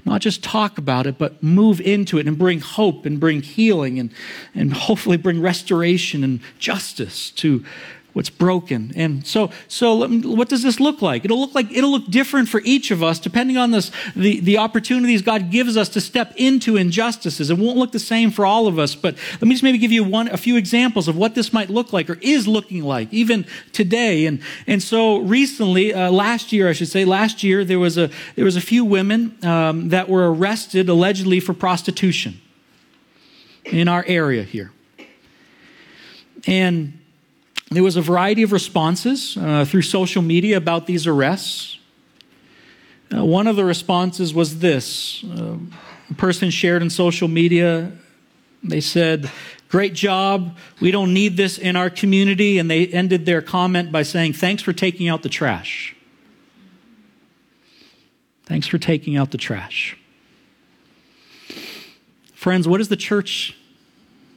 Not 0.05 0.21
just 0.21 0.43
talk 0.43 0.77
about 0.77 1.07
it, 1.07 1.17
but 1.17 1.41
move 1.41 1.81
into 1.81 2.19
it 2.19 2.27
and 2.27 2.37
bring 2.37 2.59
hope 2.59 3.05
and 3.07 3.19
bring 3.19 3.41
healing 3.41 3.99
and, 3.99 4.11
and 4.53 4.71
hopefully 4.71 5.17
bring 5.17 5.41
restoration 5.41 6.23
and 6.23 6.39
justice 6.59 7.31
to 7.31 7.65
what's 8.15 8.29
broken. 8.29 8.93
And 8.95 9.27
so, 9.27 9.51
so 9.67 10.07
what 10.07 10.47
does 10.47 10.63
this 10.63 10.79
look 10.79 11.01
like? 11.01 11.25
It'll 11.25 11.37
look 11.37 11.53
like 11.53 11.69
it'll 11.69 11.91
look 11.91 12.09
different 12.09 12.47
for 12.47 12.61
each 12.63 12.89
of 12.89 13.03
us 13.03 13.19
depending 13.19 13.57
on 13.57 13.71
this, 13.71 13.91
the, 14.15 14.39
the 14.39 14.57
opportunities 14.57 15.21
God 15.21 15.51
gives 15.51 15.75
us 15.75 15.89
to 15.89 16.01
step 16.01 16.33
into 16.37 16.77
injustices. 16.77 17.49
It 17.49 17.57
won't 17.57 17.75
look 17.75 17.91
the 17.91 17.99
same 17.99 18.31
for 18.31 18.45
all 18.45 18.67
of 18.67 18.79
us, 18.79 18.95
but 18.95 19.17
let 19.33 19.41
me 19.41 19.49
just 19.49 19.63
maybe 19.63 19.77
give 19.77 19.91
you 19.91 20.01
one, 20.05 20.29
a 20.29 20.37
few 20.37 20.55
examples 20.55 21.09
of 21.09 21.17
what 21.17 21.35
this 21.35 21.51
might 21.51 21.69
look 21.69 21.91
like 21.91 22.09
or 22.09 22.17
is 22.21 22.47
looking 22.47 22.83
like 22.83 23.11
even 23.11 23.45
today. 23.73 24.25
And, 24.27 24.41
and 24.65 24.81
so 24.81 25.17
recently, 25.17 25.93
uh, 25.93 26.09
last 26.09 26.53
year, 26.53 26.69
I 26.69 26.71
should 26.71 26.87
say, 26.87 27.03
last 27.03 27.43
year, 27.43 27.65
there 27.65 27.79
was 27.79 27.97
a, 27.97 28.09
there 28.35 28.45
was 28.45 28.55
a 28.55 28.61
few 28.61 28.85
women 28.85 29.37
um, 29.43 29.89
that 29.89 30.07
were 30.07 30.33
arrested 30.33 30.87
allegedly 30.87 31.41
for 31.41 31.53
prostitution 31.53 32.39
in 33.65 33.89
our 33.89 34.05
area 34.07 34.43
here. 34.43 34.71
And 36.47 37.01
there 37.71 37.83
was 37.83 37.95
a 37.95 38.01
variety 38.01 38.43
of 38.43 38.51
responses 38.51 39.37
uh, 39.37 39.65
through 39.65 39.81
social 39.81 40.21
media 40.21 40.57
about 40.57 40.85
these 40.85 41.07
arrests. 41.07 41.79
Uh, 43.13 43.25
one 43.25 43.47
of 43.47 43.55
the 43.55 43.65
responses 43.65 44.33
was 44.33 44.59
this 44.59 45.23
uh, 45.23 45.57
a 46.09 46.13
person 46.13 46.49
shared 46.49 46.81
in 46.81 46.89
social 46.89 47.27
media, 47.27 47.91
they 48.63 48.81
said, 48.81 49.31
Great 49.67 49.93
job. 49.93 50.57
We 50.79 50.91
don't 50.91 51.13
need 51.13 51.37
this 51.37 51.57
in 51.57 51.75
our 51.75 51.89
community. 51.89 52.59
And 52.59 52.69
they 52.69 52.87
ended 52.87 53.25
their 53.25 53.41
comment 53.41 53.91
by 53.91 54.03
saying, 54.03 54.33
Thanks 54.33 54.61
for 54.61 54.73
taking 54.73 55.07
out 55.07 55.23
the 55.23 55.29
trash. 55.29 55.95
Thanks 58.45 58.67
for 58.67 58.77
taking 58.77 59.17
out 59.17 59.31
the 59.31 59.37
trash. 59.37 59.97
Friends, 62.33 62.67
what 62.67 62.77
does 62.77 62.89
the 62.89 62.95
church, 62.95 63.57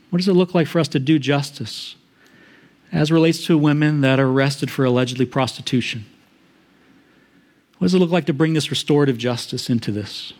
what 0.08 0.16
does 0.16 0.28
it 0.28 0.32
look 0.32 0.54
like 0.54 0.66
for 0.66 0.80
us 0.80 0.88
to 0.88 0.98
do 0.98 1.18
justice? 1.18 1.94
As 2.92 3.12
relates 3.12 3.44
to 3.46 3.58
women 3.58 4.00
that 4.00 4.18
are 4.18 4.28
arrested 4.28 4.70
for 4.70 4.84
allegedly 4.84 5.26
prostitution. 5.26 6.06
What 7.78 7.86
does 7.86 7.94
it 7.94 7.98
look 7.98 8.10
like 8.10 8.26
to 8.26 8.32
bring 8.32 8.54
this 8.54 8.70
restorative 8.70 9.18
justice 9.18 9.70
into 9.70 9.92
this? 9.92 10.32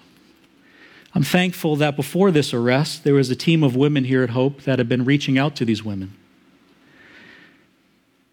I'm 1.14 1.22
thankful 1.22 1.76
that 1.76 1.96
before 1.96 2.30
this 2.30 2.52
arrest, 2.52 3.04
there 3.04 3.14
was 3.14 3.30
a 3.30 3.36
team 3.36 3.62
of 3.62 3.74
women 3.74 4.04
here 4.04 4.22
at 4.22 4.30
Hope 4.30 4.62
that 4.62 4.78
had 4.78 4.88
been 4.88 5.04
reaching 5.04 5.38
out 5.38 5.56
to 5.56 5.64
these 5.64 5.82
women, 5.82 6.14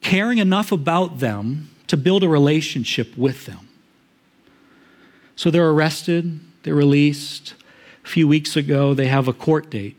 caring 0.01 0.39
enough 0.39 0.71
about 0.71 1.19
them 1.19 1.69
to 1.87 1.97
build 1.97 2.23
a 2.23 2.29
relationship 2.29 3.17
with 3.17 3.45
them. 3.45 3.69
So 5.35 5.51
they're 5.51 5.69
arrested, 5.69 6.39
they're 6.63 6.75
released. 6.75 7.53
A 8.03 8.07
few 8.07 8.27
weeks 8.27 8.55
ago, 8.55 8.93
they 8.93 9.07
have 9.07 9.27
a 9.27 9.33
court 9.33 9.69
date. 9.69 9.97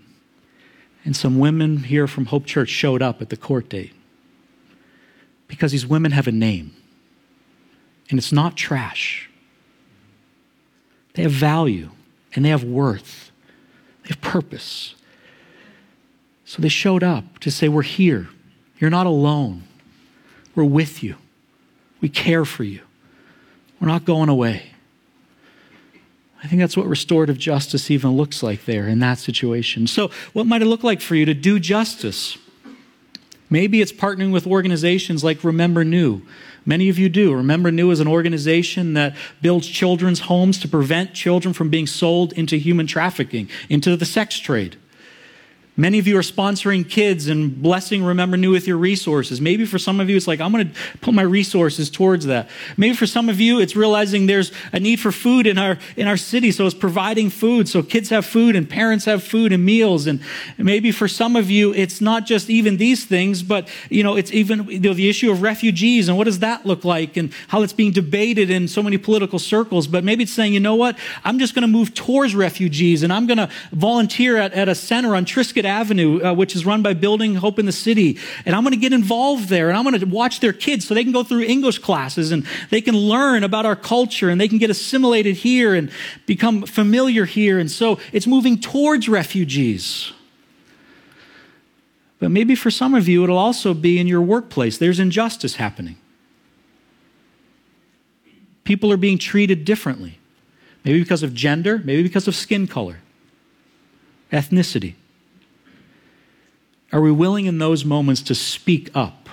And 1.04 1.16
some 1.16 1.38
women 1.38 1.78
here 1.84 2.06
from 2.06 2.26
Hope 2.26 2.46
Church 2.46 2.68
showed 2.68 3.02
up 3.02 3.20
at 3.20 3.30
the 3.30 3.36
court 3.36 3.68
date. 3.68 3.92
Because 5.48 5.72
these 5.72 5.86
women 5.86 6.12
have 6.12 6.26
a 6.26 6.32
name. 6.32 6.74
And 8.10 8.18
it's 8.18 8.32
not 8.32 8.56
trash. 8.56 9.28
They 11.14 11.22
have 11.22 11.32
value 11.32 11.90
and 12.34 12.44
they 12.44 12.50
have 12.50 12.62
worth. 12.62 13.32
They 14.02 14.08
have 14.10 14.20
purpose. 14.20 14.94
So 16.44 16.62
they 16.62 16.68
showed 16.68 17.02
up 17.02 17.38
to 17.40 17.50
say, 17.50 17.68
We're 17.68 17.82
here. 17.82 18.28
You're 18.78 18.90
not 18.90 19.06
alone. 19.06 19.64
We're 20.54 20.64
with 20.64 21.02
you. 21.02 21.16
We 22.00 22.08
care 22.08 22.44
for 22.44 22.62
you. 22.62 22.80
We're 23.80 23.88
not 23.88 24.04
going 24.04 24.28
away. 24.28 24.70
I 26.42 26.48
think 26.48 26.60
that's 26.60 26.76
what 26.76 26.86
restorative 26.86 27.38
justice 27.38 27.90
even 27.90 28.16
looks 28.16 28.42
like 28.42 28.66
there 28.66 28.86
in 28.86 28.98
that 29.00 29.18
situation. 29.18 29.86
So, 29.86 30.10
what 30.32 30.46
might 30.46 30.62
it 30.62 30.66
look 30.66 30.84
like 30.84 31.00
for 31.00 31.14
you 31.14 31.24
to 31.24 31.34
do 31.34 31.58
justice? 31.58 32.38
Maybe 33.48 33.80
it's 33.80 33.92
partnering 33.92 34.32
with 34.32 34.46
organizations 34.46 35.22
like 35.22 35.44
Remember 35.44 35.84
Nhu. 35.84 36.22
Many 36.64 36.88
of 36.88 36.98
you 36.98 37.08
do. 37.08 37.32
Remember 37.32 37.70
Nhu 37.70 37.92
is 37.92 38.00
an 38.00 38.08
organization 38.08 38.94
that 38.94 39.14
builds 39.40 39.68
children's 39.68 40.20
homes 40.20 40.58
to 40.60 40.68
prevent 40.68 41.14
children 41.14 41.54
from 41.54 41.70
being 41.70 41.86
sold 41.86 42.32
into 42.32 42.56
human 42.56 42.88
trafficking, 42.88 43.48
into 43.68 43.96
the 43.96 44.04
sex 44.04 44.38
trade. 44.38 44.76
Many 45.78 45.98
of 45.98 46.06
you 46.06 46.16
are 46.16 46.22
sponsoring 46.22 46.88
kids 46.88 47.28
and 47.28 47.60
blessing 47.62 48.02
Remember 48.02 48.38
Nhu 48.38 48.50
with 48.50 48.66
your 48.66 48.78
resources. 48.78 49.42
Maybe 49.42 49.66
for 49.66 49.78
some 49.78 50.00
of 50.00 50.08
you, 50.08 50.16
it's 50.16 50.26
like, 50.26 50.40
I'm 50.40 50.50
going 50.50 50.72
to 50.72 50.74
put 51.02 51.12
my 51.12 51.22
resources 51.22 51.90
towards 51.90 52.24
that. 52.26 52.48
Maybe 52.78 52.94
for 52.94 53.06
some 53.06 53.28
of 53.28 53.40
you, 53.40 53.60
it's 53.60 53.76
realizing 53.76 54.24
there's 54.24 54.52
a 54.72 54.80
need 54.80 55.00
for 55.00 55.12
food 55.12 55.46
in 55.46 55.58
our, 55.58 55.76
in 55.94 56.08
our 56.08 56.16
city. 56.16 56.50
So 56.50 56.64
it's 56.64 56.74
providing 56.74 57.28
food. 57.28 57.68
So 57.68 57.82
kids 57.82 58.08
have 58.08 58.24
food 58.24 58.56
and 58.56 58.68
parents 58.68 59.04
have 59.04 59.22
food 59.22 59.52
and 59.52 59.66
meals. 59.66 60.06
And 60.06 60.22
maybe 60.56 60.92
for 60.92 61.08
some 61.08 61.36
of 61.36 61.50
you, 61.50 61.74
it's 61.74 62.00
not 62.00 62.24
just 62.24 62.48
even 62.48 62.78
these 62.78 63.04
things, 63.04 63.42
but, 63.42 63.68
you 63.90 64.02
know, 64.02 64.16
it's 64.16 64.32
even 64.32 64.64
you 64.70 64.80
know, 64.80 64.94
the 64.94 65.10
issue 65.10 65.30
of 65.30 65.42
refugees 65.42 66.08
and 66.08 66.16
what 66.16 66.24
does 66.24 66.38
that 66.38 66.64
look 66.64 66.86
like 66.86 67.18
and 67.18 67.34
how 67.48 67.60
it's 67.60 67.74
being 67.74 67.92
debated 67.92 68.48
in 68.48 68.66
so 68.66 68.82
many 68.82 68.96
political 68.96 69.38
circles. 69.38 69.86
But 69.86 70.04
maybe 70.04 70.22
it's 70.22 70.32
saying, 70.32 70.54
you 70.54 70.60
know 70.60 70.74
what? 70.74 70.96
I'm 71.22 71.38
just 71.38 71.54
going 71.54 71.62
to 71.62 71.68
move 71.68 71.92
towards 71.92 72.34
refugees 72.34 73.02
and 73.02 73.12
I'm 73.12 73.26
going 73.26 73.36
to 73.36 73.50
volunteer 73.72 74.38
at, 74.38 74.54
at 74.54 74.70
a 74.70 74.74
center 74.74 75.14
on 75.14 75.26
Triscuit 75.26 75.65
Avenue, 75.66 76.22
uh, 76.22 76.32
which 76.32 76.56
is 76.56 76.64
run 76.64 76.82
by 76.82 76.94
Building 76.94 77.34
Hope 77.34 77.58
in 77.58 77.66
the 77.66 77.72
City. 77.72 78.18
And 78.44 78.54
I'm 78.54 78.62
going 78.62 78.72
to 78.72 78.80
get 78.80 78.92
involved 78.92 79.48
there 79.48 79.68
and 79.68 79.76
I'm 79.76 79.84
going 79.84 79.98
to 79.98 80.06
watch 80.06 80.40
their 80.40 80.52
kids 80.52 80.86
so 80.86 80.94
they 80.94 81.04
can 81.04 81.12
go 81.12 81.22
through 81.22 81.42
English 81.42 81.80
classes 81.80 82.32
and 82.32 82.46
they 82.70 82.80
can 82.80 82.96
learn 82.96 83.44
about 83.44 83.66
our 83.66 83.76
culture 83.76 84.30
and 84.30 84.40
they 84.40 84.48
can 84.48 84.58
get 84.58 84.70
assimilated 84.70 85.36
here 85.36 85.74
and 85.74 85.90
become 86.24 86.62
familiar 86.62 87.24
here. 87.24 87.58
And 87.58 87.70
so 87.70 87.98
it's 88.12 88.26
moving 88.26 88.58
towards 88.58 89.08
refugees. 89.08 90.12
But 92.18 92.30
maybe 92.30 92.54
for 92.54 92.70
some 92.70 92.94
of 92.94 93.08
you, 93.08 93.24
it'll 93.24 93.36
also 93.36 93.74
be 93.74 93.98
in 93.98 94.06
your 94.06 94.22
workplace. 94.22 94.78
There's 94.78 94.98
injustice 94.98 95.56
happening. 95.56 95.96
People 98.64 98.90
are 98.90 98.96
being 98.96 99.18
treated 99.18 99.64
differently. 99.64 100.18
Maybe 100.84 101.00
because 101.00 101.22
of 101.22 101.34
gender, 101.34 101.80
maybe 101.84 102.04
because 102.04 102.28
of 102.28 102.34
skin 102.34 102.66
color, 102.66 102.98
ethnicity. 104.32 104.94
Are 106.92 107.00
we 107.00 107.10
willing 107.10 107.46
in 107.46 107.58
those 107.58 107.84
moments 107.84 108.22
to 108.22 108.34
speak 108.34 108.90
up 108.94 109.28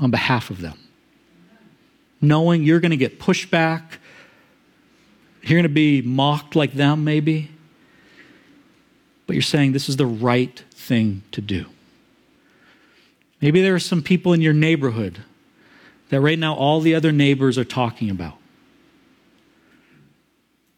on 0.00 0.10
behalf 0.10 0.50
of 0.50 0.60
them? 0.60 0.78
Knowing 2.20 2.64
you're 2.64 2.80
going 2.80 2.90
to 2.90 2.96
get 2.96 3.20
pushback, 3.20 3.82
you're 5.42 5.58
going 5.58 5.62
to 5.64 5.68
be 5.68 6.02
mocked 6.02 6.56
like 6.56 6.72
them, 6.72 7.04
maybe, 7.04 7.50
but 9.26 9.34
you're 9.34 9.42
saying 9.42 9.72
this 9.72 9.88
is 9.88 9.96
the 9.96 10.06
right 10.06 10.64
thing 10.70 11.22
to 11.32 11.40
do. 11.40 11.66
Maybe 13.40 13.60
there 13.60 13.74
are 13.74 13.80
some 13.80 14.02
people 14.02 14.32
in 14.32 14.40
your 14.40 14.54
neighborhood 14.54 15.22
that 16.08 16.20
right 16.20 16.38
now 16.38 16.54
all 16.54 16.80
the 16.80 16.94
other 16.94 17.12
neighbors 17.12 17.58
are 17.58 17.64
talking 17.64 18.08
about. 18.08 18.38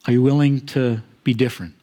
Are 0.06 0.12
you 0.12 0.20
willing 0.20 0.66
to 0.66 1.00
be 1.22 1.32
different? 1.32 1.75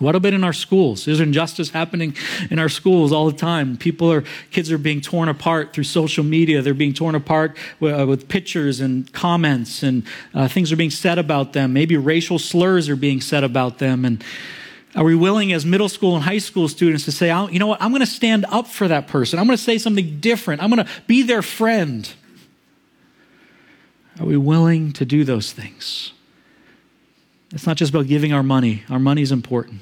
What 0.00 0.16
about 0.16 0.32
in 0.32 0.42
our 0.44 0.54
schools? 0.54 1.04
There's 1.04 1.20
injustice 1.20 1.70
happening 1.70 2.16
in 2.50 2.58
our 2.58 2.70
schools 2.70 3.12
all 3.12 3.30
the 3.30 3.36
time. 3.36 3.76
People 3.76 4.10
are, 4.10 4.24
kids 4.50 4.72
are 4.72 4.78
being 4.78 5.02
torn 5.02 5.28
apart 5.28 5.74
through 5.74 5.84
social 5.84 6.24
media. 6.24 6.62
They're 6.62 6.72
being 6.72 6.94
torn 6.94 7.14
apart 7.14 7.56
with, 7.80 8.00
uh, 8.00 8.06
with 8.06 8.26
pictures 8.26 8.80
and 8.80 9.12
comments, 9.12 9.82
and 9.82 10.02
uh, 10.32 10.48
things 10.48 10.72
are 10.72 10.76
being 10.76 10.90
said 10.90 11.18
about 11.18 11.52
them. 11.52 11.74
Maybe 11.74 11.98
racial 11.98 12.38
slurs 12.38 12.88
are 12.88 12.96
being 12.96 13.20
said 13.20 13.44
about 13.44 13.78
them. 13.78 14.06
And 14.06 14.24
are 14.96 15.04
we 15.04 15.14
willing 15.14 15.52
as 15.52 15.66
middle 15.66 15.90
school 15.90 16.16
and 16.16 16.24
high 16.24 16.38
school 16.38 16.66
students 16.66 17.04
to 17.04 17.12
say, 17.12 17.28
you 17.52 17.58
know 17.58 17.66
what, 17.66 17.82
I'm 17.82 17.90
going 17.90 18.00
to 18.00 18.06
stand 18.06 18.46
up 18.48 18.68
for 18.68 18.88
that 18.88 19.06
person. 19.06 19.38
I'm 19.38 19.46
going 19.46 19.58
to 19.58 19.62
say 19.62 19.76
something 19.76 20.18
different. 20.18 20.62
I'm 20.62 20.70
going 20.70 20.84
to 20.84 20.90
be 21.06 21.22
their 21.22 21.42
friend. 21.42 22.10
Are 24.18 24.24
we 24.24 24.38
willing 24.38 24.92
to 24.94 25.04
do 25.04 25.24
those 25.24 25.52
things? 25.52 26.12
It's 27.52 27.66
not 27.66 27.76
just 27.76 27.90
about 27.90 28.06
giving 28.06 28.32
our 28.32 28.42
money. 28.42 28.84
Our 28.88 28.98
money 28.98 29.20
is 29.20 29.32
important, 29.32 29.80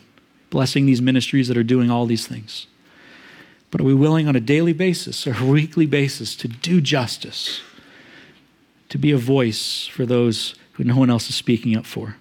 blessing 0.50 0.86
these 0.86 1.02
ministries 1.02 1.48
that 1.48 1.56
are 1.56 1.62
doing 1.62 1.90
all 1.90 2.06
these 2.06 2.26
things. 2.26 2.66
But 3.70 3.80
are 3.80 3.84
we 3.84 3.94
willing 3.94 4.28
on 4.28 4.36
a 4.36 4.40
daily 4.40 4.72
basis 4.72 5.26
or 5.26 5.36
a 5.38 5.44
weekly 5.44 5.86
basis 5.86 6.34
to 6.36 6.48
do 6.48 6.80
justice, 6.80 7.60
to 8.88 8.98
be 8.98 9.10
a 9.10 9.18
voice 9.18 9.86
for 9.86 10.06
those 10.06 10.54
who 10.72 10.84
no 10.84 10.96
one 10.96 11.10
else 11.10 11.28
is 11.28 11.34
speaking 11.34 11.76
up 11.76 11.84
for? 11.84 12.16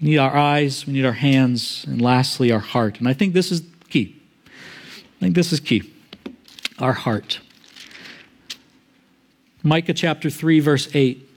We 0.00 0.10
need 0.10 0.18
our 0.18 0.34
eyes, 0.34 0.86
we 0.86 0.94
need 0.94 1.04
our 1.04 1.12
hands, 1.12 1.84
and 1.86 2.00
lastly, 2.00 2.50
our 2.50 2.58
heart. 2.58 2.98
And 2.98 3.08
I 3.08 3.12
think 3.12 3.34
this 3.34 3.52
is 3.52 3.62
key. 3.88 4.16
I 4.46 5.20
think 5.20 5.34
this 5.34 5.52
is 5.52 5.60
key. 5.60 5.92
Our 6.78 6.94
heart. 6.94 7.40
Micah 9.62 9.94
chapter 9.94 10.28
3, 10.28 10.58
verse 10.58 10.88
8. 10.92 11.28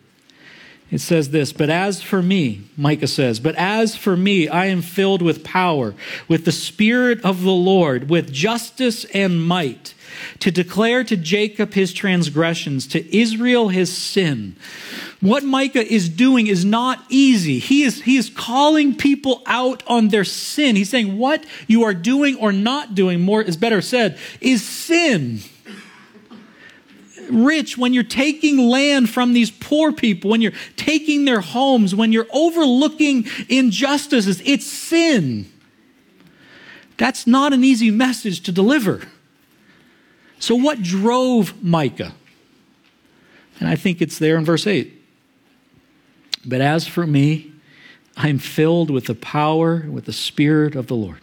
It 0.91 1.01
says 1.01 1.31
this, 1.31 1.51
but 1.51 1.71
as 1.71 2.03
for 2.03 2.21
me, 2.21 2.61
Micah 2.77 3.07
says, 3.07 3.39
but 3.39 3.55
as 3.55 3.95
for 3.95 4.15
me, 4.15 4.47
I 4.47 4.67
am 4.67 4.83
filled 4.83 5.23
with 5.23 5.43
power, 5.43 5.95
with 6.27 6.45
the 6.45 6.51
Spirit 6.51 7.25
of 7.25 7.41
the 7.41 7.51
Lord, 7.51 8.07
with 8.07 8.31
justice 8.31 9.03
and 9.05 9.45
might, 9.45 9.95
to 10.39 10.51
declare 10.51 11.03
to 11.03 11.17
Jacob 11.17 11.73
his 11.73 11.91
transgressions, 11.91 12.85
to 12.87 13.17
Israel 13.17 13.69
his 13.69 13.95
sin. 13.95 14.55
What 15.21 15.43
Micah 15.43 15.91
is 15.91 16.07
doing 16.07 16.45
is 16.45 16.63
not 16.63 17.03
easy. 17.09 17.57
He 17.57 17.81
is, 17.81 18.03
he 18.03 18.17
is 18.17 18.29
calling 18.29 18.95
people 18.95 19.41
out 19.47 19.81
on 19.87 20.09
their 20.09 20.23
sin. 20.23 20.75
He's 20.75 20.91
saying 20.91 21.17
what 21.17 21.43
you 21.67 21.83
are 21.83 21.95
doing 21.95 22.35
or 22.35 22.51
not 22.51 22.93
doing, 22.93 23.21
more 23.21 23.41
is 23.41 23.57
better 23.57 23.81
said, 23.81 24.19
is 24.39 24.63
sin 24.63 25.39
rich, 27.29 27.77
when 27.77 27.93
you're 27.93 28.03
taking 28.03 28.57
land 28.57 29.09
from 29.09 29.33
these 29.33 29.51
poor 29.51 29.91
people, 29.91 30.31
when 30.31 30.41
you're 30.41 30.53
taking 30.75 31.25
their 31.25 31.41
homes, 31.41 31.95
when 31.95 32.11
you're 32.11 32.27
overlooking 32.31 33.27
injustices, 33.49 34.41
it's 34.45 34.65
sin. 34.65 35.51
That's 36.97 37.27
not 37.27 37.53
an 37.53 37.63
easy 37.63 37.91
message 37.91 38.41
to 38.41 38.51
deliver. 38.51 39.01
So, 40.39 40.55
what 40.55 40.81
drove 40.81 41.63
Micah? 41.63 42.13
And 43.59 43.69
I 43.69 43.75
think 43.75 44.01
it's 44.01 44.19
there 44.19 44.37
in 44.37 44.45
verse 44.45 44.67
8. 44.67 44.91
But 46.45 46.61
as 46.61 46.87
for 46.87 47.07
me, 47.07 47.51
I'm 48.17 48.37
filled 48.37 48.89
with 48.89 49.05
the 49.05 49.15
power, 49.15 49.85
with 49.89 50.05
the 50.05 50.13
Spirit 50.13 50.75
of 50.75 50.87
the 50.87 50.95
Lord. 50.95 51.21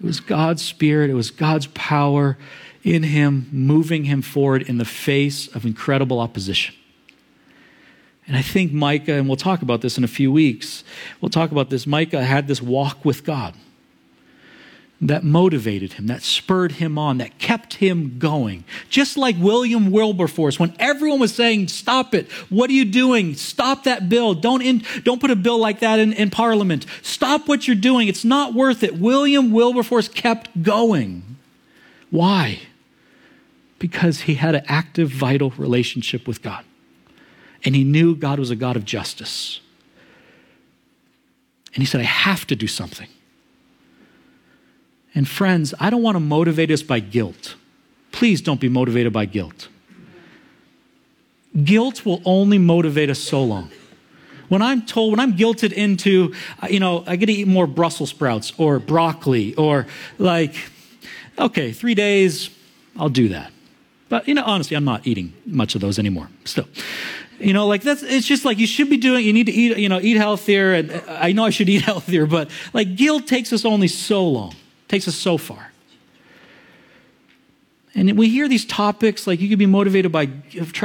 It 0.00 0.06
was 0.06 0.20
God's 0.20 0.62
Spirit, 0.62 1.10
it 1.10 1.14
was 1.14 1.30
God's 1.30 1.66
power 1.68 2.38
in 2.82 3.02
him, 3.02 3.48
moving 3.52 4.04
him 4.04 4.22
forward 4.22 4.62
in 4.62 4.78
the 4.78 4.84
face 4.84 5.48
of 5.54 5.66
incredible 5.66 6.20
opposition. 6.20 6.74
And 8.26 8.36
I 8.36 8.42
think 8.42 8.72
Micah, 8.72 9.14
and 9.14 9.26
we'll 9.26 9.36
talk 9.36 9.62
about 9.62 9.80
this 9.80 9.98
in 9.98 10.04
a 10.04 10.08
few 10.08 10.30
weeks, 10.30 10.84
we'll 11.20 11.30
talk 11.30 11.50
about 11.50 11.68
this. 11.68 11.86
Micah 11.86 12.22
had 12.22 12.46
this 12.46 12.62
walk 12.62 13.04
with 13.04 13.24
God 13.24 13.54
that 15.00 15.24
motivated 15.24 15.94
him, 15.94 16.06
that 16.08 16.22
spurred 16.22 16.72
him 16.72 16.98
on, 16.98 17.18
that 17.18 17.38
kept 17.38 17.74
him 17.74 18.18
going. 18.18 18.64
Just 18.90 19.16
like 19.16 19.34
William 19.38 19.90
Wilberforce, 19.90 20.60
when 20.60 20.74
everyone 20.78 21.18
was 21.18 21.34
saying, 21.34 21.68
Stop 21.68 22.14
it, 22.14 22.30
what 22.50 22.68
are 22.70 22.74
you 22.74 22.84
doing? 22.84 23.34
Stop 23.34 23.84
that 23.84 24.08
bill. 24.08 24.34
Don't, 24.34 24.62
in, 24.62 24.84
don't 25.02 25.20
put 25.20 25.30
a 25.30 25.36
bill 25.36 25.58
like 25.58 25.80
that 25.80 25.98
in, 25.98 26.12
in 26.12 26.30
Parliament. 26.30 26.84
Stop 27.02 27.48
what 27.48 27.66
you're 27.66 27.74
doing. 27.74 28.08
It's 28.08 28.24
not 28.24 28.52
worth 28.54 28.82
it. 28.82 28.98
William 28.98 29.52
Wilberforce 29.52 30.08
kept 30.08 30.62
going. 30.62 31.36
Why? 32.10 32.60
Because 33.80 34.20
he 34.20 34.34
had 34.34 34.54
an 34.54 34.62
active, 34.68 35.10
vital 35.10 35.50
relationship 35.56 36.28
with 36.28 36.42
God. 36.42 36.64
And 37.64 37.74
he 37.74 37.82
knew 37.82 38.14
God 38.14 38.38
was 38.38 38.52
a 38.52 38.56
God 38.56 38.76
of 38.76 38.84
justice. 38.84 39.60
And 41.74 41.82
he 41.82 41.86
said, 41.86 42.00
I 42.00 42.04
have 42.04 42.46
to 42.46 42.54
do 42.54 42.68
something. 42.68 43.08
And 45.14 45.28
friends, 45.28 45.74
I 45.80 45.90
don't 45.90 46.02
want 46.02 46.14
to 46.14 46.20
motivate 46.20 46.70
us 46.70 46.82
by 46.82 47.00
guilt. 47.00 47.56
Please 48.12 48.40
don't 48.40 48.60
be 48.60 48.68
motivated 48.68 49.12
by 49.12 49.24
guilt. 49.24 49.68
Guilt 51.64 52.04
will 52.04 52.22
only 52.24 52.58
motivate 52.58 53.10
us 53.10 53.18
so 53.18 53.42
long. 53.42 53.70
When 54.48 54.62
I'm 54.62 54.82
told, 54.82 55.12
when 55.12 55.20
I'm 55.20 55.36
guilted 55.36 55.72
into, 55.72 56.34
uh, 56.62 56.68
you 56.68 56.80
know, 56.80 57.04
I 57.06 57.16
get 57.16 57.26
to 57.26 57.32
eat 57.32 57.46
more 57.46 57.66
Brussels 57.66 58.10
sprouts 58.10 58.52
or 58.58 58.78
broccoli 58.78 59.54
or 59.54 59.86
like, 60.18 60.54
okay, 61.38 61.72
three 61.72 61.94
days, 61.94 62.50
I'll 62.96 63.08
do 63.08 63.28
that. 63.28 63.52
But, 64.10 64.26
you 64.26 64.34
know, 64.34 64.42
honestly, 64.44 64.76
I'm 64.76 64.84
not 64.84 65.06
eating 65.06 65.32
much 65.46 65.74
of 65.76 65.80
those 65.80 65.98
anymore. 65.98 66.28
Still. 66.44 66.66
You 67.38 67.54
know, 67.54 67.66
like 67.66 67.82
that's, 67.82 68.02
it's 68.02 68.26
just 68.26 68.44
like 68.44 68.58
you 68.58 68.66
should 68.66 68.90
be 68.90 68.98
doing, 68.98 69.24
you 69.24 69.32
need 69.32 69.46
to 69.46 69.52
eat, 69.52 69.78
you 69.78 69.88
know, 69.88 70.00
eat 70.00 70.16
healthier. 70.16 70.74
And 70.74 70.90
uh, 70.90 71.00
I 71.08 71.32
know 71.32 71.44
I 71.44 71.50
should 71.50 71.68
eat 71.68 71.82
healthier, 71.92 72.26
but 72.26 72.50
like 72.74 72.96
guilt 72.96 73.26
takes 73.26 73.52
us 73.52 73.64
only 73.64 73.88
so 73.88 74.28
long, 74.28 74.54
takes 74.88 75.08
us 75.08 75.14
so 75.14 75.38
far. 75.38 75.70
And 77.94 78.18
we 78.18 78.28
hear 78.28 78.48
these 78.48 78.64
topics 78.64 79.26
like 79.26 79.40
you 79.40 79.48
could 79.48 79.58
be 79.58 79.66
motivated 79.66 80.12
by, 80.12 80.28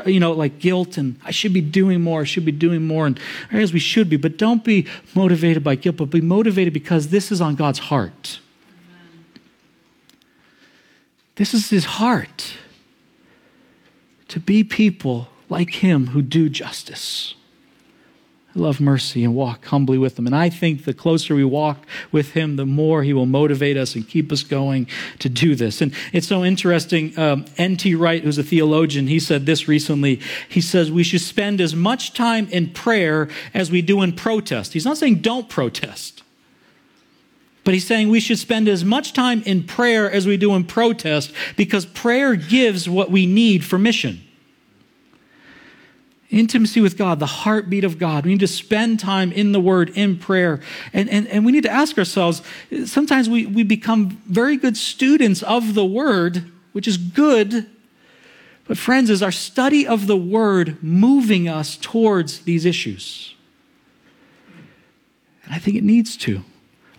you 0.05 0.19
know, 0.19 0.31
like 0.31 0.59
guilt 0.59 0.97
and 0.97 1.19
I 1.23 1.31
should 1.31 1.53
be 1.53 1.61
doing 1.61 2.01
more, 2.01 2.21
I 2.21 2.25
should 2.25 2.45
be 2.45 2.51
doing 2.51 2.85
more. 2.85 3.07
And 3.07 3.19
as 3.51 3.73
we 3.73 3.79
should 3.79 4.09
be, 4.09 4.17
but 4.17 4.37
don't 4.37 4.63
be 4.63 4.87
motivated 5.15 5.63
by 5.63 5.75
guilt, 5.75 5.97
but 5.97 6.11
be 6.11 6.21
motivated 6.21 6.73
because 6.73 7.09
this 7.09 7.31
is 7.31 7.41
on 7.41 7.55
God's 7.55 7.79
heart. 7.79 8.39
This 11.35 11.53
is 11.53 11.69
his 11.69 11.85
heart 11.85 12.53
to 14.27 14.39
be 14.39 14.63
people 14.63 15.29
like 15.49 15.75
him 15.75 16.07
who 16.07 16.21
do 16.21 16.49
justice, 16.49 17.35
I 18.55 18.59
love 18.59 18.79
mercy, 18.79 19.23
and 19.23 19.35
walk 19.35 19.65
humbly 19.65 19.97
with 19.97 20.17
him. 20.17 20.25
And 20.25 20.35
I 20.35 20.49
think 20.49 20.85
the 20.85 20.93
closer 20.93 21.35
we 21.35 21.43
walk 21.43 21.85
with 22.11 22.31
him, 22.31 22.55
the 22.55 22.65
more 22.65 23.03
he 23.03 23.11
will 23.11 23.25
motivate 23.25 23.75
us 23.75 23.95
and 23.95 24.07
keep 24.07 24.31
us 24.31 24.43
going 24.43 24.87
to 25.19 25.27
do 25.27 25.55
this. 25.55 25.81
And 25.81 25.93
it's 26.13 26.27
so 26.27 26.45
interesting. 26.45 27.17
Um, 27.19 27.45
N.T. 27.57 27.95
Wright, 27.95 28.23
who's 28.23 28.37
a 28.37 28.43
theologian, 28.43 29.07
he 29.07 29.19
said 29.19 29.45
this 29.45 29.67
recently. 29.67 30.21
He 30.47 30.61
says 30.61 30.89
we 30.89 31.03
should 31.03 31.21
spend 31.21 31.59
as 31.59 31.75
much 31.75 32.13
time 32.13 32.47
in 32.47 32.69
prayer 32.69 33.27
as 33.53 33.69
we 33.69 33.81
do 33.81 34.01
in 34.01 34.13
protest. 34.13 34.71
He's 34.71 34.85
not 34.85 34.97
saying 34.97 35.15
don't 35.15 35.49
protest. 35.49 36.23
But 37.65 37.73
he's 37.73 37.85
saying 37.85 38.09
we 38.09 38.19
should 38.19 38.37
spend 38.37 38.69
as 38.69 38.85
much 38.85 39.11
time 39.11 39.41
in 39.41 39.63
prayer 39.63 40.09
as 40.09 40.27
we 40.27 40.37
do 40.37 40.53
in 40.53 40.63
protest 40.63 41.33
because 41.57 41.85
prayer 41.85 42.35
gives 42.35 42.87
what 42.87 43.09
we 43.09 43.25
need 43.25 43.65
for 43.65 43.79
mission. 43.79 44.21
Intimacy 46.29 46.79
with 46.79 46.95
God, 46.95 47.19
the 47.19 47.25
heartbeat 47.25 47.83
of 47.83 47.97
God. 47.97 48.25
We 48.25 48.31
need 48.31 48.39
to 48.41 48.47
spend 48.47 48.99
time 48.99 49.31
in 49.31 49.51
the 49.51 49.59
Word, 49.59 49.89
in 49.95 50.17
prayer. 50.17 50.61
And, 50.93 51.09
and, 51.09 51.27
and 51.27 51.43
we 51.43 51.51
need 51.51 51.63
to 51.63 51.71
ask 51.71 51.97
ourselves 51.97 52.43
sometimes 52.85 53.27
we, 53.27 53.47
we 53.47 53.63
become 53.63 54.21
very 54.27 54.57
good 54.57 54.77
students 54.77 55.41
of 55.41 55.73
the 55.73 55.85
Word, 55.85 56.51
which 56.71 56.87
is 56.87 56.97
good. 56.97 57.67
But, 58.67 58.77
friends, 58.77 59.09
is 59.09 59.23
our 59.23 59.31
study 59.31 59.87
of 59.87 60.05
the 60.05 60.17
Word 60.17 60.83
moving 60.83 61.47
us 61.47 61.77
towards 61.77 62.41
these 62.41 62.63
issues? 62.65 63.33
And 65.45 65.53
I 65.53 65.57
think 65.57 65.77
it 65.77 65.83
needs 65.83 66.15
to. 66.17 66.43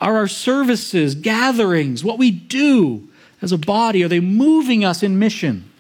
Are 0.01 0.17
our 0.17 0.29
services, 0.29 1.15
gatherings, 1.15 2.05
what 2.05 2.19
we 2.19 2.31
do 2.31 3.09
as 3.43 3.53
a 3.53 3.59
body, 3.59 4.03
are 4.03 4.09
they 4.09 4.21
moving 4.21 4.85
us 4.85 5.03
in 5.03 5.19
mission? 5.19 5.71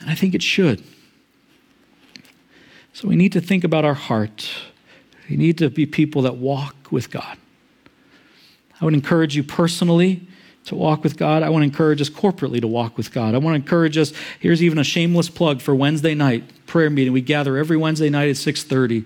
And 0.00 0.10
I 0.10 0.14
think 0.14 0.34
it 0.34 0.42
should. 0.42 0.82
So 2.92 3.08
we 3.08 3.16
need 3.16 3.32
to 3.32 3.40
think 3.40 3.64
about 3.64 3.84
our 3.84 3.94
heart. 3.94 4.50
We 5.30 5.36
need 5.36 5.58
to 5.58 5.70
be 5.70 5.86
people 5.86 6.22
that 6.22 6.36
walk 6.36 6.74
with 6.90 7.10
God. 7.10 7.38
I 8.80 8.84
would 8.84 8.94
encourage 8.94 9.36
you 9.36 9.42
personally 9.42 10.26
to 10.64 10.74
walk 10.74 11.02
with 11.02 11.16
God. 11.16 11.42
I 11.42 11.48
want 11.48 11.62
to 11.62 11.66
encourage 11.66 12.00
us 12.00 12.10
corporately 12.10 12.60
to 12.60 12.66
walk 12.66 12.96
with 12.96 13.12
God. 13.12 13.34
I 13.34 13.38
want 13.38 13.54
to 13.54 13.62
encourage 13.62 13.96
us. 13.96 14.12
Here's 14.40 14.62
even 14.62 14.78
a 14.78 14.84
shameless 14.84 15.28
plug 15.28 15.60
for 15.60 15.74
Wednesday 15.74 16.14
night 16.14 16.44
prayer 16.66 16.90
meeting. 16.90 17.12
We 17.12 17.20
gather 17.20 17.56
every 17.56 17.76
Wednesday 17.76 18.10
night 18.10 18.28
at 18.28 18.36
6:30. 18.36 19.04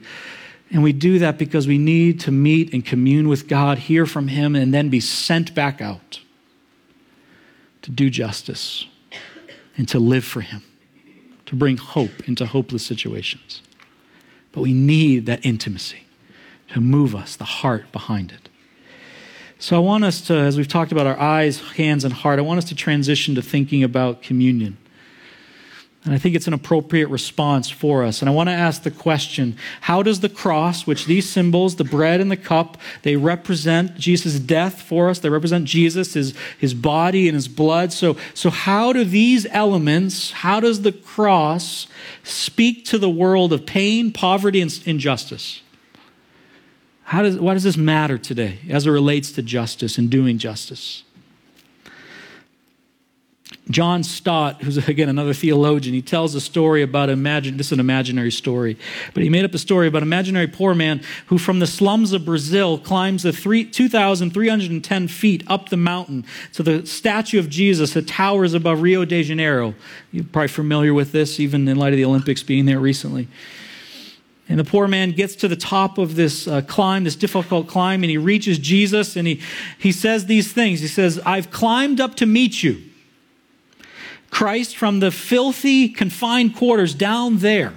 And 0.71 0.83
we 0.83 0.93
do 0.93 1.19
that 1.21 1.39
because 1.39 1.67
we 1.67 1.79
need 1.79 2.21
to 2.21 2.33
meet 2.33 2.73
and 2.73 2.85
commune 2.85 3.29
with 3.29 3.47
God, 3.47 3.79
hear 3.79 4.05
from 4.05 4.29
him 4.29 4.57
and 4.57 4.75
then 4.75 4.89
be 4.89 5.01
sent 5.01 5.55
back 5.55 5.81
out 5.81 6.21
to 7.83 7.91
do 7.91 8.11
justice 8.11 8.87
and 9.77 9.89
to 9.89 9.99
live 9.99 10.25
for 10.25 10.41
him, 10.41 10.63
to 11.47 11.55
bring 11.55 11.77
hope 11.77 12.29
into 12.29 12.47
hopeless 12.47 12.85
situations. 12.85 13.63
But 14.51 14.63
we 14.63 14.73
need 14.73 15.27
that 15.27 15.45
intimacy 15.47 16.05
to 16.73 16.81
move 16.81 17.15
us, 17.15 17.37
the 17.37 17.45
heart 17.45 17.93
behind 17.93 18.33
it. 18.33 18.49
So 19.59 19.77
I 19.77 19.79
want 19.79 20.05
us 20.05 20.21
to, 20.23 20.35
as 20.35 20.57
we've 20.57 20.69
talked 20.69 20.93
about 20.93 21.07
our 21.07 21.19
eyes, 21.19 21.61
hands, 21.73 22.05
and 22.05 22.13
heart, 22.13 22.39
I 22.39 22.43
want 22.43 22.59
us 22.59 22.65
to 22.67 22.75
transition 22.75 23.35
to 23.37 23.43
thinking 23.43 23.83
about 23.83 24.21
communion. 24.21 24.77
And 26.07 26.15
I 26.15 26.19
think 26.19 26.37
it's 26.37 26.47
an 26.47 26.53
appropriate 26.53 27.09
response 27.09 27.69
for 27.69 28.05
us. 28.05 28.23
And 28.23 28.29
I 28.29 28.33
want 28.33 28.49
to 28.49 28.53
ask 28.53 28.85
the 28.85 28.93
question 28.93 29.57
how 29.81 30.05
does 30.05 30.21
the 30.21 30.29
cross, 30.29 30.87
which 30.87 31.07
these 31.07 31.29
symbols, 31.29 31.75
the 31.75 31.85
bread 31.85 32.21
and 32.21 32.31
the 32.31 32.37
cup, 32.37 32.79
they 33.03 33.17
represent 33.17 33.97
Jesus' 33.97 34.39
death 34.39 34.81
for 34.81 35.11
us, 35.11 35.19
they 35.19 35.31
represent 35.31 35.65
Jesus, 35.65 36.15
his, 36.15 36.33
his 36.59 36.75
body 36.75 37.27
and 37.27 37.35
his 37.35 37.49
blood. 37.49 37.93
So, 37.93 38.17
so, 38.35 38.51
how 38.51 38.93
do 38.93 39.03
these 39.03 39.47
elements, 39.51 40.31
how 40.31 40.61
does 40.61 40.83
the 40.83 40.93
cross 40.93 41.89
speak 42.23 42.85
to 42.85 42.99
the 42.99 43.11
world 43.11 43.53
of 43.53 43.67
pain, 43.67 44.13
poverty, 44.13 44.61
and 44.61 44.81
injustice? 44.85 45.61
How 47.03 47.23
does, 47.23 47.37
why 47.37 47.55
does 47.55 47.65
this 47.65 47.77
matter 47.77 48.17
today 48.17 48.61
as 48.69 48.87
it 48.87 48.91
relates 48.91 49.33
to 49.33 49.43
justice 49.43 49.99
and 49.99 50.09
doing 50.09 50.39
justice? 50.39 51.03
John 53.69 54.05
Stott, 54.05 54.63
who's 54.63 54.77
again 54.89 55.09
another 55.09 55.35
theologian, 55.35 55.95
he 55.95 56.03
tells 56.03 56.35
a 56.35 56.41
story 56.41 56.83
about 56.83 57.11
imagine 57.11 57.57
this 57.57 57.69
is 57.69 57.73
an 57.73 57.81
imaginary 57.81 58.31
story, 58.31 58.77
but 59.13 59.25
he 59.25 59.29
made 59.29 59.45
up 59.45 59.55
a 59.55 59.59
story 59.59 59.89
about 59.89 60.03
an 60.03 60.09
imaginary 60.09 60.47
poor 60.47 60.75
man 60.75 61.03
who 61.27 61.39
from 61.39 61.59
the 61.59 61.67
slums 61.67 62.13
of 62.13 62.25
Brazil 62.25 62.79
climbs 62.79 63.25
the 63.25 63.33
2,310 63.33 65.09
feet 65.09 65.43
up 65.49 65.69
the 65.69 65.77
mountain 65.77 66.25
to 66.53 66.63
the 66.63 66.87
statue 66.87 67.41
of 67.41 67.49
Jesus 67.49 67.95
that 67.95 68.07
towers 68.07 68.55
above 68.55 68.83
Rio 68.83 69.05
de 69.05 69.23
Janeiro. 69.25 69.75
You're 70.13 70.25
probably 70.25 70.49
familiar 70.49 70.95
with 70.95 71.11
this, 71.11 71.41
even 71.41 71.67
in 71.67 71.77
light 71.77 71.93
of 71.93 71.97
the 71.97 72.05
Olympics 72.05 72.45
being 72.45 72.67
there 72.67 72.79
recently. 72.79 73.27
And 74.49 74.61
the 74.61 74.65
poor 74.65 74.87
man 74.87 75.11
gets 75.11 75.35
to 75.37 75.49
the 75.49 75.57
top 75.57 75.99
of 75.99 76.15
this 76.15 76.47
uh, 76.47 76.61
climb, 76.63 77.03
this 77.03 77.17
difficult 77.17 77.67
climb, 77.67 78.05
and 78.05 78.11
he 78.11 78.19
reaches 78.19 78.61
Jesus 78.61 79.17
and 79.17 79.27
he, 79.27 79.41
he 79.77 79.91
says 79.91 80.27
these 80.27 80.53
things. 80.53 80.79
He 80.79 80.87
says, 80.87 81.19
I've 81.27 81.51
climbed 81.51 82.01
up 82.01 82.15
to 82.17 82.27
meet 82.27 82.63
you. 82.63 82.81
Christ 84.37 84.77
from 84.77 85.01
the 85.01 85.11
filthy, 85.11 85.89
confined 85.89 86.55
quarters 86.57 86.95
down 86.95 87.39
there 87.39 87.73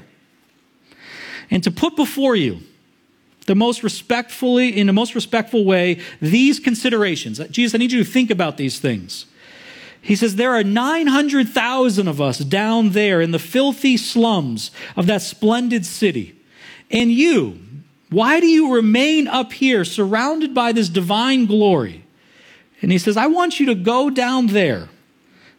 and 1.49 1.63
to 1.63 1.71
put 1.71 1.95
before 1.95 2.35
you 2.35 2.59
the 3.45 3.55
most 3.55 3.81
respectfully, 3.81 4.77
in 4.77 4.85
the 4.85 4.91
most 4.91 5.15
respectful 5.15 5.63
way, 5.63 6.01
these 6.21 6.59
considerations. 6.59 7.39
Uh, 7.39 7.47
Jesus, 7.47 7.73
I 7.73 7.77
need 7.77 7.93
you 7.93 8.03
to 8.03 8.11
think 8.11 8.29
about 8.29 8.57
these 8.57 8.77
things. 8.77 9.25
He 10.01 10.17
says, 10.17 10.35
There 10.35 10.51
are 10.51 10.61
900,000 10.61 12.09
of 12.09 12.19
us 12.19 12.39
down 12.39 12.89
there 12.89 13.21
in 13.21 13.31
the 13.31 13.39
filthy 13.39 13.95
slums 13.95 14.69
of 14.97 15.05
that 15.05 15.21
splendid 15.21 15.85
city. 15.85 16.35
And 16.91 17.09
you, 17.09 17.57
why 18.09 18.41
do 18.41 18.47
you 18.47 18.75
remain 18.75 19.29
up 19.29 19.53
here 19.53 19.85
surrounded 19.85 20.53
by 20.53 20.73
this 20.73 20.89
divine 20.89 21.45
glory? 21.45 22.03
And 22.81 22.91
he 22.91 22.97
says, 22.97 23.15
I 23.15 23.27
want 23.27 23.61
you 23.61 23.65
to 23.67 23.75
go 23.75 24.09
down 24.09 24.47
there 24.47 24.89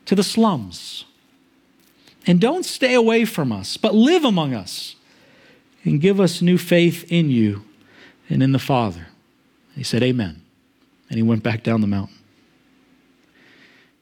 to 0.07 0.15
the 0.15 0.23
slums. 0.23 1.05
And 2.27 2.41
don't 2.41 2.65
stay 2.65 2.95
away 2.95 3.25
from 3.25 3.51
us, 3.53 3.77
but 3.77 3.95
live 3.95 4.25
among 4.25 4.55
us 4.55 4.97
and 5.85 6.01
give 6.01 6.21
us 6.21 6.43
new 6.43 6.59
faith 6.59 7.11
in 7.11 7.31
you 7.31 7.65
and 8.29 8.43
in 8.43 8.53
the 8.53 8.59
Father. 8.59 9.07
He 9.75 9.83
said, 9.83 10.03
Amen. 10.03 10.43
And 11.09 11.17
he 11.17 11.23
went 11.23 11.43
back 11.43 11.63
down 11.63 11.81
the 11.81 11.87
mountain. 11.87 12.17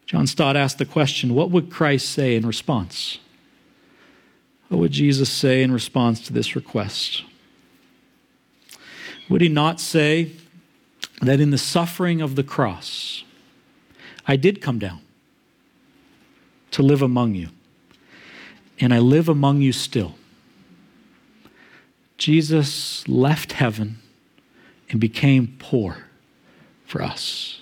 John 0.04 0.26
Stott 0.26 0.56
asked 0.56 0.78
the 0.78 0.86
question 0.86 1.34
what 1.34 1.50
would 1.50 1.70
Christ 1.70 2.10
say 2.10 2.34
in 2.34 2.46
response? 2.46 3.18
What 4.68 4.78
would 4.78 4.92
Jesus 4.92 5.30
say 5.30 5.62
in 5.62 5.72
response 5.72 6.20
to 6.22 6.32
this 6.32 6.56
request? 6.56 7.24
Would 9.28 9.40
he 9.40 9.48
not 9.48 9.80
say 9.80 10.32
that 11.20 11.40
in 11.40 11.50
the 11.50 11.58
suffering 11.58 12.20
of 12.20 12.36
the 12.36 12.42
cross, 12.42 13.22
I 14.26 14.36
did 14.36 14.62
come 14.62 14.78
down? 14.78 15.00
To 16.72 16.82
live 16.82 17.02
among 17.02 17.34
you. 17.34 17.48
And 18.80 18.94
I 18.94 18.98
live 18.98 19.28
among 19.28 19.60
you 19.60 19.72
still. 19.72 20.14
Jesus 22.16 23.06
left 23.08 23.52
heaven 23.52 23.98
and 24.90 25.00
became 25.00 25.56
poor 25.58 26.04
for 26.84 27.02
us. 27.02 27.60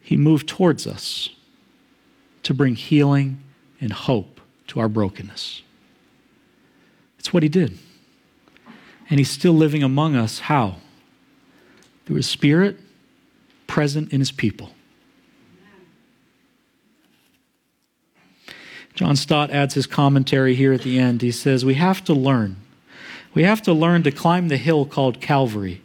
He 0.00 0.16
moved 0.16 0.48
towards 0.48 0.86
us 0.86 1.30
to 2.42 2.52
bring 2.52 2.74
healing 2.74 3.40
and 3.80 3.92
hope 3.92 4.40
to 4.68 4.80
our 4.80 4.88
brokenness. 4.88 5.62
It's 7.18 7.32
what 7.32 7.42
he 7.42 7.48
did. 7.48 7.78
And 9.08 9.18
he's 9.18 9.30
still 9.30 9.54
living 9.54 9.82
among 9.82 10.14
us. 10.14 10.40
How? 10.40 10.76
Through 12.04 12.16
his 12.16 12.28
spirit 12.28 12.78
present 13.66 14.12
in 14.12 14.20
his 14.20 14.30
people. 14.30 14.73
John 18.94 19.16
Stott 19.16 19.50
adds 19.50 19.74
his 19.74 19.86
commentary 19.86 20.54
here 20.54 20.72
at 20.72 20.82
the 20.82 20.98
end. 20.98 21.20
He 21.20 21.32
says, 21.32 21.64
We 21.64 21.74
have 21.74 22.04
to 22.04 22.14
learn. 22.14 22.56
We 23.34 23.42
have 23.42 23.60
to 23.62 23.72
learn 23.72 24.04
to 24.04 24.12
climb 24.12 24.48
the 24.48 24.56
hill 24.56 24.86
called 24.86 25.20
Calvary. 25.20 25.82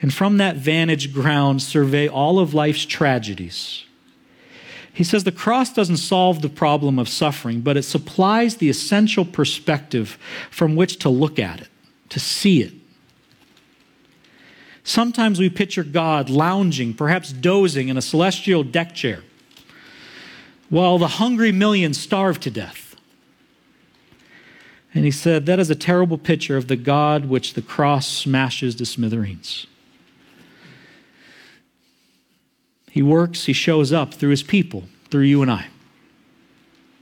And 0.00 0.12
from 0.12 0.38
that 0.38 0.56
vantage 0.56 1.12
ground, 1.12 1.60
survey 1.60 2.08
all 2.08 2.38
of 2.38 2.54
life's 2.54 2.86
tragedies. 2.86 3.84
He 4.92 5.04
says 5.04 5.24
the 5.24 5.32
cross 5.32 5.72
doesn't 5.72 5.98
solve 5.98 6.40
the 6.40 6.48
problem 6.48 6.98
of 6.98 7.08
suffering, 7.08 7.60
but 7.60 7.76
it 7.76 7.82
supplies 7.82 8.56
the 8.56 8.70
essential 8.70 9.26
perspective 9.26 10.18
from 10.50 10.74
which 10.74 10.98
to 11.00 11.10
look 11.10 11.38
at 11.38 11.60
it, 11.60 11.68
to 12.08 12.18
see 12.18 12.62
it. 12.62 12.72
Sometimes 14.82 15.38
we 15.38 15.50
picture 15.50 15.84
God 15.84 16.30
lounging, 16.30 16.94
perhaps 16.94 17.32
dozing 17.32 17.88
in 17.88 17.98
a 17.98 18.02
celestial 18.02 18.64
deck 18.64 18.94
chair 18.94 19.22
while 20.70 20.98
the 20.98 21.08
hungry 21.08 21.52
millions 21.52 22.00
starve 22.00 22.40
to 22.40 22.50
death. 22.50 22.96
And 24.94 25.04
he 25.04 25.10
said, 25.10 25.46
That 25.46 25.58
is 25.58 25.68
a 25.68 25.74
terrible 25.74 26.16
picture 26.16 26.56
of 26.56 26.68
the 26.68 26.76
God 26.76 27.26
which 27.26 27.54
the 27.54 27.62
cross 27.62 28.06
smashes 28.08 28.76
to 28.76 28.86
smithereens. 28.86 29.66
He 32.90 33.02
works, 33.02 33.44
he 33.44 33.52
shows 33.52 33.92
up 33.92 34.14
through 34.14 34.30
his 34.30 34.42
people, 34.42 34.84
through 35.10 35.22
you 35.22 35.42
and 35.42 35.50
I, 35.50 35.66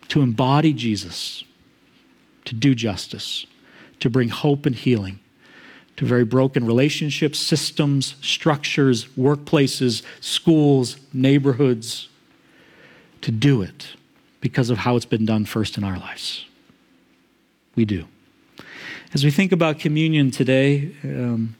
to 0.08 0.20
embody 0.20 0.72
Jesus, 0.72 1.44
to 2.44 2.54
do 2.54 2.74
justice, 2.74 3.46
to 4.00 4.10
bring 4.10 4.28
hope 4.28 4.66
and 4.66 4.74
healing 4.74 5.20
to 5.96 6.06
very 6.06 6.24
broken 6.24 6.64
relationships, 6.64 7.40
systems, 7.40 8.14
structures, 8.20 9.06
workplaces, 9.18 10.02
schools, 10.20 10.96
neighborhoods 11.12 12.08
to 13.22 13.30
do 13.30 13.62
it 13.62 13.88
because 14.40 14.70
of 14.70 14.78
how 14.78 14.96
it's 14.96 15.04
been 15.04 15.26
done 15.26 15.44
first 15.44 15.76
in 15.76 15.84
our 15.84 15.98
lives. 15.98 16.46
We 17.74 17.84
do. 17.84 18.06
As 19.14 19.24
we 19.24 19.30
think 19.30 19.52
about 19.52 19.78
communion 19.78 20.30
today, 20.30 20.94
um, 21.02 21.56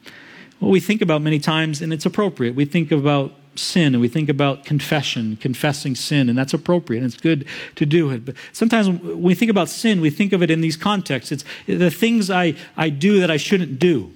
what 0.59 0.69
we 0.69 0.79
think 0.79 1.01
about 1.01 1.21
many 1.21 1.39
times, 1.39 1.81
and 1.81 1.91
it's 1.91 2.05
appropriate, 2.05 2.55
we 2.55 2.65
think 2.65 2.91
about 2.91 3.33
sin 3.55 3.93
and 3.93 4.01
we 4.01 4.07
think 4.07 4.29
about 4.29 4.65
confession, 4.65 5.37
confessing 5.37 5.95
sin, 5.95 6.29
and 6.29 6.37
that's 6.37 6.53
appropriate 6.53 6.99
and 6.99 7.11
it's 7.11 7.21
good 7.21 7.45
to 7.75 7.85
do 7.85 8.09
it. 8.11 8.25
But 8.25 8.35
sometimes 8.53 8.89
when 8.89 9.21
we 9.21 9.35
think 9.35 9.51
about 9.51 9.69
sin, 9.69 10.01
we 10.01 10.09
think 10.09 10.33
of 10.33 10.41
it 10.43 10.51
in 10.51 10.61
these 10.61 10.77
contexts. 10.77 11.31
It's 11.31 11.43
the 11.65 11.91
things 11.91 12.29
I, 12.29 12.55
I 12.77 12.89
do 12.89 13.19
that 13.19 13.31
I 13.31 13.37
shouldn't 13.37 13.79
do, 13.79 14.11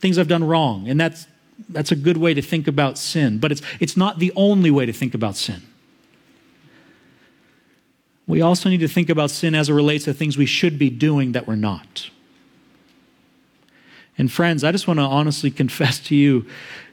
things 0.00 0.18
I've 0.18 0.28
done 0.28 0.44
wrong. 0.44 0.88
And 0.88 1.00
that's, 1.00 1.26
that's 1.68 1.92
a 1.92 1.96
good 1.96 2.16
way 2.16 2.34
to 2.34 2.42
think 2.42 2.66
about 2.66 2.98
sin. 2.98 3.38
But 3.38 3.52
it's, 3.52 3.62
it's 3.80 3.96
not 3.96 4.18
the 4.18 4.32
only 4.36 4.70
way 4.70 4.86
to 4.86 4.92
think 4.92 5.14
about 5.14 5.36
sin. 5.36 5.62
We 8.28 8.42
also 8.42 8.68
need 8.68 8.80
to 8.80 8.88
think 8.88 9.08
about 9.08 9.30
sin 9.30 9.54
as 9.54 9.68
it 9.70 9.72
relates 9.72 10.04
to 10.04 10.14
things 10.14 10.36
we 10.36 10.46
should 10.46 10.78
be 10.78 10.90
doing 10.90 11.32
that 11.32 11.48
we're 11.48 11.56
not. 11.56 12.10
And 14.18 14.30
friends, 14.30 14.62
I 14.62 14.70
just 14.70 14.86
want 14.86 14.98
to 14.98 15.04
honestly 15.04 15.50
confess 15.62 15.98
to 16.00 16.14
you 16.14 16.46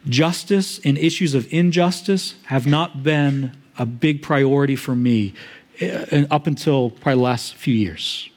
justice 0.08 0.80
and 0.84 0.98
issues 0.98 1.36
of 1.36 1.52
injustice 1.52 2.36
have 2.46 2.66
not 2.66 3.04
been 3.04 3.56
a 3.78 3.86
big 3.86 4.22
priority 4.22 4.76
for 4.76 4.96
me 4.96 5.34
eh, 5.82 6.26
up 6.32 6.48
until 6.48 6.90
probably 6.90 7.16
the 7.16 7.24
last 7.24 7.56
few 7.56 7.74
years. 7.74 8.30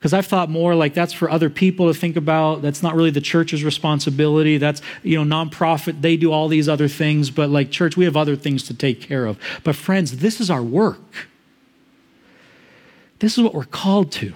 Because 0.00 0.14
I've 0.14 0.24
thought 0.24 0.48
more 0.48 0.74
like 0.74 0.94
that's 0.94 1.12
for 1.12 1.30
other 1.30 1.50
people 1.50 1.92
to 1.92 1.98
think 1.98 2.16
about. 2.16 2.62
That's 2.62 2.82
not 2.82 2.94
really 2.94 3.10
the 3.10 3.20
church's 3.20 3.62
responsibility. 3.62 4.56
That's, 4.56 4.80
you 5.02 5.22
know, 5.22 5.44
nonprofit, 5.44 6.00
they 6.00 6.16
do 6.16 6.32
all 6.32 6.48
these 6.48 6.70
other 6.70 6.88
things, 6.88 7.30
but 7.30 7.50
like 7.50 7.70
church, 7.70 7.98
we 7.98 8.06
have 8.06 8.16
other 8.16 8.34
things 8.34 8.62
to 8.64 8.74
take 8.74 9.02
care 9.02 9.26
of. 9.26 9.38
But 9.62 9.76
friends, 9.76 10.16
this 10.16 10.40
is 10.40 10.50
our 10.50 10.62
work. 10.62 11.28
This 13.18 13.36
is 13.36 13.44
what 13.44 13.52
we're 13.52 13.66
called 13.66 14.10
to. 14.12 14.32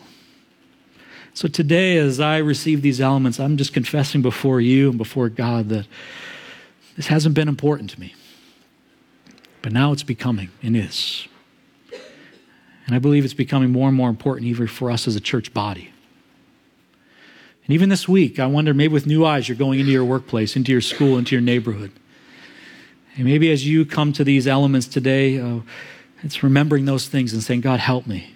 So 1.33 1.49
today, 1.49 1.97
as 1.97 2.21
I 2.21 2.37
receive 2.37 2.83
these 2.83 3.01
elements, 3.01 3.41
I'm 3.41 3.57
just 3.57 3.73
confessing 3.73 4.21
before 4.21 4.61
you 4.61 4.91
and 4.91 4.99
before 4.99 5.31
God 5.31 5.71
that 5.71 5.87
this 6.95 7.07
hasn't 7.07 7.35
been 7.35 7.49
important 7.49 7.89
to 7.91 8.01
me. 8.01 8.15
But 9.63 9.73
now 9.73 9.93
it's 9.93 10.03
becoming 10.03 10.51
and 10.63 10.77
is. 10.77 11.27
And 12.87 12.95
I 12.95 12.99
believe 12.99 13.25
it's 13.25 13.35
becoming 13.35 13.71
more 13.71 13.89
and 13.89 13.97
more 13.97 14.11
important 14.11 14.47
even 14.47 14.67
for 14.67 14.91
us 14.91 15.09
as 15.09 15.17
a 15.17 15.21
church 15.21 15.55
body. 15.55 15.91
And 17.67 17.73
even 17.73 17.89
this 17.89 18.07
week, 18.07 18.39
I 18.39 18.47
wonder 18.47 18.75
maybe 18.75 18.93
with 18.93 19.07
new 19.07 19.25
eyes, 19.25 19.49
you're 19.49 19.57
going 19.57 19.81
into 19.81 19.93
your 19.93 20.05
workplace, 20.05 20.55
into 20.55 20.71
your 20.71 20.83
school, 20.83 21.17
into 21.17 21.35
your 21.35 21.43
neighborhood. 21.43 21.93
And 23.17 23.25
maybe 23.25 23.51
as 23.51 23.67
you 23.67 23.87
come 23.87 24.13
to 24.15 24.25
these 24.25 24.47
elements 24.47 24.87
today, 24.87 25.41
uh, 25.41 25.61
it's 26.23 26.43
remembering 26.43 26.85
those 26.85 27.07
things 27.07 27.33
and 27.33 27.43
saying, 27.43 27.63
God, 27.63 27.81
help 27.81 28.07
me. 28.07 28.35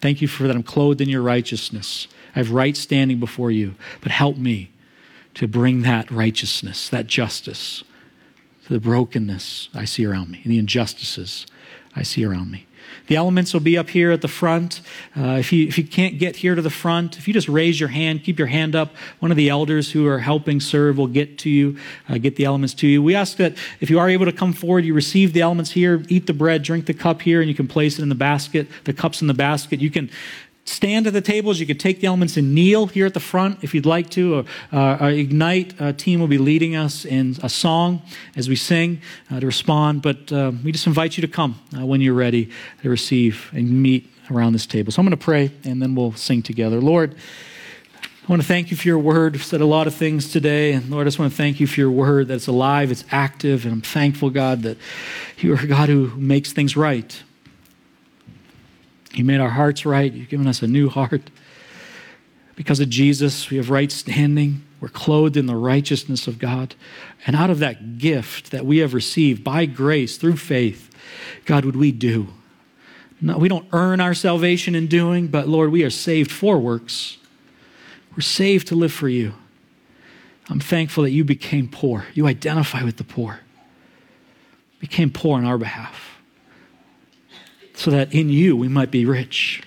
Thank 0.00 0.22
you 0.22 0.28
for 0.28 0.46
that 0.46 0.56
I'm 0.56 0.62
clothed 0.62 1.00
in 1.00 1.08
your 1.08 1.22
righteousness. 1.22 2.08
I 2.34 2.38
have 2.38 2.52
right 2.52 2.76
standing 2.76 3.18
before 3.18 3.50
you. 3.50 3.74
But 4.00 4.12
help 4.12 4.36
me 4.36 4.70
to 5.34 5.46
bring 5.46 5.82
that 5.82 6.10
righteousness, 6.10 6.88
that 6.88 7.06
justice, 7.06 7.82
to 8.66 8.72
the 8.72 8.80
brokenness 8.80 9.68
I 9.74 9.84
see 9.84 10.06
around 10.06 10.30
me, 10.30 10.40
and 10.42 10.52
the 10.52 10.58
injustices 10.58 11.46
I 11.94 12.02
see 12.02 12.24
around 12.24 12.50
me. 12.50 12.65
The 13.06 13.16
elements 13.16 13.52
will 13.52 13.60
be 13.60 13.78
up 13.78 13.90
here 13.90 14.10
at 14.10 14.20
the 14.20 14.28
front. 14.28 14.80
Uh, 15.16 15.36
if, 15.38 15.52
you, 15.52 15.66
if 15.66 15.78
you 15.78 15.84
can't 15.84 16.18
get 16.18 16.36
here 16.36 16.54
to 16.54 16.62
the 16.62 16.70
front, 16.70 17.18
if 17.18 17.28
you 17.28 17.34
just 17.34 17.48
raise 17.48 17.78
your 17.78 17.88
hand, 17.88 18.24
keep 18.24 18.38
your 18.38 18.48
hand 18.48 18.74
up, 18.74 18.94
one 19.20 19.30
of 19.30 19.36
the 19.36 19.48
elders 19.48 19.92
who 19.92 20.06
are 20.06 20.18
helping 20.18 20.60
serve 20.60 20.98
will 20.98 21.06
get 21.06 21.38
to 21.38 21.50
you, 21.50 21.76
uh, 22.08 22.18
get 22.18 22.36
the 22.36 22.44
elements 22.44 22.74
to 22.74 22.86
you. 22.86 23.02
We 23.02 23.14
ask 23.14 23.36
that 23.36 23.54
if 23.80 23.90
you 23.90 23.98
are 23.98 24.08
able 24.08 24.26
to 24.26 24.32
come 24.32 24.52
forward, 24.52 24.84
you 24.84 24.94
receive 24.94 25.32
the 25.32 25.40
elements 25.42 25.70
here, 25.72 26.02
eat 26.08 26.26
the 26.26 26.32
bread, 26.32 26.62
drink 26.62 26.86
the 26.86 26.94
cup 26.94 27.22
here, 27.22 27.40
and 27.40 27.48
you 27.48 27.54
can 27.54 27.68
place 27.68 27.98
it 27.98 28.02
in 28.02 28.08
the 28.08 28.14
basket, 28.14 28.66
the 28.84 28.92
cups 28.92 29.20
in 29.20 29.28
the 29.28 29.34
basket. 29.34 29.80
You 29.80 29.90
can 29.90 30.10
stand 30.66 31.06
at 31.06 31.12
the 31.12 31.20
tables. 31.20 31.58
You 31.60 31.66
could 31.66 31.80
take 31.80 32.00
the 32.00 32.06
elements 32.06 32.36
and 32.36 32.54
kneel 32.54 32.86
here 32.86 33.06
at 33.06 33.14
the 33.14 33.20
front 33.20 33.62
if 33.62 33.74
you'd 33.74 33.86
like 33.86 34.10
to. 34.10 34.44
Uh, 34.72 34.76
our 34.76 35.10
Ignite 35.10 35.80
uh, 35.80 35.92
team 35.92 36.20
will 36.20 36.28
be 36.28 36.38
leading 36.38 36.76
us 36.76 37.04
in 37.04 37.36
a 37.42 37.48
song 37.48 38.02
as 38.34 38.48
we 38.48 38.56
sing 38.56 39.00
uh, 39.30 39.40
to 39.40 39.46
respond. 39.46 40.02
But 40.02 40.30
uh, 40.32 40.52
we 40.62 40.72
just 40.72 40.86
invite 40.86 41.16
you 41.16 41.22
to 41.22 41.28
come 41.28 41.60
uh, 41.76 41.86
when 41.86 42.00
you're 42.00 42.14
ready 42.14 42.50
to 42.82 42.90
receive 42.90 43.50
and 43.52 43.82
meet 43.82 44.12
around 44.30 44.52
this 44.52 44.66
table. 44.66 44.92
So 44.92 45.00
I'm 45.00 45.06
going 45.06 45.16
to 45.16 45.24
pray 45.24 45.52
and 45.64 45.80
then 45.80 45.94
we'll 45.94 46.12
sing 46.12 46.42
together. 46.42 46.80
Lord, 46.80 47.14
I 48.02 48.32
want 48.32 48.42
to 48.42 48.48
thank 48.48 48.72
you 48.72 48.76
for 48.76 48.88
your 48.88 48.98
word. 48.98 49.34
We've 49.34 49.44
said 49.44 49.60
a 49.60 49.66
lot 49.66 49.86
of 49.86 49.94
things 49.94 50.32
today. 50.32 50.72
And 50.72 50.90
Lord, 50.90 51.06
I 51.06 51.08
just 51.08 51.20
want 51.20 51.30
to 51.30 51.36
thank 51.36 51.60
you 51.60 51.68
for 51.68 51.78
your 51.78 51.92
word 51.92 52.26
that's 52.26 52.48
alive, 52.48 52.90
it's 52.90 53.04
active. 53.12 53.64
And 53.64 53.72
I'm 53.72 53.82
thankful, 53.82 54.30
God, 54.30 54.62
that 54.62 54.78
you 55.38 55.52
are 55.52 55.60
a 55.60 55.66
God 55.66 55.88
who 55.88 56.08
makes 56.16 56.52
things 56.52 56.76
right. 56.76 57.22
You 59.16 59.24
made 59.24 59.40
our 59.40 59.50
hearts 59.50 59.86
right. 59.86 60.12
You've 60.12 60.28
given 60.28 60.46
us 60.46 60.62
a 60.62 60.66
new 60.66 60.90
heart. 60.90 61.22
Because 62.54 62.80
of 62.80 62.90
Jesus, 62.90 63.50
we 63.50 63.56
have 63.56 63.70
right 63.70 63.90
standing. 63.90 64.62
We're 64.78 64.88
clothed 64.88 65.38
in 65.38 65.46
the 65.46 65.56
righteousness 65.56 66.26
of 66.26 66.38
God. 66.38 66.74
And 67.26 67.34
out 67.34 67.48
of 67.48 67.58
that 67.60 67.98
gift 67.98 68.50
that 68.50 68.66
we 68.66 68.78
have 68.78 68.92
received 68.92 69.42
by 69.42 69.64
grace 69.64 70.18
through 70.18 70.36
faith, 70.36 70.90
God, 71.46 71.64
would 71.64 71.76
we 71.76 71.92
do? 71.92 72.28
No, 73.20 73.38
we 73.38 73.48
don't 73.48 73.66
earn 73.72 74.00
our 74.00 74.12
salvation 74.12 74.74
in 74.74 74.86
doing, 74.86 75.28
but 75.28 75.48
Lord, 75.48 75.72
we 75.72 75.82
are 75.82 75.90
saved 75.90 76.30
for 76.30 76.58
works. 76.58 77.16
We're 78.14 78.20
saved 78.20 78.68
to 78.68 78.74
live 78.74 78.92
for 78.92 79.08
you. 79.08 79.32
I'm 80.50 80.60
thankful 80.60 81.04
that 81.04 81.10
you 81.10 81.24
became 81.24 81.68
poor. 81.68 82.04
You 82.12 82.26
identify 82.26 82.84
with 82.84 82.98
the 82.98 83.04
poor, 83.04 83.40
became 84.78 85.10
poor 85.10 85.38
on 85.38 85.46
our 85.46 85.58
behalf 85.58 86.05
so 87.76 87.90
that 87.90 88.12
in 88.12 88.28
you 88.30 88.56
we 88.56 88.68
might 88.68 88.90
be 88.90 89.04
rich. 89.04 89.62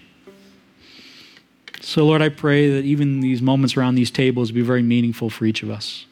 So, 1.79 2.05
Lord, 2.05 2.21
I 2.21 2.29
pray 2.29 2.69
that 2.69 2.83
even 2.83 3.21
these 3.21 3.41
moments 3.41 3.77
around 3.77 3.95
these 3.95 4.11
tables 4.11 4.51
be 4.51 4.61
very 4.61 4.83
meaningful 4.83 5.29
for 5.29 5.45
each 5.45 5.63
of 5.63 5.69
us, 5.69 6.05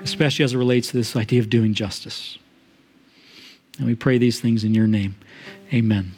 especially 0.00 0.44
as 0.44 0.54
it 0.54 0.58
relates 0.58 0.88
to 0.88 0.96
this 0.96 1.16
idea 1.16 1.40
of 1.40 1.50
doing 1.50 1.74
justice. 1.74 2.38
And 3.78 3.86
we 3.86 3.94
pray 3.94 4.18
these 4.18 4.40
things 4.40 4.64
in 4.64 4.74
your 4.74 4.86
name. 4.86 5.16
Amen. 5.72 6.12